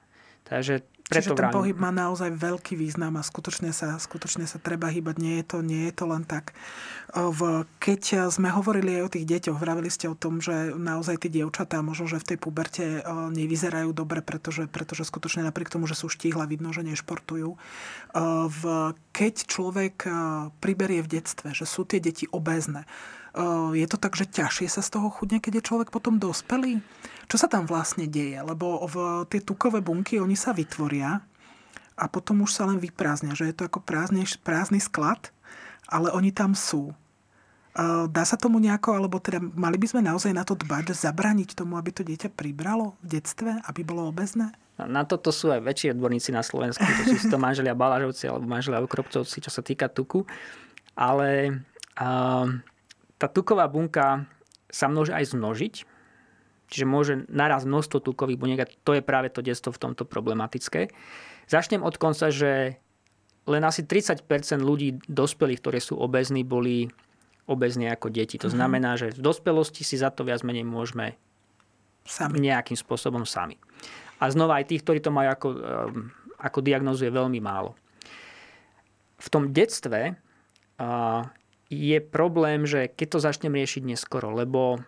Takže 0.54 0.86
preto 1.10 1.34
Čiže 1.34 1.40
ten 1.46 1.50
pohyb 1.52 1.78
má 1.78 1.92
naozaj 1.92 2.32
veľký 2.32 2.78
význam 2.78 3.20
a 3.20 3.26
skutočne 3.26 3.76
sa, 3.76 3.98
skutočne 4.00 4.46
sa 4.46 4.62
treba 4.62 4.88
hýbať. 4.88 5.16
Nie 5.18 5.36
je 5.42 5.46
to, 5.46 5.58
nie 5.66 5.84
je 5.90 5.94
to 5.94 6.06
len 6.08 6.24
tak. 6.24 6.54
V, 7.14 7.68
keď 7.82 8.32
sme 8.32 8.54
hovorili 8.54 9.02
aj 9.02 9.04
o 9.04 9.14
tých 9.18 9.26
deťoch, 9.28 9.58
vravili 9.58 9.90
ste 9.90 10.08
o 10.08 10.16
tom, 10.16 10.40
že 10.40 10.74
naozaj 10.74 11.26
tie 11.26 11.34
dievčatá 11.42 11.84
možno, 11.84 12.08
že 12.08 12.22
v 12.22 12.28
tej 12.34 12.38
puberte 12.38 12.86
nevyzerajú 13.34 13.92
dobre, 13.92 14.24
pretože, 14.24 14.70
pretože 14.70 15.04
skutočne 15.04 15.44
napriek 15.44 15.74
tomu, 15.74 15.90
že 15.90 15.98
sú 15.98 16.08
štíhla, 16.08 16.48
vidno, 16.48 16.72
že 16.72 16.88
nešportujú. 16.88 17.58
V, 18.48 18.62
keď 19.12 19.34
človek 19.50 20.08
priberie 20.64 21.04
v 21.04 21.20
detstve, 21.20 21.52
že 21.52 21.68
sú 21.68 21.84
tie 21.84 22.00
deti 22.00 22.30
obézne, 22.32 22.88
je 23.74 23.86
to 23.90 23.98
tak, 23.98 24.14
že 24.14 24.30
ťažšie 24.30 24.70
sa 24.70 24.86
z 24.86 24.90
toho 24.94 25.10
chudne, 25.10 25.42
keď 25.42 25.60
je 25.60 25.68
človek 25.68 25.90
potom 25.90 26.22
dospelý? 26.22 26.80
Čo 27.28 27.38
sa 27.40 27.48
tam 27.50 27.66
vlastne 27.66 28.06
deje? 28.06 28.38
Lebo 28.40 28.84
v 28.86 29.26
tie 29.32 29.42
tukové 29.42 29.80
bunky, 29.80 30.22
oni 30.22 30.38
sa 30.38 30.54
vytvoria 30.54 31.24
a 31.94 32.06
potom 32.10 32.42
už 32.44 32.52
sa 32.54 32.66
len 32.66 32.82
vyprázdnia, 32.82 33.38
že 33.38 33.50
je 33.50 33.56
to 33.56 33.70
ako 33.70 33.82
prázdny, 33.82 34.26
prázdny 34.42 34.82
sklad, 34.82 35.30
ale 35.86 36.10
oni 36.10 36.34
tam 36.34 36.58
sú. 36.58 36.94
Dá 38.10 38.22
sa 38.22 38.38
tomu 38.38 38.62
nejako, 38.62 39.02
alebo 39.02 39.18
teda 39.18 39.42
mali 39.42 39.82
by 39.82 39.88
sme 39.90 40.06
naozaj 40.06 40.30
na 40.30 40.46
to 40.46 40.54
dbať, 40.54 40.94
zabrániť 40.94 41.58
tomu, 41.58 41.78
aby 41.82 41.90
to 41.90 42.06
dieťa 42.06 42.30
pribralo 42.34 42.94
v 43.02 43.18
detstve, 43.18 43.50
aby 43.66 43.82
bolo 43.82 44.14
obezné? 44.14 44.54
Na 44.78 45.06
toto 45.06 45.30
sú 45.30 45.54
aj 45.54 45.62
väčší 45.62 45.94
odborníci 45.94 46.34
na 46.34 46.42
Slovensku, 46.42 46.82
to 46.82 47.18
sú 47.18 47.30
to 47.30 47.38
manželia 47.42 47.78
Balažovci 47.78 48.26
alebo 48.30 48.46
manželia 48.46 48.82
Okropcovci, 48.82 49.38
čo 49.42 49.50
sa 49.54 49.62
týka 49.62 49.90
tuku. 49.90 50.26
Ale 50.94 51.62
uh, 51.98 52.46
tá 53.18 53.28
tuková 53.30 53.70
bunka 53.70 54.26
sa 54.70 54.90
môže 54.90 55.14
aj 55.14 55.34
zmnožiť, 55.34 55.93
čiže 56.68 56.86
môže 56.88 57.14
naraz 57.28 57.68
množstvo 57.68 58.04
tukových 58.04 58.40
buniek 58.40 58.60
a 58.64 58.70
to 58.84 58.98
je 58.98 59.04
práve 59.04 59.32
to 59.34 59.44
detstvo 59.44 59.72
v 59.72 59.82
tomto 59.90 60.04
problematické. 60.08 60.92
Začnem 61.48 61.84
od 61.84 61.96
konca, 62.00 62.32
že 62.32 62.80
len 63.44 63.64
asi 63.68 63.84
30% 63.84 64.24
ľudí 64.64 65.04
dospelých, 65.12 65.60
ktorí 65.60 65.80
sú 65.84 66.00
obezní, 66.00 66.48
boli 66.48 66.88
obezní 67.44 67.92
ako 67.92 68.08
deti. 68.08 68.40
To 68.40 68.48
mhm. 68.48 68.56
znamená, 68.56 68.96
že 68.96 69.12
v 69.12 69.20
dospelosti 69.20 69.84
si 69.84 70.00
za 70.00 70.10
to 70.12 70.24
viac 70.24 70.42
menej 70.48 70.64
môžeme 70.64 71.20
sami. 72.08 72.40
nejakým 72.40 72.80
spôsobom 72.80 73.28
sami. 73.28 73.60
A 74.24 74.32
znova 74.32 74.64
aj 74.64 74.72
tých, 74.72 74.84
ktorí 74.88 75.04
to 75.04 75.12
majú 75.12 75.30
ako, 75.36 75.48
ehm, 75.52 76.16
ako 76.40 76.60
diagnozu, 76.64 77.08
je 77.08 77.12
veľmi 77.12 77.44
málo. 77.44 77.76
V 79.20 79.28
tom 79.32 79.56
detstve 79.56 80.20
je 81.72 81.98
problém, 82.04 82.68
že 82.68 82.92
keď 82.92 83.08
to 83.08 83.20
začnem 83.24 83.56
riešiť 83.56 83.88
neskoro, 83.88 84.36
lebo 84.36 84.84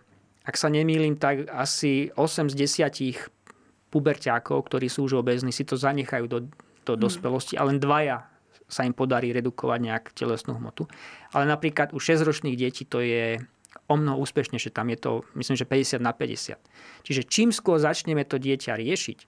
ak 0.46 0.54
sa 0.54 0.70
nemýlim, 0.70 1.18
tak 1.18 1.50
asi 1.50 2.14
8 2.14 2.54
z 2.54 2.86
10 2.86 3.90
puberťákov, 3.90 4.58
ktorí 4.70 4.86
sú 4.86 5.10
už 5.10 5.18
obezní, 5.18 5.50
si 5.50 5.66
to 5.66 5.74
zanechajú 5.74 6.30
do, 6.30 6.38
do 6.86 6.94
mm. 6.94 7.00
dospelosti 7.02 7.54
a 7.58 7.66
len 7.66 7.82
dvaja 7.82 8.30
sa 8.66 8.82
im 8.82 8.94
podarí 8.94 9.30
redukovať 9.30 9.78
nejak 9.78 10.04
telesnú 10.14 10.58
hmotu. 10.58 10.90
Ale 11.30 11.46
napríklad 11.46 11.94
u 11.94 12.02
6-ročných 12.02 12.58
detí 12.58 12.82
to 12.82 12.98
je 12.98 13.38
o 13.86 13.94
mnoho 13.94 14.18
úspešnejšie. 14.22 14.74
Tam 14.74 14.90
je 14.90 14.98
to, 14.98 15.22
myslím, 15.38 15.54
že 15.54 15.66
50 15.66 16.02
na 16.02 16.10
50. 16.10 16.58
Čiže 17.06 17.22
čím 17.30 17.54
skôr 17.54 17.78
začneme 17.78 18.26
to 18.26 18.42
dieťa 18.42 18.74
riešiť, 18.74 19.18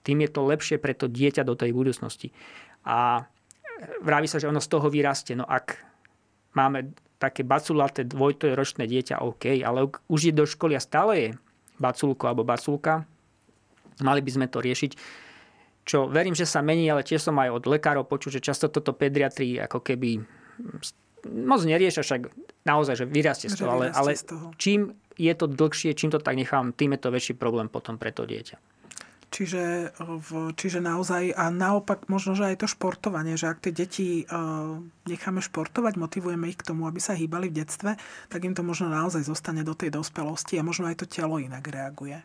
tým 0.00 0.18
je 0.24 0.30
to 0.32 0.40
lepšie 0.48 0.76
pre 0.80 0.96
to 0.96 1.12
dieťa 1.12 1.44
do 1.44 1.52
tej 1.52 1.76
budúcnosti. 1.76 2.32
A 2.88 3.28
vraví 4.00 4.24
sa, 4.30 4.40
že 4.40 4.48
ono 4.48 4.62
z 4.62 4.70
toho 4.70 4.88
vyrastie. 4.88 5.36
No 5.36 5.44
ak 5.44 5.76
máme 6.56 6.96
také 7.26 7.42
baculaté 7.42 8.06
dvojtojročné 8.06 8.86
dieťa, 8.86 9.20
OK, 9.20 9.58
ale 9.66 9.90
už 10.06 10.20
je 10.30 10.34
do 10.34 10.46
školy 10.46 10.78
a 10.78 10.80
stále 10.80 11.12
je 11.18 11.30
baculko 11.82 12.30
alebo 12.30 12.46
baculka, 12.46 13.04
mali 14.00 14.20
by 14.22 14.30
sme 14.30 14.46
to 14.46 14.62
riešiť. 14.62 14.92
Čo 15.86 16.10
verím, 16.10 16.34
že 16.34 16.46
sa 16.46 16.62
mení, 16.66 16.90
ale 16.90 17.06
tiež 17.06 17.30
som 17.30 17.38
aj 17.38 17.62
od 17.62 17.64
lekárov 17.70 18.06
počul, 18.10 18.34
že 18.34 18.42
často 18.42 18.66
toto 18.66 18.90
pediatri 18.90 19.58
ako 19.62 19.78
keby 19.82 20.18
moc 21.26 21.60
neriešia, 21.62 22.02
však 22.02 22.22
naozaj, 22.66 23.02
že 23.02 23.06
vyrastie 23.06 23.50
z 23.50 23.62
toho, 23.62 23.78
ale, 23.78 23.90
ale 23.94 24.14
čím 24.58 24.94
je 25.16 25.32
to 25.34 25.46
dlhšie, 25.46 25.94
čím 25.94 26.10
to 26.10 26.18
tak 26.18 26.38
nechám, 26.38 26.74
tým 26.74 26.94
je 26.94 27.00
to 27.02 27.08
väčší 27.10 27.34
problém 27.38 27.70
potom 27.70 27.98
pre 27.98 28.10
to 28.10 28.26
dieťa. 28.26 28.58
Čiže, 29.36 29.92
v, 30.00 30.56
čiže 30.56 30.80
naozaj, 30.80 31.36
a 31.36 31.52
naopak 31.52 32.08
možno, 32.08 32.32
že 32.32 32.56
aj 32.56 32.64
to 32.64 32.72
športovanie, 32.72 33.36
že 33.36 33.52
ak 33.52 33.68
tie 33.68 33.72
deti 33.76 34.24
uh, 34.24 34.80
necháme 35.04 35.44
športovať, 35.44 36.00
motivujeme 36.00 36.48
ich 36.48 36.56
k 36.56 36.72
tomu, 36.72 36.88
aby 36.88 36.96
sa 36.96 37.12
hýbali 37.12 37.52
v 37.52 37.60
detstve, 37.60 38.00
tak 38.32 38.40
im 38.48 38.56
to 38.56 38.64
možno 38.64 38.88
naozaj 38.88 39.28
zostane 39.28 39.60
do 39.60 39.76
tej 39.76 39.92
dospelosti 39.92 40.56
a 40.56 40.64
možno 40.64 40.88
aj 40.88 41.04
to 41.04 41.06
telo 41.12 41.36
inak 41.36 41.68
reaguje. 41.68 42.24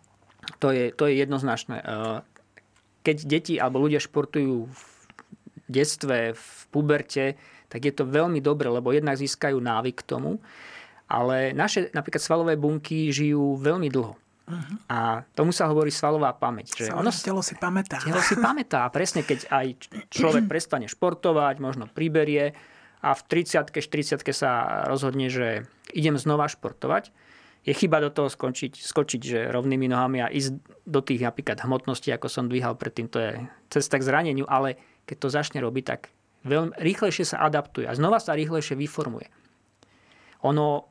To 0.64 0.72
je, 0.72 0.96
to 0.96 1.12
je 1.12 1.20
jednoznačné. 1.20 1.84
Keď 3.04 3.18
deti 3.28 3.60
alebo 3.60 3.84
ľudia 3.84 4.00
športujú 4.00 4.72
v 4.72 4.84
detstve, 5.68 6.32
v 6.32 6.48
puberte, 6.72 7.36
tak 7.68 7.92
je 7.92 7.92
to 7.92 8.08
veľmi 8.08 8.40
dobre, 8.40 8.72
lebo 8.72 8.96
jednak 8.96 9.20
získajú 9.20 9.60
návyk 9.60 10.00
k 10.00 10.08
tomu, 10.16 10.40
ale 11.12 11.52
naše 11.52 11.92
napríklad 11.92 12.24
svalové 12.24 12.56
bunky 12.56 13.12
žijú 13.12 13.60
veľmi 13.60 13.92
dlho. 13.92 14.16
Uh-huh. 14.58 14.78
A 14.92 14.98
tomu 15.32 15.56
sa 15.56 15.70
hovorí 15.72 15.94
svalová 15.94 16.36
pamäť. 16.36 16.76
Že 16.76 16.98
ono, 16.98 17.12
telo 17.14 17.40
si 17.46 17.56
pamätá. 17.56 18.04
Telo 18.04 18.20
si 18.20 18.36
pamätá. 18.36 18.90
Presne 18.92 19.24
keď 19.24 19.48
aj 19.48 19.66
človek 20.12 20.50
prestane 20.52 20.92
športovať, 20.92 21.62
možno 21.64 21.88
priberie 21.88 22.58
a 23.02 23.16
v 23.16 23.22
30 23.28 23.72
40 23.72 24.22
sa 24.34 24.84
rozhodne, 24.86 25.32
že 25.32 25.66
idem 25.96 26.16
znova 26.20 26.46
športovať, 26.52 27.10
je 27.62 27.74
chyba 27.78 28.02
do 28.02 28.10
toho 28.10 28.30
skončiť, 28.30 28.74
skočiť 28.74 29.22
že 29.22 29.40
rovnými 29.54 29.86
nohami 29.86 30.26
a 30.26 30.34
ísť 30.34 30.58
do 30.86 31.02
tých 31.06 31.22
napríklad 31.22 31.62
hmotností, 31.62 32.10
ako 32.10 32.26
som 32.26 32.50
dvíhal 32.50 32.74
predtým, 32.74 33.06
to 33.06 33.22
je 33.22 33.32
cesta 33.70 34.02
k 34.02 34.06
zraneniu, 34.06 34.50
ale 34.50 34.82
keď 35.06 35.18
to 35.22 35.28
začne 35.30 35.60
robiť, 35.62 35.84
tak 35.86 36.10
veľmi 36.42 36.74
rýchlejšie 36.74 37.38
sa 37.38 37.46
adaptuje 37.46 37.86
a 37.86 37.94
znova 37.94 38.18
sa 38.18 38.34
rýchlejšie 38.34 38.74
vyformuje. 38.74 39.30
Ono 40.42 40.90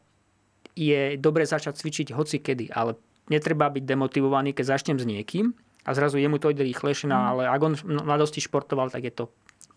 je 0.79 1.19
dobre 1.19 1.43
začať 1.43 1.75
cvičiť 1.75 2.15
hoci 2.15 2.39
kedy, 2.39 2.71
ale 2.71 2.95
netreba 3.31 3.71
byť 3.71 3.85
demotivovaný, 3.87 4.53
keď 4.53 4.77
začnem 4.77 4.99
s 4.99 5.07
niekým 5.07 5.55
a 5.87 5.91
zrazu 5.97 6.21
jemu 6.21 6.37
to 6.37 6.53
ide 6.53 6.67
rýchlejšie, 6.67 7.09
mm. 7.09 7.15
ale 7.15 7.43
ak 7.49 7.61
on 7.63 7.75
v 7.79 7.83
mladosti 8.05 8.43
športoval, 8.43 8.93
tak 8.93 9.07
je 9.07 9.15
to 9.15 9.25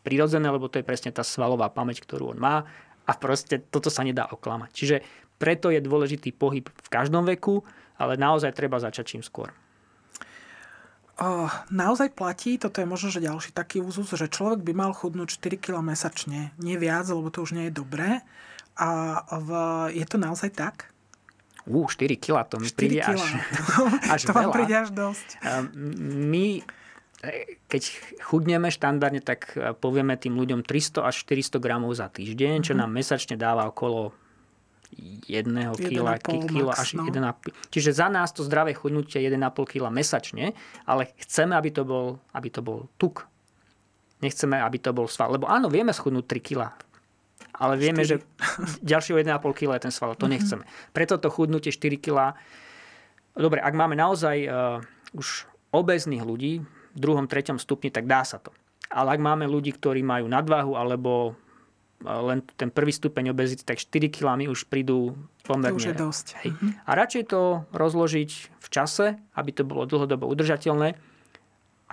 prirodzené, 0.04 0.52
lebo 0.52 0.68
to 0.68 0.82
je 0.82 0.88
presne 0.88 1.16
tá 1.16 1.24
svalová 1.24 1.72
pamäť, 1.72 2.04
ktorú 2.04 2.36
on 2.36 2.40
má 2.42 2.68
a 3.08 3.12
proste 3.16 3.60
toto 3.60 3.88
sa 3.88 4.04
nedá 4.04 4.28
oklamať. 4.28 4.70
Čiže 4.76 4.96
preto 5.40 5.72
je 5.72 5.80
dôležitý 5.80 6.36
pohyb 6.36 6.68
v 6.68 6.88
každom 6.92 7.24
veku, 7.24 7.64
ale 8.00 8.20
naozaj 8.20 8.56
treba 8.56 8.80
začať 8.80 9.16
čím 9.16 9.24
skôr. 9.24 9.52
Uh, 11.14 11.46
naozaj 11.70 12.10
platí, 12.18 12.58
toto 12.58 12.82
je 12.82 12.90
možno, 12.90 13.14
že 13.14 13.22
ďalší 13.22 13.54
taký 13.54 13.78
úzus, 13.86 14.10
že 14.10 14.26
človek 14.26 14.66
by 14.66 14.74
mal 14.74 14.92
chudnúť 14.98 15.38
4 15.38 15.62
kg 15.62 15.86
mesačne. 15.86 16.50
Nie 16.58 16.82
viac, 16.82 17.06
lebo 17.06 17.30
to 17.30 17.46
už 17.46 17.54
nie 17.54 17.70
je 17.70 17.78
dobré. 17.78 18.26
A 18.74 19.22
v, 19.30 19.50
je 19.94 20.06
to 20.10 20.18
naozaj 20.18 20.50
tak? 20.58 20.90
Ú, 21.64 21.88
4 21.88 22.20
kg, 22.20 22.44
to 22.44 22.60
mi 22.60 22.68
príde 22.68 23.00
až, 23.00 23.24
až 24.14 24.22
To 24.28 24.36
vám 24.36 24.52
príde 24.52 24.76
až 24.76 24.92
dosť. 24.92 25.28
My, 26.04 26.60
e, 27.24 27.60
keď 27.72 27.84
chudneme 28.20 28.68
štandardne, 28.68 29.24
tak 29.24 29.56
e, 29.56 29.72
povieme 29.72 30.20
tým 30.20 30.36
ľuďom 30.36 30.68
300 30.68 31.08
až 31.08 31.16
400 31.24 31.64
gramov 31.64 31.96
za 31.96 32.12
týždeň, 32.12 32.68
čo 32.68 32.74
mhm. 32.76 32.80
nám 32.84 32.92
mesačne 32.92 33.40
dáva 33.40 33.72
okolo 33.72 34.12
jedného 35.26 35.74
kila, 35.74 36.22
kilo 36.22 36.70
až 36.70 37.00
no. 37.00 37.08
1,5. 37.08 37.74
Čiže 37.74 37.98
za 37.98 38.08
nás 38.14 38.30
to 38.30 38.46
zdravé 38.46 38.78
chudnutie 38.78 39.22
je 39.22 39.30
1,5 39.30 39.42
kg 39.66 39.90
mesačne, 39.90 40.54
ale 40.86 41.10
chceme, 41.18 41.58
aby 41.58 41.70
to 41.74 41.84
bol, 41.88 42.22
aby 42.34 42.50
to 42.54 42.62
bol 42.62 42.86
tuk. 43.02 43.26
Nechceme, 44.22 44.56
aby 44.62 44.78
to 44.80 44.96
bol 44.96 45.10
sval. 45.10 45.36
Lebo 45.36 45.50
áno, 45.50 45.68
vieme 45.68 45.92
schudnúť 45.92 46.26
3 46.30 46.48
kg. 46.48 46.62
Ale 47.54 47.78
vieme, 47.78 48.02
4. 48.02 48.10
že 48.10 48.16
ďalšieho 48.92 49.22
1,5 49.22 49.40
kg 49.54 49.78
je 49.78 49.84
ten 49.90 49.94
sval. 49.94 50.18
To 50.18 50.26
mm-hmm. 50.26 50.34
nechceme. 50.34 50.64
Preto 50.92 51.22
to 51.22 51.30
chudnutie 51.30 51.70
4 51.70 52.02
kg. 52.02 52.34
Dobre, 53.34 53.62
ak 53.62 53.74
máme 53.74 53.98
naozaj 53.98 54.38
uh, 54.46 54.82
už 55.18 55.50
obezných 55.74 56.22
ľudí 56.22 56.62
v 56.94 57.00
druhom, 57.00 57.26
treťom 57.26 57.58
stupni, 57.58 57.90
tak 57.90 58.06
dá 58.06 58.22
sa 58.22 58.38
to. 58.38 58.54
Ale 58.94 59.18
ak 59.18 59.22
máme 59.22 59.50
ľudí, 59.50 59.74
ktorí 59.74 60.06
majú 60.06 60.30
nadvahu 60.30 60.78
alebo 60.78 61.34
len 62.04 62.44
ten 62.60 62.68
prvý 62.68 62.92
stupeň 62.92 63.32
obezity, 63.32 63.64
tak 63.64 63.80
4 63.80 64.12
kg 64.12 64.36
už 64.52 64.68
prídu 64.68 65.16
pomerne. 65.48 65.74
To 65.74 65.80
už 65.80 65.90
je 65.90 65.98
dosť. 65.98 66.28
Hej. 66.44 66.50
Mhm. 66.54 66.70
A 66.84 66.92
radšej 66.94 67.24
to 67.32 67.42
rozložiť 67.72 68.30
v 68.60 68.68
čase, 68.68 69.18
aby 69.34 69.50
to 69.56 69.64
bolo 69.64 69.88
dlhodobo 69.88 70.28
udržateľné. 70.28 71.13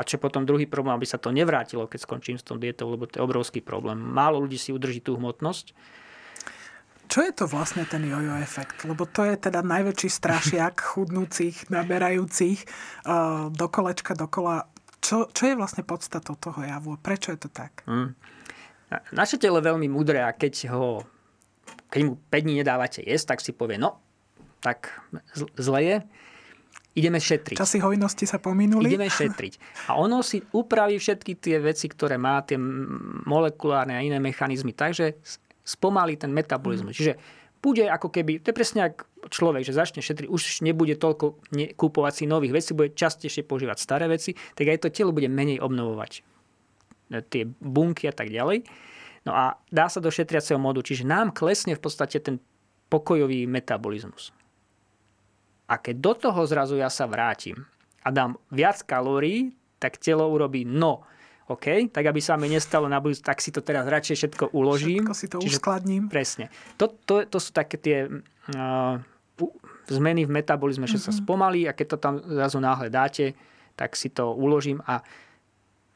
A 0.00 0.08
čo 0.08 0.16
potom 0.16 0.48
druhý 0.48 0.64
problém, 0.64 0.96
aby 0.96 1.04
sa 1.04 1.20
to 1.20 1.28
nevrátilo, 1.28 1.84
keď 1.84 2.08
skončím 2.08 2.40
s 2.40 2.46
tou 2.48 2.56
dietou, 2.56 2.88
lebo 2.88 3.04
to 3.04 3.20
je 3.20 3.26
obrovský 3.26 3.60
problém. 3.60 4.00
Málo 4.00 4.40
ľudí 4.40 4.56
si 4.56 4.72
udrží 4.72 5.04
tú 5.04 5.20
hmotnosť. 5.20 5.76
Čo 7.10 7.20
je 7.26 7.32
to 7.36 7.44
vlastne 7.44 7.84
ten 7.84 8.08
jojo 8.08 8.40
efekt? 8.40 8.88
Lebo 8.88 9.04
to 9.04 9.28
je 9.28 9.36
teda 9.36 9.60
najväčší 9.60 10.08
strašiak 10.08 10.80
chudnúcich, 10.96 11.68
naberajúcich 11.68 12.64
uh, 13.04 13.52
do 13.52 13.66
kolečka, 13.68 14.16
dokola. 14.16 14.72
Čo, 15.04 15.28
čo 15.28 15.52
je 15.52 15.58
vlastne 15.58 15.84
podstatou 15.84 16.32
toho 16.40 16.64
javu? 16.64 16.96
Prečo 16.96 17.36
je 17.36 17.38
to 17.44 17.52
tak? 17.52 17.84
Mm. 17.84 18.16
Naše 19.12 19.36
telo 19.36 19.60
je 19.60 19.68
veľmi 19.68 19.86
mudré 19.86 20.24
a 20.24 20.32
keď 20.32 20.72
ho 20.72 21.04
keď 21.90 22.00
mu 22.06 22.12
5 22.30 22.44
dní 22.46 22.54
nedávate 22.62 23.02
jesť, 23.02 23.34
tak 23.34 23.38
si 23.42 23.50
povie, 23.50 23.76
no, 23.76 23.98
tak 24.62 24.94
zle 25.58 25.80
je, 25.82 25.96
ideme 26.94 27.22
šetriť. 27.22 27.56
Časy 27.56 27.78
hojnosti 27.78 28.24
sa 28.26 28.42
pominuli. 28.42 28.90
Ideme 28.90 29.06
šetriť. 29.06 29.86
A 29.90 29.98
ono 29.98 30.24
si 30.26 30.42
upraví 30.42 30.98
všetky 30.98 31.38
tie 31.38 31.56
veci, 31.62 31.86
ktoré 31.86 32.18
má, 32.18 32.42
tie 32.42 32.58
molekulárne 33.26 33.94
a 33.94 34.02
iné 34.02 34.18
mechanizmy, 34.18 34.74
takže 34.74 35.22
spomalí 35.62 36.18
ten 36.18 36.34
metabolizmus. 36.34 36.94
Mm. 36.94 36.98
Čiže 36.98 37.14
bude 37.60 37.84
ako 37.86 38.08
keby, 38.08 38.40
to 38.40 38.50
je 38.50 38.56
presne 38.56 38.80
ako 38.88 39.04
človek, 39.28 39.62
že 39.62 39.76
začne 39.76 40.00
šetriť, 40.00 40.32
už 40.32 40.64
nebude 40.64 40.96
toľko 40.96 41.44
kúpovať 41.76 42.12
si 42.16 42.24
nových 42.24 42.56
vecí, 42.56 42.72
bude 42.72 42.96
častejšie 42.96 43.44
používať 43.44 43.76
staré 43.76 44.08
veci, 44.08 44.32
tak 44.56 44.64
aj 44.64 44.88
to 44.88 44.88
telo 44.88 45.12
bude 45.12 45.28
menej 45.28 45.60
obnovovať 45.60 46.24
tie 47.28 47.42
bunky 47.58 48.06
a 48.08 48.14
tak 48.14 48.30
ďalej. 48.32 48.64
No 49.28 49.36
a 49.36 49.60
dá 49.68 49.92
sa 49.92 50.00
do 50.00 50.08
šetriaceho 50.08 50.56
modu, 50.56 50.80
čiže 50.80 51.04
nám 51.04 51.36
klesne 51.36 51.76
v 51.76 51.82
podstate 51.82 52.16
ten 52.22 52.40
pokojový 52.88 53.44
metabolizmus. 53.44 54.32
A 55.70 55.78
keď 55.78 55.96
do 56.02 56.12
toho 56.18 56.42
zrazu 56.50 56.74
ja 56.74 56.90
sa 56.90 57.06
vrátim 57.06 57.62
a 58.02 58.10
dám 58.10 58.34
viac 58.50 58.82
kalórií, 58.82 59.54
tak 59.78 60.02
telo 60.02 60.26
urobí 60.26 60.66
no. 60.66 61.06
OK, 61.50 61.90
tak 61.90 62.06
aby 62.06 62.22
sa 62.22 62.38
mi 62.38 62.46
nestalo 62.46 62.86
na 62.86 63.02
budúce, 63.02 63.26
tak 63.26 63.42
si 63.42 63.50
to 63.50 63.58
teraz 63.58 63.82
radšej 63.86 64.16
všetko 64.22 64.44
uložím. 64.54 65.02
Všetko 65.02 65.14
si 65.18 65.26
to 65.26 65.36
Čiže, 65.42 65.58
uskladním. 65.58 66.06
Presne. 66.06 66.46
To, 66.78 66.86
to, 66.86 67.26
to 67.26 67.38
sú 67.42 67.50
také 67.50 67.74
tie 67.74 68.06
uh, 68.06 68.94
zmeny 69.90 70.22
v 70.26 70.30
metabolizme, 70.30 70.86
že 70.86 71.02
mm-hmm. 71.02 71.10
sa 71.10 71.12
mhm. 71.14 71.18
spomalí 71.26 71.62
a 71.66 71.74
keď 71.74 71.86
to 71.90 71.98
tam 71.98 72.14
zrazu 72.22 72.58
náhle 72.62 72.86
dáte, 72.86 73.34
tak 73.74 73.98
si 73.98 74.14
to 74.14 74.30
uložím 74.34 74.78
a 74.86 75.02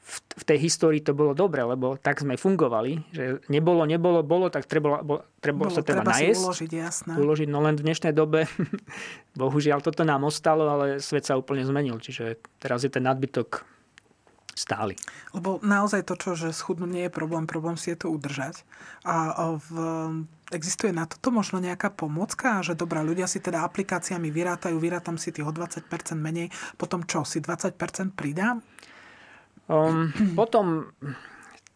v, 0.05 0.16
v 0.20 0.44
tej 0.44 0.59
histórii 0.68 1.00
to 1.00 1.16
bolo 1.16 1.32
dobre, 1.32 1.64
lebo 1.64 1.96
tak 1.96 2.20
sme 2.20 2.36
fungovali, 2.36 3.09
že 3.09 3.40
nebolo, 3.48 3.88
nebolo, 3.88 4.20
bolo, 4.20 4.52
tak 4.52 4.68
treba, 4.68 5.00
bolo, 5.00 5.24
treba, 5.40 5.64
bolo, 5.64 5.72
sa 5.72 5.80
treba, 5.80 6.05
treba 6.05 6.20
najesť. 6.20 6.44
uložiť, 6.44 6.70
jasné. 6.76 7.12
Uložiť, 7.16 7.48
no 7.48 7.64
len 7.64 7.80
v 7.80 7.84
dnešnej 7.88 8.12
dobe, 8.12 8.44
bohužiaľ, 9.40 9.80
toto 9.80 10.05
nám 10.05 10.28
ostalo, 10.28 10.68
ale 10.68 11.00
svet 11.00 11.24
sa 11.24 11.40
úplne 11.40 11.64
zmenil, 11.64 11.96
čiže 12.05 12.36
teraz 12.61 12.84
je 12.84 12.92
ten 12.92 13.00
nadbytok 13.00 13.64
stály. 14.55 14.94
Lebo 15.34 15.59
naozaj 15.64 16.07
to, 16.07 16.14
čo, 16.14 16.38
že 16.38 16.55
schudnúť 16.55 16.90
nie 16.92 17.05
je 17.09 17.12
problém, 17.12 17.48
problém 17.48 17.74
si 17.74 17.90
je 17.90 18.07
to 18.07 18.12
udržať. 18.12 18.62
A 19.02 19.59
v, 19.59 19.68
existuje 20.55 20.94
na 20.94 21.11
toto 21.11 21.34
možno 21.34 21.59
nejaká 21.59 21.90
pomocka, 21.90 22.62
že 22.62 22.78
dobrá, 22.78 23.02
ľudia 23.02 23.26
si 23.26 23.42
teda 23.42 23.66
aplikáciami 23.66 24.30
vyrátajú, 24.30 24.78
vyrátam 24.78 25.18
si 25.18 25.34
tých 25.34 25.48
o 25.48 25.52
20% 25.52 25.90
menej, 26.14 26.55
potom 26.78 27.02
čo, 27.02 27.26
si 27.26 27.42
20% 27.42 28.14
pridám? 28.14 28.62
Um, 29.69 30.12
potom, 30.39 30.93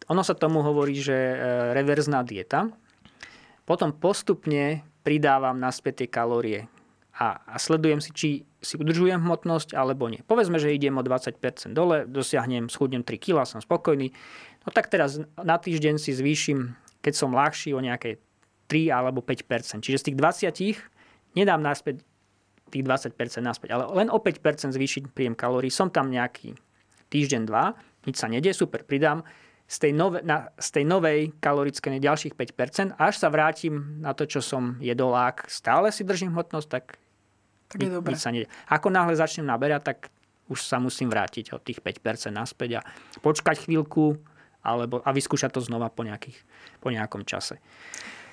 ono 0.05 0.21
sa 0.21 0.37
tomu 0.37 0.61
hovorí, 0.61 0.97
že 0.97 1.15
e, 1.15 1.35
reverzná 1.73 2.21
dieta. 2.21 2.69
Potom 3.65 3.93
postupne 3.93 4.85
pridávam 5.01 5.57
naspäť 5.57 6.05
tie 6.05 6.09
kalórie 6.09 6.59
a, 7.19 7.43
a 7.43 7.55
sledujem 7.59 7.99
si, 7.99 8.09
či 8.15 8.29
si 8.63 8.75
udržujem 8.79 9.19
hmotnosť 9.19 9.75
alebo 9.75 10.07
nie. 10.07 10.23
Povedzme, 10.23 10.55
že 10.55 10.71
idem 10.71 10.95
o 10.95 11.03
20% 11.03 11.35
dole, 11.75 12.07
dosiahnem, 12.07 12.71
schudnem 12.71 13.03
3 13.03 13.19
kg, 13.19 13.43
som 13.43 13.59
spokojný. 13.59 14.15
No 14.63 14.69
tak 14.71 14.87
teraz 14.87 15.19
na 15.35 15.59
týždeň 15.59 15.99
si 15.99 16.15
zvýšim, 16.15 16.75
keď 17.03 17.13
som 17.15 17.35
ľahší, 17.35 17.75
o 17.75 17.83
nejaké 17.83 18.23
3 18.71 18.95
alebo 18.95 19.19
5%. 19.19 19.83
Čiže 19.83 19.99
z 19.99 20.05
tých 20.11 20.17
20 20.17 21.35
nedám 21.35 21.59
naspäť 21.59 22.07
tých 22.69 22.85
20% 22.85 23.17
naspäť, 23.41 23.73
ale 23.73 23.83
len 23.97 24.07
o 24.13 24.21
5% 24.21 24.45
zvýšiť 24.77 25.09
príjem 25.09 25.33
kalórií. 25.33 25.73
Som 25.73 25.89
tam 25.89 26.13
nejaký 26.13 26.53
týždeň, 27.09 27.41
dva, 27.45 27.75
nič 28.05 28.15
sa 28.17 28.31
nedie, 28.31 28.53
super, 28.55 28.85
pridám 28.85 29.25
z 29.69 29.77
tej, 29.85 29.93
nove, 29.93 30.25
na, 30.25 30.49
z 30.57 30.81
tej 30.81 30.85
novej 30.89 31.29
kalorické 31.37 31.93
ďalších 31.93 32.33
5%, 32.33 32.97
až 32.97 33.13
sa 33.21 33.29
vrátim 33.29 34.01
na 34.01 34.17
to, 34.17 34.25
čo 34.25 34.41
som 34.41 34.81
jedol, 34.81 35.13
ak 35.13 35.45
stále 35.45 35.93
si 35.93 36.01
držím 36.01 36.33
hmotnosť, 36.33 36.67
tak, 36.69 36.97
tak 37.69 37.77
nič, 37.77 37.93
nič 38.01 38.17
sa 38.17 38.33
nedie. 38.33 38.49
Ako 38.65 38.89
náhle 38.89 39.13
začnem 39.13 39.45
naberať, 39.45 39.93
tak 39.93 39.99
už 40.49 40.65
sa 40.65 40.81
musím 40.81 41.13
vrátiť 41.13 41.53
od 41.53 41.61
tých 41.61 41.85
5% 41.85 42.33
naspäť 42.33 42.81
a 42.81 42.85
počkať 43.21 43.69
chvíľku 43.69 44.17
alebo, 44.65 45.05
a 45.05 45.13
vyskúšať 45.13 45.55
to 45.55 45.61
znova 45.61 45.87
po, 45.93 46.01
nejakých, 46.01 46.35
po 46.81 46.89
nejakom 46.89 47.23
čase. 47.23 47.61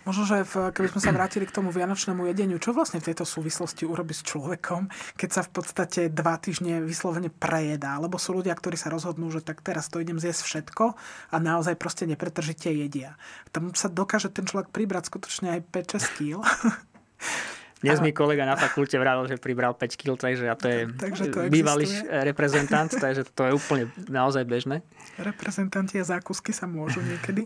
Možno, 0.07 0.23
že 0.23 0.47
v, 0.47 0.71
keby 0.71 0.95
sme 0.95 1.03
sa 1.03 1.11
vrátili 1.11 1.51
k 1.51 1.57
tomu 1.59 1.75
vianočnému 1.75 2.31
jedeniu, 2.31 2.63
čo 2.63 2.71
vlastne 2.71 3.03
v 3.03 3.11
tejto 3.11 3.27
súvislosti 3.27 3.83
urobi 3.83 4.15
s 4.15 4.23
človekom, 4.23 4.87
keď 5.19 5.31
sa 5.35 5.43
v 5.43 5.51
podstate 5.51 6.01
dva 6.15 6.39
týždne 6.39 6.79
vyslovene 6.87 7.27
prejedá? 7.27 7.99
Lebo 7.99 8.15
sú 8.15 8.39
ľudia, 8.39 8.55
ktorí 8.55 8.79
sa 8.79 8.87
rozhodnú, 8.87 9.35
že 9.35 9.43
tak 9.43 9.67
teraz 9.67 9.91
to 9.91 9.99
idem 9.99 10.23
zjesť 10.23 10.47
všetko 10.47 10.95
a 11.35 11.37
naozaj 11.43 11.75
proste 11.75 12.07
nepretržite 12.07 12.71
jedia. 12.71 13.19
Tam 13.51 13.75
sa 13.75 13.91
dokáže 13.91 14.31
ten 14.31 14.47
človek 14.47 14.71
pribrať 14.71 15.11
skutočne 15.11 15.59
aj 15.59 15.61
5-6 15.75 16.17
kg. 16.23 16.39
Dnes 17.83 17.99
mi 17.99 18.15
kolega 18.15 18.47
na 18.47 18.55
fakulte 18.55 18.97
vravil, 19.03 19.27
že 19.27 19.43
pribral 19.43 19.75
5 19.75 20.01
kg, 20.01 20.15
takže 20.17 20.47
a 20.47 20.55
to 20.55 20.67
je 20.71 20.81
takže 20.97 21.25
to 21.35 21.39
bývalý 21.51 21.85
reprezentant, 22.09 22.89
takže 22.89 23.27
to 23.35 23.43
je 23.43 23.53
úplne 23.53 23.91
naozaj 24.07 24.47
bežné. 24.47 24.87
Reprezentanti 25.19 25.99
a 25.99 26.07
zákusky 26.07 26.55
sa 26.55 26.71
môžu 26.71 27.03
niekedy. 27.03 27.45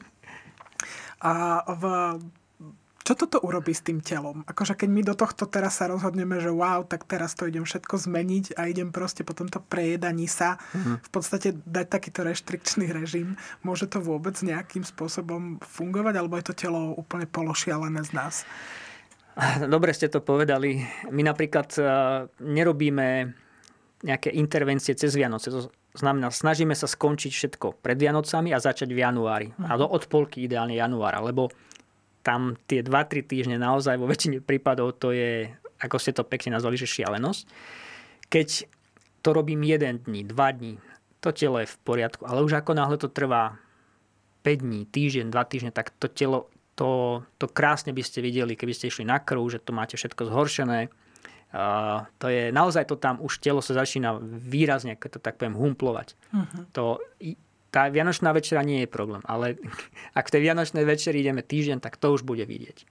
A 1.20 1.64
v 1.66 1.84
čo 3.10 3.26
toto 3.26 3.42
urobí 3.42 3.74
s 3.74 3.82
tým 3.82 3.98
telom? 3.98 4.46
Akože 4.46 4.78
keď 4.78 4.86
my 4.86 5.02
do 5.02 5.18
tohto 5.18 5.50
teraz 5.50 5.82
sa 5.82 5.90
rozhodneme, 5.90 6.38
že 6.38 6.54
wow, 6.54 6.86
tak 6.86 7.10
teraz 7.10 7.34
to 7.34 7.50
idem 7.50 7.66
všetko 7.66 7.98
zmeniť 8.06 8.54
a 8.54 8.70
idem 8.70 8.94
proste 8.94 9.26
po 9.26 9.34
tomto 9.34 9.58
prejedaní 9.66 10.30
sa 10.30 10.62
mm-hmm. 10.70 10.96
v 11.02 11.10
podstate 11.10 11.58
dať 11.66 11.90
takýto 11.90 12.22
reštrikčný 12.22 12.94
režim, 12.94 13.34
môže 13.66 13.90
to 13.90 13.98
vôbec 13.98 14.38
nejakým 14.38 14.86
spôsobom 14.86 15.58
fungovať, 15.58 16.14
alebo 16.22 16.38
je 16.38 16.46
to 16.46 16.54
telo 16.54 16.94
úplne 16.94 17.26
pološialené 17.26 17.98
z 18.06 18.14
nás? 18.14 18.46
Dobre 19.74 19.90
ste 19.90 20.06
to 20.06 20.22
povedali. 20.22 20.78
My 21.10 21.26
napríklad 21.26 21.66
e, 21.74 21.82
nerobíme 22.46 23.34
nejaké 24.06 24.30
intervencie 24.38 24.94
cez 24.94 25.18
Vianoce. 25.18 25.50
To 25.50 25.66
znamená, 25.98 26.30
snažíme 26.30 26.78
sa 26.78 26.86
skončiť 26.86 27.32
všetko 27.34 27.82
pred 27.82 27.98
Vianocami 27.98 28.54
a 28.54 28.62
začať 28.62 28.94
v 28.94 29.02
januári. 29.02 29.50
Mm-hmm. 29.50 29.66
A 29.66 29.80
do 29.82 29.90
odpolky 29.90 30.46
ideálne 30.46 30.78
januára, 30.78 31.18
lebo 31.18 31.50
tam 32.20 32.56
tie 32.68 32.84
2-3 32.84 33.24
týždne 33.24 33.56
naozaj 33.56 33.96
vo 33.96 34.08
väčšine 34.08 34.44
prípadov 34.44 34.96
to 35.00 35.12
je, 35.12 35.48
ako 35.80 35.96
ste 35.96 36.12
to 36.12 36.24
pekne 36.24 36.56
nazvali, 36.56 36.76
že 36.76 36.88
šialenosť. 36.88 37.42
Keď 38.30 38.48
to 39.20 39.28
robím 39.32 39.64
jeden 39.64 40.00
dní, 40.04 40.24
dva 40.28 40.52
dní, 40.52 40.80
to 41.20 41.32
telo 41.32 41.60
je 41.60 41.68
v 41.68 41.76
poriadku, 41.84 42.24
ale 42.24 42.40
už 42.44 42.60
ako 42.60 42.72
náhle 42.72 42.96
to 42.96 43.12
trvá 43.12 43.60
5 44.42 44.64
dní, 44.64 44.88
týždeň, 44.88 45.28
2 45.28 45.52
týždne, 45.52 45.70
tak 45.72 45.92
to 46.00 46.08
telo, 46.08 46.48
to, 46.76 47.20
to 47.36 47.44
krásne 47.48 47.92
by 47.92 48.00
ste 48.00 48.24
videli, 48.24 48.56
keby 48.56 48.72
ste 48.72 48.88
išli 48.88 49.04
na 49.04 49.20
krv, 49.20 49.44
že 49.52 49.60
to 49.60 49.76
máte 49.76 50.00
všetko 50.00 50.32
zhoršené. 50.32 50.88
Uh, 51.50 52.06
to 52.22 52.30
je, 52.30 52.54
naozaj 52.54 52.86
to 52.86 52.96
tam 52.96 53.18
už 53.20 53.42
telo 53.42 53.60
sa 53.60 53.74
začína 53.74 54.16
výrazne, 54.22 54.94
keď 54.96 55.18
to 55.18 55.20
tak 55.20 55.34
poviem, 55.36 55.58
humplovať. 55.58 56.14
Uh-huh. 56.30 56.62
To 56.78 56.84
tá 57.70 57.86
Vianočná 57.88 58.34
večera 58.34 58.66
nie 58.66 58.84
je 58.84 58.88
problém, 58.90 59.22
ale 59.24 59.56
ak 60.18 60.28
v 60.28 60.32
tej 60.36 60.42
Vianočnej 60.50 60.84
večeri 60.84 61.22
ideme 61.22 61.42
týždeň, 61.42 61.78
tak 61.78 61.96
to 61.96 62.12
už 62.12 62.26
bude 62.26 62.42
vidieť. 62.44 62.84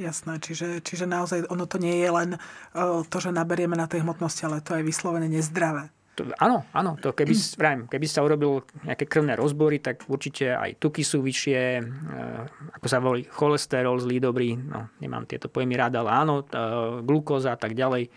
Jasné, 0.00 0.40
čiže, 0.40 0.80
čiže 0.80 1.04
naozaj 1.04 1.52
ono 1.52 1.68
to 1.68 1.76
nie 1.76 2.00
je 2.00 2.08
len 2.08 2.30
uh, 2.40 3.04
to, 3.04 3.16
že 3.20 3.28
naberieme 3.28 3.76
na 3.76 3.84
tej 3.84 4.00
hmotnosti, 4.00 4.40
ale 4.48 4.64
to 4.64 4.72
je 4.72 4.88
vyslovene 4.88 5.28
nezdravé. 5.28 5.92
To, 6.16 6.28
áno, 6.40 6.64
áno, 6.72 6.96
to 6.96 7.12
keby, 7.12 7.32
vrajím, 7.56 7.82
keby 7.88 8.06
sa 8.08 8.24
urobil 8.24 8.64
nejaké 8.84 9.04
krvné 9.04 9.36
rozbory, 9.36 9.80
tak 9.80 10.04
určite 10.08 10.56
aj 10.56 10.80
tuky 10.80 11.04
sú 11.04 11.20
vyššie, 11.20 11.60
uh, 11.84 12.72
ako 12.80 12.86
sa 12.88 13.04
volí, 13.04 13.28
cholesterol 13.28 14.00
zlý, 14.00 14.16
dobrý, 14.16 14.56
no, 14.56 14.92
nemám 14.96 15.28
tieto 15.28 15.52
pojmy 15.52 15.76
rád, 15.76 16.00
ale 16.00 16.08
áno, 16.08 16.40
uh, 16.40 17.04
glukóza 17.04 17.52
a 17.52 17.60
tak 17.60 17.76
ďalej. 17.76 18.08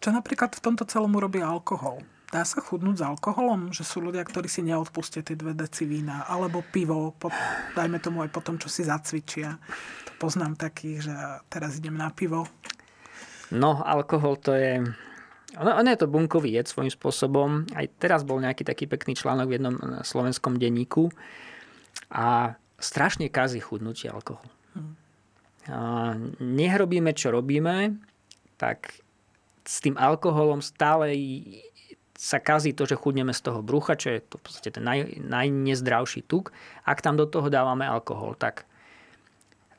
Čo 0.00 0.16
napríklad 0.16 0.56
v 0.56 0.64
tomto 0.64 0.88
celom 0.88 1.12
urobí 1.12 1.44
alkohol? 1.44 2.00
Dá 2.30 2.46
sa 2.46 2.62
chudnúť 2.62 3.02
s 3.02 3.06
alkoholom? 3.06 3.74
Že 3.74 3.82
sú 3.82 3.98
ľudia, 4.06 4.22
ktorí 4.22 4.46
si 4.46 4.62
neodpustia 4.62 5.26
tie 5.26 5.34
dve 5.34 5.50
deci 5.50 5.82
vína. 5.82 6.30
Alebo 6.30 6.62
pivo, 6.62 7.10
po, 7.18 7.26
dajme 7.74 7.98
tomu 7.98 8.22
aj 8.22 8.30
po 8.30 8.38
tom, 8.38 8.54
čo 8.54 8.70
si 8.70 8.86
zacvičia. 8.86 9.58
To 10.06 10.12
poznám 10.22 10.54
takých, 10.54 11.10
že 11.10 11.14
teraz 11.50 11.82
idem 11.82 11.98
na 11.98 12.06
pivo. 12.14 12.46
No, 13.50 13.82
alkohol 13.82 14.38
to 14.38 14.54
je... 14.54 14.78
Ono, 15.58 15.70
ono 15.74 15.88
je 15.90 15.98
to 15.98 16.06
bunkový 16.06 16.54
jed 16.54 16.70
svojím 16.70 16.94
spôsobom. 16.94 17.66
Aj 17.74 17.82
teraz 17.98 18.22
bol 18.22 18.38
nejaký 18.38 18.62
taký 18.62 18.86
pekný 18.86 19.18
článok 19.18 19.50
v 19.50 19.54
jednom 19.58 19.74
slovenskom 20.06 20.54
denníku. 20.54 21.10
A 22.14 22.54
strašne 22.78 23.26
kazí 23.26 23.58
chudnutie 23.58 24.06
alkohol. 24.06 24.46
Hmm. 24.78 24.94
A 25.66 25.78
nech 26.38 26.78
robíme, 26.78 27.10
čo 27.10 27.34
robíme, 27.34 27.98
tak 28.54 29.02
s 29.66 29.82
tým 29.82 29.98
alkoholom 29.98 30.62
stále 30.62 31.14
sa 32.20 32.36
kazí 32.36 32.76
to, 32.76 32.84
že 32.84 33.00
chudneme 33.00 33.32
z 33.32 33.40
toho 33.48 33.64
brucha, 33.64 33.96
čo 33.96 34.12
je 34.12 34.20
to 34.20 34.36
v 34.36 34.42
podstate 34.44 34.76
ten 34.76 34.84
naj, 34.84 35.24
najnezdravší 35.24 36.28
tuk. 36.28 36.52
Ak 36.84 37.00
tam 37.00 37.16
do 37.16 37.24
toho 37.24 37.48
dávame 37.48 37.88
alkohol, 37.88 38.36
tak 38.36 38.68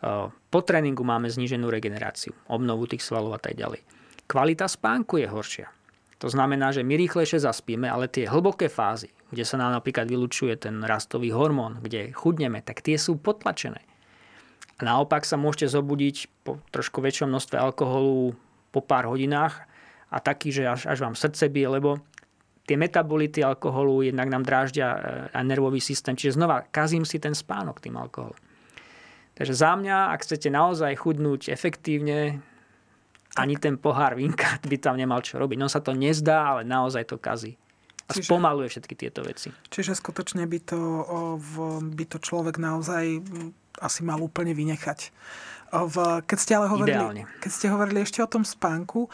uh, 0.01 0.33
po 0.49 0.59
tréningu 0.65 1.05
máme 1.05 1.29
zníženú 1.29 1.69
regeneráciu, 1.69 2.33
obnovu 2.49 2.89
tých 2.89 3.05
svalov 3.05 3.37
a 3.37 3.41
tak 3.45 3.53
ďalej. 3.53 3.85
Kvalita 4.25 4.65
spánku 4.65 5.21
je 5.21 5.29
horšia. 5.29 5.69
To 6.17 6.33
znamená, 6.33 6.73
že 6.73 6.81
my 6.81 6.97
rýchlejšie 6.97 7.45
zaspíme, 7.45 7.85
ale 7.85 8.09
tie 8.09 8.25
hlboké 8.25 8.73
fázy, 8.73 9.13
kde 9.29 9.45
sa 9.45 9.61
nám 9.61 9.77
napríklad 9.77 10.09
vylučuje 10.09 10.57
ten 10.65 10.81
rastový 10.81 11.29
hormón, 11.29 11.77
kde 11.77 12.09
chudneme, 12.09 12.65
tak 12.65 12.81
tie 12.81 12.97
sú 12.97 13.21
potlačené. 13.21 13.85
A 14.77 14.81
naopak 14.81 15.29
sa 15.29 15.37
môžete 15.37 15.77
zobudiť 15.77 16.41
po 16.41 16.57
trošku 16.73 17.05
väčšom 17.05 17.29
množstve 17.29 17.57
alkoholu 17.57 18.33
po 18.73 18.81
pár 18.81 19.05
hodinách 19.05 19.69
a 20.09 20.17
taký, 20.17 20.49
že 20.49 20.65
až, 20.65 20.89
až 20.89 21.05
vám 21.05 21.13
srdce 21.13 21.49
bije, 21.53 21.69
lebo 21.77 22.01
tie 22.71 22.79
metabolity 22.79 23.43
alkoholu 23.43 24.07
jednak 24.07 24.31
nám 24.31 24.47
dráždia 24.47 24.87
e, 24.95 24.99
a 25.35 25.43
nervový 25.43 25.83
systém. 25.83 26.15
Čiže 26.15 26.39
znova, 26.39 26.63
kazím 26.71 27.03
si 27.03 27.19
ten 27.19 27.35
spánok 27.35 27.83
tým 27.83 27.99
alkoholom. 27.99 28.39
Takže 29.35 29.51
za 29.51 29.75
mňa, 29.75 30.15
ak 30.15 30.23
chcete 30.23 30.47
naozaj 30.47 30.95
chudnúť 30.95 31.51
efektívne, 31.51 32.39
ani 33.35 33.55
ten 33.59 33.75
pohár 33.75 34.15
vinka 34.15 34.55
by 34.71 34.77
tam 34.79 34.95
nemal 34.95 35.19
čo 35.19 35.35
robiť. 35.35 35.59
No 35.59 35.67
sa 35.67 35.83
to 35.83 35.91
nezdá, 35.91 36.55
ale 36.55 36.61
naozaj 36.63 37.11
to 37.11 37.19
kazí. 37.19 37.59
A 38.07 38.15
čiže, 38.15 38.31
spomaluje 38.31 38.71
všetky 38.71 38.95
tieto 38.95 39.19
veci. 39.19 39.51
Čiže 39.67 39.91
skutočne 39.99 40.47
by 40.47 40.59
to, 40.63 40.79
by 41.91 42.05
to 42.07 42.23
človek 42.23 42.55
naozaj 42.55 43.19
asi 43.83 43.99
mal 44.03 44.19
úplne 44.23 44.55
vynechať. 44.55 45.11
V, 45.71 46.19
keď, 46.27 46.37
ste 46.37 46.53
ale 46.59 46.67
hovorili, 46.67 47.23
keď 47.39 47.51
ste 47.51 47.71
hovorili 47.71 48.03
ešte 48.03 48.19
o 48.19 48.27
tom 48.27 48.43
spánku, 48.43 49.07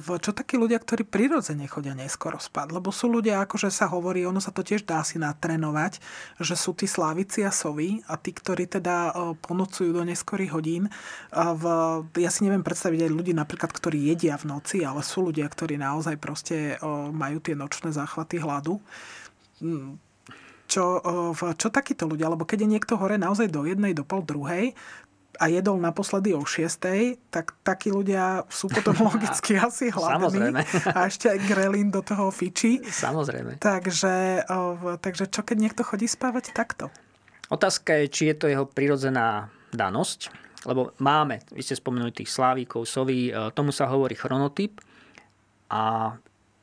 v, 0.00 0.06
čo 0.24 0.32
takí 0.32 0.56
ľudia, 0.56 0.80
ktorí 0.80 1.04
prirodzene 1.04 1.68
chodia 1.68 1.92
neskoro 1.92 2.40
spať? 2.40 2.72
Lebo 2.72 2.88
sú 2.88 3.12
ľudia, 3.12 3.44
akože 3.44 3.68
sa 3.68 3.92
hovorí, 3.92 4.24
ono 4.24 4.40
sa 4.40 4.56
to 4.56 4.64
tiež 4.64 4.88
dá 4.88 5.04
si 5.04 5.20
natrenovať, 5.20 6.00
že 6.40 6.56
sú 6.56 6.72
tí 6.72 6.88
slávici 6.88 7.44
a 7.44 7.52
sovy 7.52 8.00
a 8.08 8.16
tí, 8.16 8.32
ktorí 8.32 8.72
teda 8.72 9.12
ponocujú 9.44 9.92
do 9.92 10.00
neskorých 10.08 10.56
hodín. 10.56 10.88
V, 11.32 11.64
ja 12.16 12.32
si 12.32 12.48
neviem 12.48 12.64
predstaviť 12.64 13.04
aj 13.04 13.10
ľudí 13.12 13.36
napríklad, 13.36 13.68
ktorí 13.68 14.08
jedia 14.08 14.40
v 14.40 14.48
noci, 14.48 14.80
ale 14.88 15.04
sú 15.04 15.28
ľudia, 15.28 15.44
ktorí 15.44 15.76
naozaj 15.76 16.16
proste 16.16 16.80
majú 17.12 17.36
tie 17.44 17.52
nočné 17.52 17.92
záchvaty 17.92 18.40
hladu 18.40 18.80
hm, 19.60 20.00
čo, 20.72 21.04
čo 21.60 21.68
takíto 21.68 22.08
ľudia, 22.08 22.32
lebo 22.32 22.48
keď 22.48 22.64
je 22.64 22.72
niekto 22.72 22.96
hore 22.96 23.20
naozaj 23.20 23.52
do 23.52 23.68
jednej, 23.68 23.92
do 23.92 24.08
pol 24.08 24.24
druhej, 24.24 24.72
a 25.40 25.48
jedol 25.48 25.80
naposledy 25.80 26.36
o 26.36 26.44
6, 26.44 27.30
tak 27.32 27.56
takí 27.64 27.88
ľudia 27.88 28.44
sú 28.52 28.68
potom 28.76 29.08
logicky 29.08 29.56
asi 29.56 29.88
hladní. 29.88 30.28
Samozrejme. 30.28 30.60
A 30.92 30.98
ešte 31.08 31.32
aj 31.32 31.38
grelín 31.48 31.88
do 31.88 32.04
toho 32.04 32.28
fičí. 32.28 32.84
Samozrejme. 32.84 33.56
Takže, 33.62 34.44
takže 35.00 35.24
čo 35.32 35.40
keď 35.44 35.56
niekto 35.56 35.82
chodí 35.86 36.04
spávať 36.04 36.52
takto? 36.52 36.92
Otázka 37.52 38.04
je, 38.04 38.06
či 38.08 38.22
je 38.32 38.36
to 38.36 38.46
jeho 38.48 38.64
prirodzená 38.64 39.52
danosť, 39.76 40.32
lebo 40.64 40.96
máme, 41.00 41.44
vy 41.52 41.60
ste 41.60 41.76
spomenuli 41.76 42.12
tých 42.14 42.32
slávikov, 42.32 42.88
soví, 42.88 43.28
e, 43.28 43.32
tomu 43.52 43.74
sa 43.74 43.90
hovorí 43.90 44.16
chronotyp 44.16 44.80
a 45.68 46.14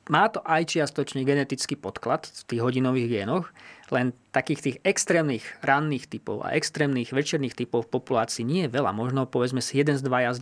má 0.09 0.25
to 0.27 0.41
aj 0.41 0.73
čiastočný 0.73 1.21
genetický 1.21 1.77
podklad 1.77 2.25
v 2.25 2.41
tých 2.49 2.61
hodinových 2.65 3.07
génoch, 3.07 3.45
len 3.93 4.11
takých 4.33 4.59
tých 4.65 4.77
extrémnych 4.81 5.45
ranných 5.61 6.09
typov 6.09 6.41
a 6.41 6.57
extrémnych 6.57 7.13
večerných 7.13 7.53
typov 7.53 7.85
v 7.85 7.93
populácii 8.01 8.41
nie 8.41 8.65
je 8.65 8.73
veľa, 8.73 8.89
možno 8.89 9.29
povedzme 9.29 9.61
si 9.61 9.77
1 9.77 10.01
z 10.01 10.03
2 10.03 10.35
z 10.35 10.39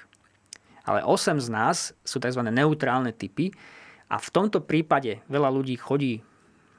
10. 0.00 0.88
Ale 0.88 1.04
8 1.04 1.38
z 1.38 1.48
nás 1.52 1.76
sú 2.02 2.18
tzv. 2.18 2.40
neutrálne 2.40 3.12
typy 3.12 3.52
a 4.08 4.16
v 4.16 4.28
tomto 4.32 4.64
prípade 4.64 5.20
veľa 5.28 5.52
ľudí 5.52 5.76
chodí, 5.76 6.24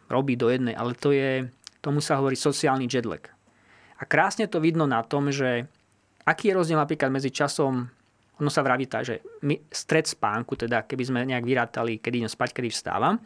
robí 0.09 0.33
do 0.33 0.49
jednej, 0.49 0.73
ale 0.73 0.97
to 0.97 1.13
je, 1.13 1.47
tomu 1.79 2.01
sa 2.01 2.17
hovorí 2.17 2.35
sociálny 2.35 2.89
jetlag. 2.89 3.29
A 4.01 4.03
krásne 4.09 4.49
to 4.49 4.59
vidno 4.59 4.89
na 4.89 5.05
tom, 5.05 5.29
že 5.29 5.69
aký 6.25 6.51
je 6.51 6.57
rozdiel 6.57 6.81
napríklad 6.81 7.13
medzi 7.13 7.29
časom 7.31 7.93
ono 8.41 8.49
sa 8.49 8.65
vraví 8.65 8.89
tak, 8.89 9.05
že 9.05 9.15
my, 9.45 9.69
stred 9.69 10.09
spánku, 10.09 10.57
teda 10.57 10.89
keby 10.89 11.03
sme 11.05 11.19
nejak 11.29 11.45
vyrátali, 11.45 12.01
kedy 12.01 12.25
idem 12.25 12.31
spať, 12.31 12.49
kedy 12.57 12.73
vstávam. 12.73 13.21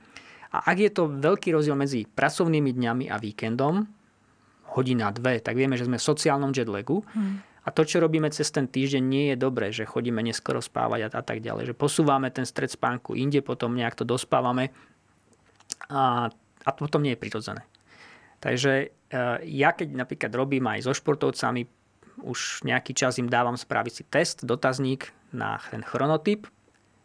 A 0.51 0.57
ak 0.71 0.77
je 0.79 0.91
to 0.91 1.07
veľký 1.07 1.55
rozdiel 1.55 1.75
medzi 1.75 2.07
pracovnými 2.07 2.71
dňami 2.75 3.05
a 3.11 3.15
víkendom, 3.19 3.87
hodina, 4.75 5.11
dve, 5.15 5.39
tak 5.39 5.55
vieme, 5.55 5.79
že 5.79 5.87
sme 5.87 5.99
v 5.99 6.07
sociálnom 6.07 6.51
jetlagu. 6.51 7.03
Hmm. 7.15 7.39
A 7.67 7.71
to, 7.71 7.83
čo 7.83 7.99
robíme 7.99 8.31
cez 8.31 8.47
ten 8.47 8.63
týždeň, 8.63 9.03
nie 9.03 9.25
je 9.31 9.35
dobré, 9.35 9.75
že 9.75 9.83
chodíme 9.83 10.23
neskoro 10.23 10.63
spávať 10.63 11.11
a, 11.11 11.19
a 11.19 11.23
tak 11.23 11.43
ďalej. 11.43 11.71
Že 11.71 11.75
posúvame 11.75 12.31
ten 12.31 12.47
stred 12.47 12.71
spánku 12.71 13.11
inde, 13.11 13.43
potom 13.43 13.75
nejak 13.75 13.99
to 13.99 14.07
dospávame 14.07 14.71
a, 15.91 16.31
a 16.63 16.69
potom 16.71 17.03
nie 17.03 17.15
je 17.15 17.19
prirodzené. 17.19 17.67
Takže 18.39 18.71
e, 18.87 19.17
ja 19.51 19.75
keď 19.75 19.99
napríklad 19.99 20.31
robím 20.31 20.63
aj 20.71 20.87
so 20.87 20.95
športovcami, 20.95 21.67
už 22.21 22.65
nejaký 22.65 22.97
čas 22.97 23.21
im 23.21 23.29
dávam 23.29 23.57
spraviť 23.57 23.93
si 23.93 24.03
test, 24.07 24.43
dotazník 24.43 25.13
na 25.33 25.61
ten 25.69 25.85
chronotyp. 25.85 26.49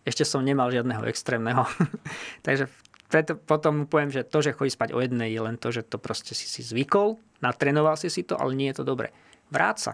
Ešte 0.03 0.27
som 0.27 0.43
nemal 0.43 0.73
žiadneho 0.73 1.07
extrémneho. 1.07 1.69
Takže 2.47 2.67
preto 3.13 3.37
potom 3.37 3.85
poviem, 3.85 4.09
že 4.09 4.25
to, 4.25 4.41
že 4.41 4.57
chodí 4.57 4.73
spať 4.73 4.97
o 4.97 5.03
jednej, 5.05 5.29
je 5.31 5.41
len 5.45 5.57
to, 5.61 5.69
že 5.69 5.85
to 5.85 6.01
proste 6.01 6.33
si 6.33 6.49
si 6.49 6.65
zvykol, 6.65 7.21
natrenoval 7.45 8.01
si 8.01 8.09
si 8.09 8.25
to, 8.25 8.41
ale 8.41 8.57
nie 8.57 8.73
je 8.73 8.81
to 8.81 8.85
dobre. 8.89 9.13
Vráť 9.53 9.77
sa. 9.79 9.93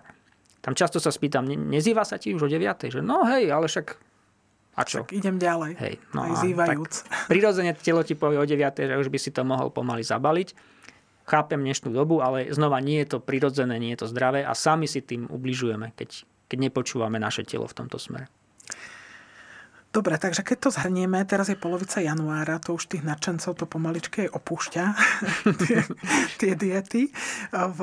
Tam 0.63 0.79
často 0.79 1.03
sa 1.03 1.11
spýtam, 1.11 1.43
ne, 1.43 1.59
nezýva 1.59 2.07
sa 2.07 2.15
ti 2.15 2.31
už 2.31 2.47
o 2.47 2.49
9, 2.51 2.63
že 2.95 3.03
no 3.03 3.27
hej, 3.27 3.51
ale 3.51 3.67
však 3.67 3.99
a 4.79 4.87
čo? 4.87 5.03
Tak 5.03 5.11
idem 5.11 5.43
ďalej. 5.43 5.75
Hej, 5.75 5.95
no 6.15 6.23
aj 6.23 6.33
zývajúc. 6.47 6.93
Tak 7.03 7.27
prirodzene 7.27 7.75
telo 7.75 8.07
ti 8.07 8.15
povie 8.15 8.39
o 8.39 8.47
9, 8.47 8.55
že 8.79 8.95
už 8.95 9.11
by 9.11 9.19
si 9.19 9.35
to 9.35 9.43
mohol 9.43 9.75
pomaly 9.75 10.07
zabaliť 10.07 10.78
chápem 11.29 11.61
dnešnú 11.61 11.93
dobu, 11.93 12.25
ale 12.25 12.49
znova 12.49 12.81
nie 12.81 13.05
je 13.05 13.15
to 13.15 13.19
prirodzené, 13.21 13.77
nie 13.77 13.93
je 13.93 14.03
to 14.03 14.11
zdravé 14.11 14.41
a 14.43 14.57
sami 14.57 14.89
si 14.89 15.05
tým 15.05 15.29
ubližujeme, 15.29 15.93
keď, 15.93 16.25
keď 16.49 16.59
nepočúvame 16.73 17.21
naše 17.21 17.45
telo 17.45 17.69
v 17.69 17.77
tomto 17.77 18.01
smere. 18.01 18.33
Dobre, 19.89 20.21
takže 20.21 20.45
keď 20.45 20.69
to 20.69 20.75
zhrnieme, 20.77 21.25
teraz 21.25 21.49
je 21.49 21.57
polovica 21.57 21.97
januára, 22.05 22.61
to 22.61 22.77
už 22.77 22.93
tých 22.93 23.05
nadšencov 23.09 23.57
to 23.57 23.65
pomaličke 23.65 24.29
opúšťa, 24.29 24.85
tie, 25.65 25.79
tie 26.37 26.53
diety. 26.53 27.09
V, 27.53 27.81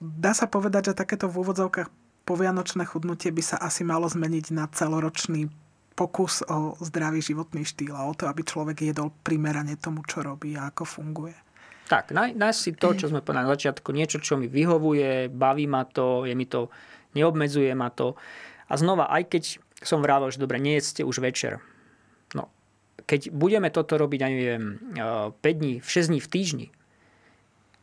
dá 0.00 0.32
sa 0.36 0.44
povedať, 0.44 0.92
že 0.92 1.00
takéto 1.00 1.24
v 1.32 1.40
úvodzovkách 1.40 1.88
povianočné 2.28 2.84
chudnutie 2.84 3.32
by 3.32 3.40
sa 3.40 3.56
asi 3.56 3.88
malo 3.88 4.04
zmeniť 4.04 4.52
na 4.52 4.68
celoročný 4.68 5.48
pokus 5.96 6.44
o 6.44 6.76
zdravý 6.84 7.24
životný 7.24 7.64
štýl 7.64 7.96
a 7.96 8.04
o 8.04 8.12
to, 8.12 8.28
aby 8.28 8.44
človek 8.44 8.92
jedol 8.92 9.08
primerane 9.24 9.80
tomu, 9.80 10.04
čo 10.04 10.20
robí 10.20 10.54
a 10.54 10.68
ako 10.68 10.84
funguje. 10.84 11.47
Tak, 11.88 12.12
nájsť 12.12 12.60
si 12.60 12.70
to, 12.76 12.92
čo 12.92 13.08
sme 13.08 13.24
povedali 13.24 13.48
na 13.48 13.52
začiatku, 13.56 13.96
niečo, 13.96 14.20
čo 14.20 14.36
mi 14.36 14.44
vyhovuje, 14.44 15.32
baví 15.32 15.64
ma 15.64 15.88
to, 15.88 16.28
je 16.28 16.36
mi 16.36 16.44
to, 16.44 16.68
neobmedzuje 17.16 17.72
ma 17.72 17.88
to. 17.88 18.12
A 18.68 18.76
znova, 18.76 19.08
aj 19.08 19.32
keď 19.32 19.42
som 19.80 20.04
vravel, 20.04 20.28
že 20.28 20.42
dobre, 20.42 20.60
nejedzte 20.60 21.00
už 21.00 21.24
večer. 21.24 21.64
No, 22.36 22.52
keď 23.08 23.32
budeme 23.32 23.72
toto 23.72 23.96
robiť, 23.96 24.20
aj 24.20 24.32
neviem, 24.36 24.64
5 25.00 25.40
e, 25.40 25.52
dní, 25.56 25.72
6 25.80 26.12
dní 26.12 26.20
v 26.20 26.28
týždni, 26.28 26.66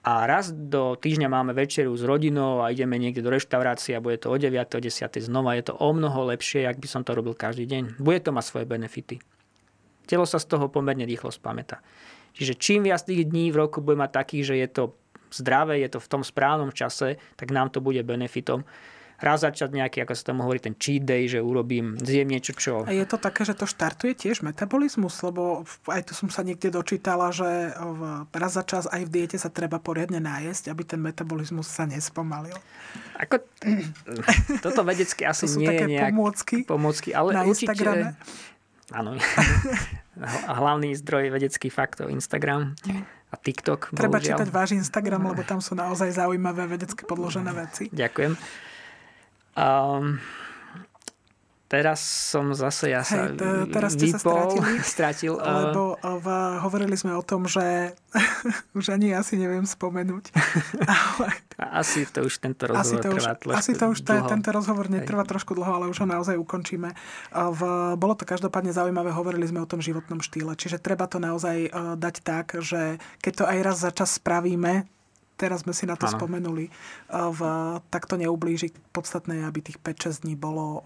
a 0.05 0.29
raz 0.29 0.53
do 0.53 0.93
týždňa 0.93 1.25
máme 1.25 1.57
večeru 1.57 1.89
s 1.97 2.05
rodinou 2.05 2.61
a 2.61 2.69
ideme 2.69 3.01
niekde 3.01 3.25
do 3.25 3.33
reštaurácie 3.33 3.97
a 3.97 4.03
bude 4.05 4.21
to 4.21 4.29
o 4.29 4.37
9. 4.37 4.53
o 4.53 4.77
10. 4.77 4.93
znova, 5.17 5.57
je 5.57 5.65
to 5.65 5.73
o 5.73 5.89
mnoho 5.97 6.29
lepšie, 6.29 6.61
ak 6.69 6.77
by 6.77 6.85
som 6.85 7.01
to 7.01 7.17
robil 7.17 7.33
každý 7.33 7.65
deň. 7.65 7.97
Bude 7.97 8.21
to 8.21 8.29
mať 8.29 8.45
svoje 8.45 8.65
benefity. 8.69 9.17
Telo 10.05 10.29
sa 10.29 10.37
z 10.37 10.45
toho 10.45 10.69
pomerne 10.69 11.09
rýchlo 11.09 11.33
spamätá. 11.33 11.81
Čiže 12.35 12.53
čím 12.59 12.85
viac 12.85 13.01
tých 13.01 13.25
dní 13.25 13.49
v 13.49 13.63
roku 13.63 13.79
bude 13.79 13.95
mať 13.95 14.11
takých, 14.11 14.43
že 14.51 14.55
je 14.59 14.69
to 14.69 14.83
zdravé, 15.31 15.79
je 15.81 15.89
to 15.95 15.99
v 16.03 16.11
tom 16.11 16.21
správnom 16.21 16.71
čase, 16.75 17.15
tak 17.39 17.51
nám 17.51 17.71
to 17.71 17.79
bude 17.79 17.99
benefitom 18.03 18.67
raz 19.19 19.47
začať 19.47 19.71
nejaký, 19.71 20.03
ako 20.03 20.13
sa 20.15 20.23
tomu 20.31 20.43
hovorí, 20.43 20.59
ten 20.59 20.75
cheat 20.75 21.03
day, 21.07 21.27
že 21.27 21.39
urobím, 21.39 21.95
zjem 22.03 22.27
niečo, 22.27 22.51
čo... 22.55 22.83
A 22.83 22.91
je 22.91 23.07
to 23.07 23.15
také, 23.15 23.47
že 23.47 23.55
to 23.55 23.63
štartuje 23.63 24.11
tiež 24.11 24.43
metabolizmus, 24.43 25.15
lebo 25.23 25.63
aj 25.87 26.11
tu 26.11 26.13
som 26.17 26.27
sa 26.27 26.43
niekde 26.43 26.71
dočítala, 26.73 27.31
že 27.31 27.71
raz 28.35 28.51
za 28.55 28.63
čas 28.67 28.83
aj 28.91 29.07
v 29.07 29.09
diete 29.11 29.37
sa 29.39 29.47
treba 29.47 29.79
poriadne 29.79 30.19
nájsť, 30.19 30.67
aby 30.67 30.83
ten 30.83 30.99
metabolizmus 30.99 31.67
sa 31.67 31.87
nespomalil. 31.87 32.55
Ako, 33.15 33.39
toto 34.65 34.81
vedecky 34.83 35.23
asi 35.23 35.47
to 35.47 35.63
nie 35.63 35.71
je 35.71 35.85
nejak... 35.95 36.11
pomôcky, 36.11 36.57
pomôcky 36.67 37.09
ale 37.15 37.31
na 37.31 37.43
určite. 37.47 38.15
Áno. 38.93 39.17
Hlavný 40.61 40.93
zdroj 40.93 41.33
vedeckých 41.33 41.73
faktov 41.73 42.13
Instagram 42.13 42.77
a 43.31 43.35
TikTok. 43.35 43.91
Treba 43.97 44.21
bohužiaľ. 44.21 44.37
čítať 44.37 44.49
váš 44.53 44.77
Instagram, 44.77 45.33
lebo 45.33 45.41
tam 45.41 45.59
sú 45.59 45.73
naozaj 45.73 46.13
zaujímavé 46.13 46.69
vedecky 46.69 47.03
podložené 47.03 47.51
veci. 47.51 47.89
Ďakujem. 47.89 48.37
Um, 49.55 50.21
Teraz 51.65 51.97
som 52.29 52.53
zase 52.53 52.93
ja 52.93 53.01
sa 53.01 53.25
Hej, 53.25 53.41
to, 53.41 53.45
teraz 53.73 53.97
ste 53.97 54.13
vypol, 54.13 54.13
sa 54.13 54.21
stratili, 54.21 54.71
stratil. 54.93 55.33
Lebo 55.65 55.97
v, 55.97 56.27
hovorili 56.61 56.93
sme 56.93 57.17
o 57.17 57.25
tom, 57.25 57.49
že 57.49 57.97
už 58.77 58.93
ani 58.93 59.17
asi 59.17 59.33
neviem 59.33 59.65
spomenúť. 59.65 60.29
Ale, 60.85 61.29
asi 61.57 62.05
to 62.05 62.21
už 62.21 62.37
tento 62.37 62.69
rozhovor 62.69 62.85
asi 62.85 62.95
to 63.01 63.09
trvá 63.17 63.33
už, 63.33 63.57
Asi 63.57 63.71
to 63.73 63.85
už 63.89 63.99
dlho. 64.05 64.29
tento 64.29 64.49
rozhovor 64.53 64.85
netrvá 64.93 65.25
Hej. 65.25 65.31
trošku 65.33 65.57
dlho, 65.57 65.71
ale 65.81 65.85
už 65.89 66.05
ho 66.05 66.07
naozaj 66.07 66.37
ukončíme. 66.37 66.93
V, 67.33 67.61
bolo 67.97 68.13
to 68.13 68.29
každopádne 68.29 68.69
zaujímavé, 68.69 69.09
hovorili 69.09 69.49
sme 69.49 69.65
o 69.65 69.69
tom 69.69 69.81
životnom 69.81 70.21
štýle. 70.21 70.53
Čiže 70.53 70.77
treba 70.77 71.09
to 71.09 71.17
naozaj 71.17 71.73
dať 71.97 72.15
tak, 72.21 72.61
že 72.61 73.01
keď 73.25 73.33
to 73.41 73.43
aj 73.49 73.57
raz 73.65 73.77
za 73.81 73.89
čas 73.89 74.21
spravíme, 74.21 74.85
teraz 75.33 75.65
sme 75.65 75.73
si 75.73 75.89
na 75.89 75.97
to 75.97 76.05
ano. 76.05 76.13
spomenuli, 76.13 76.69
v, 77.09 77.39
tak 77.89 78.05
to 78.05 78.21
neublíži. 78.21 78.69
Podstatné 78.93 79.49
aby 79.49 79.65
tých 79.65 79.81
5-6 79.81 80.29
dní 80.29 80.35
bolo 80.37 80.85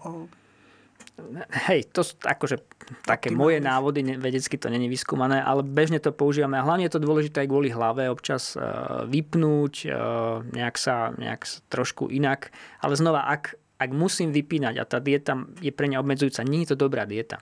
Hej, 1.70 1.92
to 1.94 2.02
sú 2.02 2.18
akože 2.20 2.60
také 3.06 3.30
moje 3.30 3.62
návody, 3.62 4.02
vedecky 4.18 4.58
to 4.58 4.66
není 4.66 4.90
vyskúmané, 4.90 5.38
ale 5.40 5.62
bežne 5.62 6.02
to 6.02 6.10
používame 6.10 6.58
a 6.58 6.66
hlavne 6.66 6.86
je 6.90 6.94
to 6.98 7.04
dôležité 7.04 7.46
aj 7.46 7.48
kvôli 7.48 7.70
hlave, 7.70 8.10
občas 8.10 8.58
uh, 8.58 9.06
vypnúť, 9.06 9.74
uh, 9.86 10.42
nejak 10.50 10.76
sa 10.76 11.14
nejak 11.14 11.46
trošku 11.70 12.10
inak, 12.10 12.50
ale 12.82 12.98
znova, 12.98 13.30
ak, 13.30 13.54
ak 13.78 13.90
musím 13.94 14.34
vypínať 14.34 14.74
a 14.80 14.84
tá 14.84 14.98
dieta 14.98 15.38
je 15.62 15.70
pre 15.70 15.86
mňa 15.86 16.02
obmedzujúca, 16.02 16.42
nie 16.42 16.66
je 16.66 16.74
to 16.74 16.82
dobrá 16.82 17.06
dieta. 17.06 17.38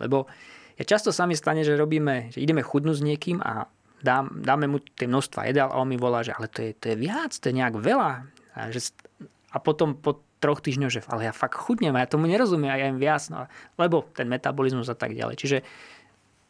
Lebo 0.00 0.30
ja 0.80 0.84
často 0.88 1.12
sa 1.12 1.28
mi 1.28 1.36
stane, 1.36 1.60
že 1.60 1.76
robíme, 1.76 2.32
že 2.32 2.40
ideme 2.40 2.64
chudnúť 2.64 2.96
s 2.96 3.04
niekým 3.04 3.44
a 3.44 3.68
dám, 4.00 4.32
dáme 4.40 4.64
mu 4.64 4.80
tie 4.80 5.04
množstva 5.04 5.52
jedál 5.52 5.68
a 5.68 5.78
on 5.80 5.92
mi 5.92 6.00
volá, 6.00 6.24
že 6.24 6.32
ale 6.32 6.48
to 6.48 6.64
je, 6.64 6.72
to 6.72 6.92
je 6.92 6.96
viac, 6.96 7.36
to 7.36 7.52
je 7.52 7.54
nejak 7.60 7.76
veľa. 7.76 8.24
A, 8.56 8.60
že, 8.72 8.96
a 9.52 9.60
potom 9.60 9.92
po 9.92 10.24
troch 10.40 10.64
týždňov, 10.64 10.90
že 10.90 11.04
ale 11.06 11.28
ja 11.28 11.32
fakt 11.36 11.60
chudnem 11.60 11.92
a 11.94 12.02
ja 12.02 12.08
tomu 12.08 12.24
nerozumiem 12.26 12.72
a 12.72 12.80
ja 12.80 12.88
im 12.88 12.96
viac, 12.96 13.22
no, 13.28 13.44
lebo 13.76 14.08
ten 14.16 14.26
metabolizmus 14.26 14.88
a 14.88 14.96
tak 14.96 15.12
ďalej. 15.12 15.36
Čiže 15.36 15.58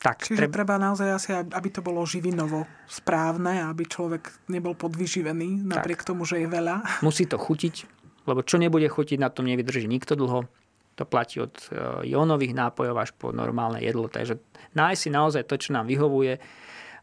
Tak, 0.00 0.24
Čiže 0.24 0.48
treba... 0.48 0.54
treba 0.56 0.74
naozaj 0.80 1.08
asi, 1.12 1.28
aby 1.36 1.68
to 1.68 1.84
bolo 1.84 2.00
živinovo 2.08 2.64
správne, 2.88 3.68
aby 3.68 3.84
človek 3.84 4.48
nebol 4.48 4.72
podvyživený, 4.72 5.60
napriek 5.60 6.00
tak. 6.00 6.08
tomu, 6.08 6.24
že 6.24 6.40
je 6.40 6.48
veľa. 6.48 7.04
Musí 7.04 7.28
to 7.28 7.36
chutiť, 7.36 7.84
lebo 8.24 8.40
čo 8.40 8.56
nebude 8.56 8.88
chutiť, 8.88 9.20
na 9.20 9.28
tom 9.28 9.44
nevydrží 9.44 9.84
nikto 9.84 10.16
dlho. 10.16 10.48
To 10.96 11.04
platí 11.04 11.44
od 11.44 11.52
e, 11.68 12.08
jónových 12.16 12.56
nápojov 12.56 12.96
až 12.96 13.12
po 13.12 13.28
normálne 13.28 13.84
jedlo. 13.84 14.08
Takže 14.08 14.40
nájsť 14.72 15.00
si 15.04 15.08
naozaj 15.12 15.44
to, 15.44 15.60
čo 15.60 15.76
nám 15.76 15.84
vyhovuje 15.84 16.40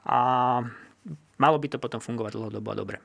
a 0.09 0.19
malo 1.37 1.57
by 1.61 1.67
to 1.69 1.77
potom 1.77 2.01
fungovať 2.01 2.33
dlhodobo 2.33 2.73
a 2.73 2.79
dobre. 2.81 2.97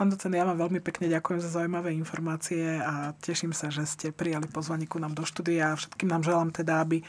Pán 0.00 0.08
docent, 0.08 0.32
ja 0.32 0.48
vám 0.48 0.56
veľmi 0.56 0.80
pekne 0.80 1.12
ďakujem 1.12 1.44
za 1.44 1.60
zaujímavé 1.60 1.92
informácie 1.92 2.80
a 2.80 3.12
teším 3.20 3.52
sa, 3.52 3.68
že 3.68 3.84
ste 3.84 4.16
prijali 4.16 4.48
pozvanie 4.48 4.88
ku 4.88 4.96
nám 4.96 5.12
do 5.12 5.28
štúdia 5.28 5.76
a 5.76 5.78
všetkým 5.78 6.08
nám 6.08 6.24
želám 6.24 6.56
teda, 6.56 6.80
aby 6.80 7.04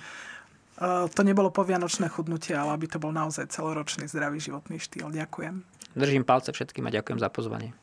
Eh, 0.82 1.06
to 1.14 1.22
nebolo 1.22 1.54
povianočné 1.54 2.10
chudnutie, 2.10 2.58
ale 2.58 2.74
aby 2.74 2.90
to 2.90 2.98
bol 2.98 3.14
naozaj 3.14 3.54
celoročný 3.54 4.10
zdravý 4.10 4.42
životný 4.42 4.82
štýl. 4.82 5.14
Ďakujem. 5.14 5.62
Držím 5.94 6.26
palce 6.26 6.50
všetkým 6.50 6.90
a 6.90 6.96
ďakujem 6.96 7.22
za 7.22 7.30
pozvanie. 7.30 7.78